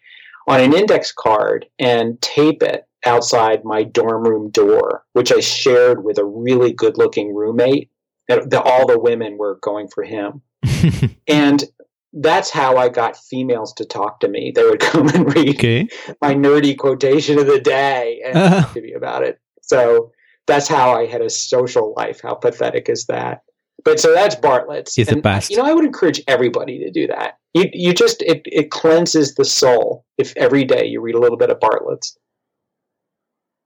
on 0.48 0.61
an 0.61 0.74
index 0.74 1.12
card 1.12 1.66
and 1.78 2.20
tape 2.20 2.62
it 2.62 2.86
outside 3.05 3.64
my 3.64 3.82
dorm 3.82 4.24
room 4.24 4.50
door, 4.50 5.05
which 5.12 5.32
I 5.32 5.40
shared 5.40 6.05
with 6.05 6.18
a 6.18 6.24
really 6.24 6.72
good 6.72 6.96
looking 6.96 7.34
roommate. 7.34 7.90
The, 8.28 8.62
all 8.62 8.86
the 8.86 8.98
women 8.98 9.36
were 9.36 9.59
going 9.62 9.88
for 9.88 10.05
him. 10.05 10.42
and 11.28 11.64
that's 12.12 12.50
how 12.50 12.76
I 12.76 12.88
got 12.88 13.16
females 13.16 13.72
to 13.74 13.84
talk 13.84 14.20
to 14.20 14.28
me. 14.28 14.53
They 14.55 14.62
would 14.62 14.80
come 14.80 15.09
and 15.09 15.34
read 15.34 15.57
okay. 15.57 15.88
my 16.20 16.34
nerdy 16.34 16.76
quotation 16.76 17.38
of 17.38 17.46
the 17.46 17.61
day 17.61 18.22
and 18.24 18.36
uh-huh. 18.36 18.61
talk 18.62 18.74
to 18.74 18.82
me 18.82 18.92
about 18.92 19.22
it. 19.22 19.40
So 19.62 20.12
that's 20.47 20.68
how 20.68 20.93
I 20.93 21.07
had 21.07 21.20
a 21.20 21.30
social 21.30 21.95
life. 21.97 22.20
How 22.22 22.34
pathetic 22.34 22.88
is 22.88 23.07
that? 23.07 23.43
But 23.84 23.99
so 24.01 24.12
that's 24.12 24.34
Bartlett's. 24.34 24.95
He's 24.95 25.09
the 25.09 25.16
best. 25.16 25.51
You 25.51 25.57
know, 25.57 25.64
I 25.64 25.72
would 25.72 25.84
encourage 25.84 26.20
everybody 26.28 26.78
to 26.78 26.90
do 26.90 27.07
that. 27.09 27.38
You 27.55 27.68
you 27.72 27.93
just 27.93 28.22
it 28.22 28.43
it 28.45 28.70
cleanses 28.70 29.34
the 29.34 29.45
soul 29.45 30.05
if 30.18 30.36
every 30.36 30.64
day 30.64 30.86
you 30.86 31.01
read 31.01 31.14
a 31.14 31.20
little 31.20 31.38
bit 31.38 31.51
of 31.51 31.59
Bartlett's. 31.61 32.16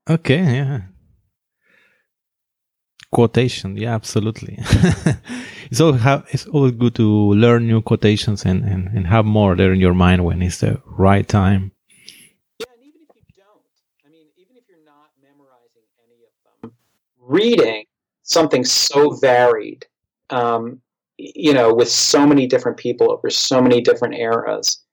Okay, 0.09 0.37
yeah. 0.37 0.81
Quotation, 3.11 3.77
yeah, 3.77 3.93
absolutely. 3.93 4.57
it's 5.71 5.79
all 5.79 5.93
have 5.93 6.25
it's 6.29 6.47
always 6.47 6.73
good 6.73 6.95
to 6.95 7.33
learn 7.33 7.67
new 7.67 7.81
quotations 7.81 8.43
and, 8.43 8.63
and, 8.63 8.87
and 8.89 9.07
have 9.07 9.25
more 9.25 9.55
there 9.55 9.71
in 9.71 9.79
your 9.79 9.93
mind 9.93 10.25
when 10.25 10.41
it's 10.41 10.59
the 10.59 10.81
right 10.85 11.27
time. 11.27 11.71
Reading 17.27 17.85
something 18.23 18.63
so 18.63 19.11
varied, 19.11 19.85
um, 20.29 20.81
you 21.17 21.53
know, 21.53 21.73
with 21.73 21.89
so 21.89 22.25
many 22.25 22.45
different 22.47 22.77
people 22.77 23.11
over 23.11 23.29
so 23.29 23.61
many 23.61 23.81
different 23.81 24.15
eras, 24.15 24.83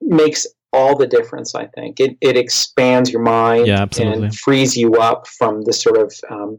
makes 0.00 0.46
all 0.72 0.96
the 0.96 1.06
difference. 1.06 1.54
I 1.54 1.66
think 1.66 2.00
it 2.00 2.16
it 2.20 2.36
expands 2.36 3.10
your 3.10 3.22
mind 3.22 3.66
yeah, 3.66 3.86
and 3.98 4.34
frees 4.34 4.76
you 4.76 4.94
up 4.96 5.26
from 5.26 5.62
the 5.62 5.72
sort 5.72 5.98
of 5.98 6.12
um, 6.30 6.58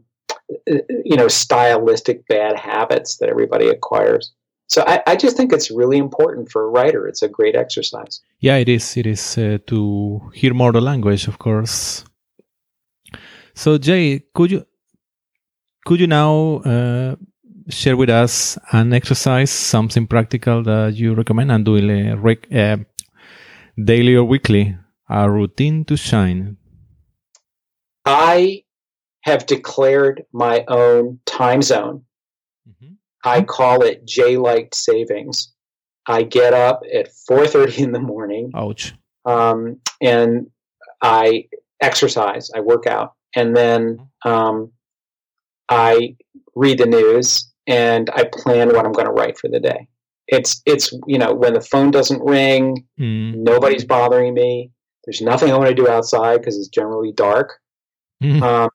you 0.66 1.16
know 1.16 1.28
stylistic 1.28 2.26
bad 2.26 2.58
habits 2.58 3.18
that 3.18 3.28
everybody 3.28 3.68
acquires. 3.68 4.32
So 4.70 4.84
I, 4.86 5.02
I, 5.06 5.16
just 5.16 5.34
think 5.34 5.50
it's 5.50 5.70
really 5.70 5.96
important 5.96 6.50
for 6.50 6.62
a 6.64 6.68
writer. 6.68 7.08
It's 7.08 7.22
a 7.22 7.28
great 7.28 7.56
exercise. 7.56 8.20
Yeah, 8.40 8.56
it 8.56 8.68
is. 8.68 8.98
It 8.98 9.06
is 9.06 9.38
uh, 9.38 9.56
to 9.68 10.30
hear 10.34 10.52
more 10.52 10.72
the 10.72 10.82
language, 10.82 11.26
of 11.26 11.38
course. 11.38 12.04
So 13.54 13.78
Jay, 13.78 14.24
could 14.34 14.50
you 14.50 14.66
could 15.88 16.00
you 16.00 16.06
now 16.06 16.58
uh, 16.66 17.16
share 17.70 17.96
with 17.96 18.10
us 18.10 18.58
an 18.72 18.92
exercise, 18.92 19.50
something 19.50 20.06
practical 20.06 20.62
that 20.62 20.92
you 20.96 21.14
recommend 21.14 21.50
and 21.50 21.64
doing 21.64 21.88
a 21.88 22.14
rec- 22.14 22.52
uh, 22.52 22.76
daily 23.82 24.14
or 24.14 24.24
weekly, 24.24 24.76
a 25.08 25.30
routine 25.30 25.86
to 25.86 25.96
shine? 25.96 26.58
I 28.04 28.64
have 29.22 29.46
declared 29.46 30.24
my 30.30 30.62
own 30.68 31.20
time 31.24 31.62
zone. 31.62 32.04
Mm-hmm. 32.68 32.92
I 33.24 33.40
call 33.40 33.82
it 33.82 34.04
J 34.04 34.36
Light 34.36 34.74
Savings. 34.74 35.54
I 36.06 36.24
get 36.24 36.52
up 36.52 36.82
at 36.92 37.08
4:30 37.30 37.78
in 37.78 37.92
the 37.92 38.00
morning. 38.00 38.50
Ouch. 38.54 38.92
Um, 39.24 39.80
and 40.02 40.50
I 41.00 41.48
exercise, 41.80 42.50
I 42.54 42.60
work 42.60 42.86
out, 42.86 43.14
and 43.34 43.56
then 43.56 44.06
um, 44.26 44.72
I 45.68 46.16
read 46.54 46.78
the 46.78 46.86
news 46.86 47.50
and 47.66 48.10
I 48.10 48.24
plan 48.32 48.68
what 48.68 48.84
I'm 48.86 48.92
going 48.92 49.06
to 49.06 49.12
write 49.12 49.38
for 49.38 49.48
the 49.48 49.60
day. 49.60 49.88
It's 50.26 50.60
it's 50.66 50.92
you 51.06 51.18
know 51.18 51.32
when 51.32 51.54
the 51.54 51.60
phone 51.60 51.90
doesn't 51.90 52.22
ring, 52.22 52.84
Mm. 53.00 53.36
nobody's 53.36 53.84
bothering 53.84 54.34
me. 54.34 54.70
There's 55.04 55.22
nothing 55.22 55.50
I 55.50 55.56
want 55.56 55.68
to 55.70 55.74
do 55.74 55.88
outside 55.88 56.38
because 56.38 56.58
it's 56.58 56.68
generally 56.68 57.12
dark. 57.12 57.58
Mhm. 58.22 58.42
Um, 58.42 58.70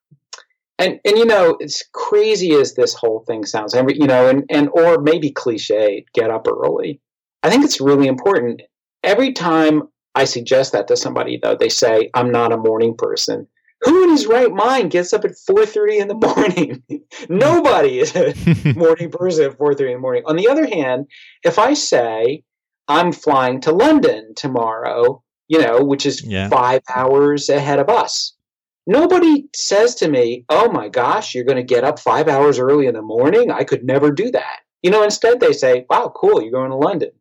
and 0.80 1.00
and 1.06 1.18
you 1.18 1.26
know, 1.26 1.56
it's 1.60 1.84
crazy 1.94 2.54
as 2.54 2.74
this 2.74 2.94
whole 2.96 3.24
thing 3.28 3.46
sounds. 3.46 3.76
Every 3.76 3.96
you 3.96 4.08
know, 4.08 4.28
and 4.30 4.44
and 4.50 4.70
or 4.74 5.00
maybe 5.00 5.30
cliche, 5.30 6.06
get 6.14 6.32
up 6.32 6.48
early. 6.48 7.00
I 7.44 7.50
think 7.50 7.64
it's 7.66 7.80
really 7.82 8.08
important. 8.08 8.62
Every 9.04 9.32
time 9.34 9.84
I 10.16 10.24
suggest 10.26 10.72
that 10.72 10.88
to 10.88 10.96
somebody, 10.98 11.38
though, 11.41 11.56
they 11.56 11.70
say 11.70 12.10
I'm 12.14 12.32
not 12.32 12.54
a 12.54 12.58
morning 12.58 12.96
person. 12.98 13.48
Who 13.86 14.04
in 14.04 14.10
his 14.12 14.28
right 14.28 14.52
mind 14.52 14.92
gets 14.92 15.14
up 15.14 15.26
at 15.26 15.32
4:30 15.32 16.00
in 16.00 16.08
the 16.08 16.14
morning? 16.16 16.84
Nobody 17.30 18.00
is 18.00 18.16
a 18.16 18.34
morning 18.76 19.12
person 19.12 19.46
at 19.46 19.58
4:30 19.58 19.88
in 19.88 19.94
the 19.94 20.00
morning. 20.00 20.24
On 20.26 20.36
the 20.36 20.48
other 20.48 20.66
hand, 20.66 21.08
if 21.44 21.60
I 21.60 21.74
say 21.74 22.44
I'm 22.88 23.12
flying 23.12 23.62
to 23.62 23.72
London 23.72 24.34
tomorrow, 24.36 25.22
you 25.48 25.62
know, 25.62 25.84
which 25.84 26.06
is 26.06 26.24
Yeah. 26.26 26.50
five 26.50 26.82
hours 26.94 27.50
ahead 27.50 27.80
of 27.80 27.90
us, 27.90 28.34
nobody 28.88 29.46
says 29.56 29.96
to 29.96 30.10
me, 30.10 30.46
"Oh 30.50 30.72
my 30.72 30.90
gosh, 30.90 31.34
you're 31.36 31.46
going 31.46 31.58
to 31.58 31.64
get 31.64 31.84
up 31.84 32.00
five 32.00 32.28
hours 32.28 32.60
early 32.60 32.88
in 32.88 32.94
the 32.94 33.02
morning? 33.02 33.52
I 33.52 33.64
could 33.64 33.84
never 33.84 34.12
do 34.12 34.32
that." 34.32 34.60
You 34.82 34.92
know, 34.92 35.04
instead 35.04 35.40
they 35.40 35.54
say, 35.54 35.86
"Wow, 35.90 36.12
cool, 36.16 36.42
you're 36.42 36.52
going 36.52 36.72
to 36.72 36.78
London." 36.78 37.12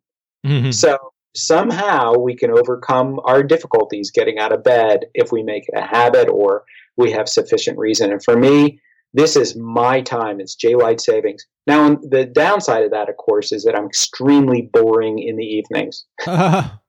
Mhm. 0.47 0.75
So 0.75 1.12
somehow 1.35 2.15
we 2.19 2.37
can 2.37 2.51
overcome 2.51 3.21
our 3.25 3.43
difficulties 3.43 4.11
getting 4.11 4.39
out 4.39 4.53
of 4.53 4.63
bed 4.63 5.07
if 5.15 5.33
we 5.33 5.43
make 5.43 5.65
it 5.69 5.77
a 5.77 5.87
habit 5.87 6.29
or 6.29 6.65
we 6.97 7.11
have 7.11 7.29
sufficient 7.29 7.79
reason. 7.79 8.13
And 8.13 8.23
for 8.23 8.37
me, 8.37 8.81
this 9.15 9.37
is 9.37 9.57
my 9.57 10.01
time. 10.01 10.41
It's 10.41 10.55
J 10.55 10.75
Light 10.75 11.01
savings. 11.01 11.47
Now, 11.67 11.97
the 11.97 12.25
downside 12.25 12.85
of 12.85 12.91
that, 12.93 13.09
of 13.09 13.17
course, 13.17 13.53
is 13.53 13.65
that 13.65 13.77
I'm 13.77 13.87
extremely 13.87 14.71
boring 14.73 15.19
in 15.19 15.37
the 15.37 15.45
evenings. 15.45 16.07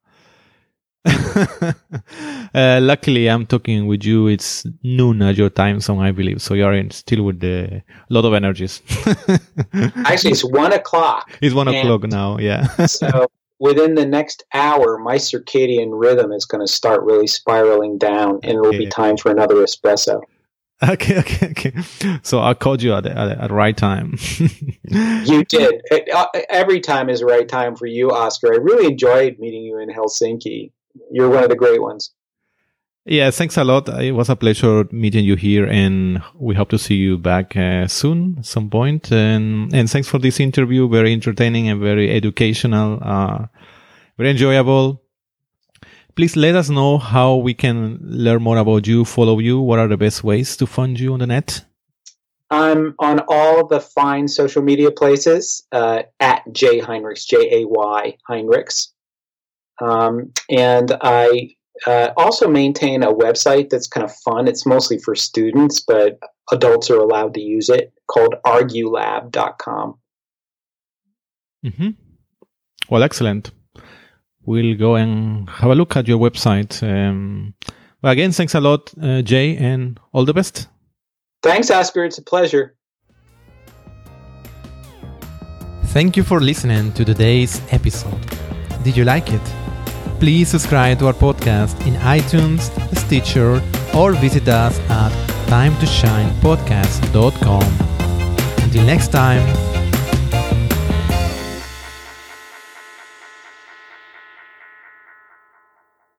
uh, 2.56 2.80
luckily, 2.82 3.30
I'm 3.30 3.46
talking 3.46 3.88
with 3.88 4.06
you. 4.06 4.28
It's 4.28 4.66
noon 4.84 5.22
at 5.22 5.36
your 5.36 5.50
time 5.50 5.82
zone, 5.82 6.00
I 6.00 6.12
believe. 6.12 6.42
So 6.42 6.54
you're 6.54 6.74
in 6.74 6.92
still 6.92 7.24
with 7.24 7.44
a 7.44 7.84
lot 8.10 8.24
of 8.24 8.34
energies. 8.34 8.82
Actually, 10.06 10.32
it's 10.32 10.46
one 10.46 10.72
o'clock. 10.72 11.38
it's 11.42 11.54
one 11.54 11.68
o'clock 11.68 12.04
now. 12.04 12.38
Yeah. 12.38 12.68
So 12.86 13.28
within 13.64 13.96
the 13.96 14.06
next 14.06 14.44
hour, 14.54 14.98
my 14.98 15.16
circadian 15.16 15.92
rhythm 15.94 16.34
is 16.34 16.44
going 16.44 16.60
to 16.60 16.72
start 16.72 17.02
really 17.04 17.28
spiraling 17.28 17.98
down, 17.98 18.42
and 18.44 18.58
it'll 18.58 18.72
be 18.72 18.88
time 18.88 19.16
for 19.16 19.32
another 19.32 19.56
espresso. 19.56 20.22
okay. 20.88 21.20
Okay. 21.20 21.48
Okay. 21.52 21.74
So 22.24 22.42
I 22.42 22.56
called 22.56 22.84
you 22.84 22.94
at 22.94 23.06
the, 23.06 23.18
at 23.18 23.26
the, 23.28 23.44
at 23.44 23.52
right 23.52 23.76
time. 23.76 24.18
You 24.86 25.46
did. 25.46 25.82
Uh, 26.14 26.26
Every 26.50 26.82
time 26.82 27.10
is 27.10 27.22
the 27.22 27.26
right 27.26 27.48
time 27.48 27.76
for 27.78 27.86
you, 27.86 28.12
Oscar. 28.12 28.54
I 28.54 28.58
really 28.58 28.88
enjoyed 28.88 29.40
meeting 29.40 29.64
you 29.64 29.80
in 29.80 29.90
Helsinki. 29.90 30.72
You're 31.10 31.30
one 31.30 31.44
of 31.44 31.50
the 31.50 31.56
great 31.56 31.82
ones. 31.82 32.12
Yeah, 33.06 33.32
thanks 33.32 33.58
a 33.58 33.66
lot. 33.66 33.90
It 34.02 34.14
was 34.14 34.30
a 34.30 34.36
pleasure 34.36 34.86
meeting 34.92 35.26
you 35.26 35.36
here, 35.36 35.66
and 35.66 36.22
we 36.36 36.56
hope 36.56 36.70
to 36.70 36.78
see 36.78 36.96
you 36.96 37.18
back 37.18 37.58
uh, 37.58 37.86
soon, 37.88 38.42
some 38.44 38.70
point. 38.70 39.12
And 39.12 39.74
and 39.76 39.90
thanks 39.90 40.08
for 40.08 40.20
this 40.20 40.40
interview. 40.40 40.88
Very 40.88 41.12
entertaining 41.12 41.68
and 41.68 41.82
very 41.82 42.10
educational. 42.10 43.00
Uh, 43.02 43.48
very 44.18 44.30
enjoyable. 44.30 45.02
Please 46.16 46.38
let 46.38 46.56
us 46.56 46.70
know 46.70 46.98
how 46.98 47.36
we 47.36 47.54
can 47.54 48.00
learn 48.02 48.42
more 48.42 48.58
about 48.58 48.88
you, 48.88 49.04
follow 49.04 49.40
you. 49.40 49.60
What 49.60 49.80
are 49.80 49.88
the 49.90 49.98
best 49.98 50.24
ways 50.24 50.56
to 50.58 50.66
find 50.66 50.98
you 50.98 51.14
on 51.14 51.20
the 51.20 51.28
net? 51.28 51.66
I'm 52.52 52.94
on 53.00 53.20
all 53.28 53.68
the 53.68 53.82
fine 53.82 54.28
social 54.28 54.62
media 54.62 54.92
places 54.92 55.64
uh, 55.72 56.04
at 56.20 56.44
Jay 56.54 56.80
Heinrichs, 56.80 57.26
J 57.28 57.64
A 57.64 57.68
Y 57.68 58.18
Heinrichs. 58.30 58.94
Um, 59.82 60.32
and 60.50 60.96
I 61.02 61.56
uh, 61.88 62.12
also 62.18 62.48
maintain 62.48 63.04
a 63.04 63.14
website 63.14 63.70
that's 63.70 63.88
kind 63.88 64.04
of 64.04 64.14
fun. 64.16 64.48
It's 64.48 64.66
mostly 64.66 64.98
for 64.98 65.16
students, 65.16 65.80
but 65.80 66.20
adults 66.52 66.90
are 66.90 67.00
allowed 67.00 67.34
to 67.36 67.42
use 67.42 67.70
it 67.70 67.94
called 68.08 68.36
argulab.com. 68.46 69.98
hmm 71.64 71.90
Well, 72.90 73.04
excellent. 73.04 73.52
We'll 74.46 74.78
go 74.78 74.96
and 74.96 75.50
have 75.50 75.72
a 75.72 75.76
look 75.76 75.96
at 75.96 76.08
your 76.08 76.20
website. 76.20 76.84
Um, 76.84 77.54
well, 78.02 78.12
again, 78.12 78.34
thanks 78.34 78.54
a 78.56 78.60
lot, 78.60 78.94
uh, 79.02 79.22
Jay, 79.22 79.56
and 79.56 80.00
all 80.12 80.26
the 80.26 80.34
best. 80.34 80.68
Thanks, 81.42 81.72
Oscar. 81.72 82.04
It's 82.04 82.18
a 82.18 82.22
pleasure. 82.22 82.76
Thank 85.94 86.18
you 86.18 86.24
for 86.24 86.42
listening 86.42 86.92
to 86.94 87.06
today's 87.06 87.62
episode. 87.72 88.20
Did 88.84 88.98
you 88.98 89.06
like 89.06 89.32
it? 89.32 89.63
Please 90.24 90.48
subscribe 90.48 91.00
to 91.00 91.08
our 91.08 91.14
podcast 91.14 91.76
in 91.86 91.96
iTunes, 91.96 92.72
Stitcher, 92.98 93.62
or 93.94 94.14
visit 94.14 94.48
us 94.48 94.80
at 94.90 95.12
timetoshinepodcast.com. 95.50 97.64
Until 98.64 98.86
next 98.86 99.10
time, 99.10 99.73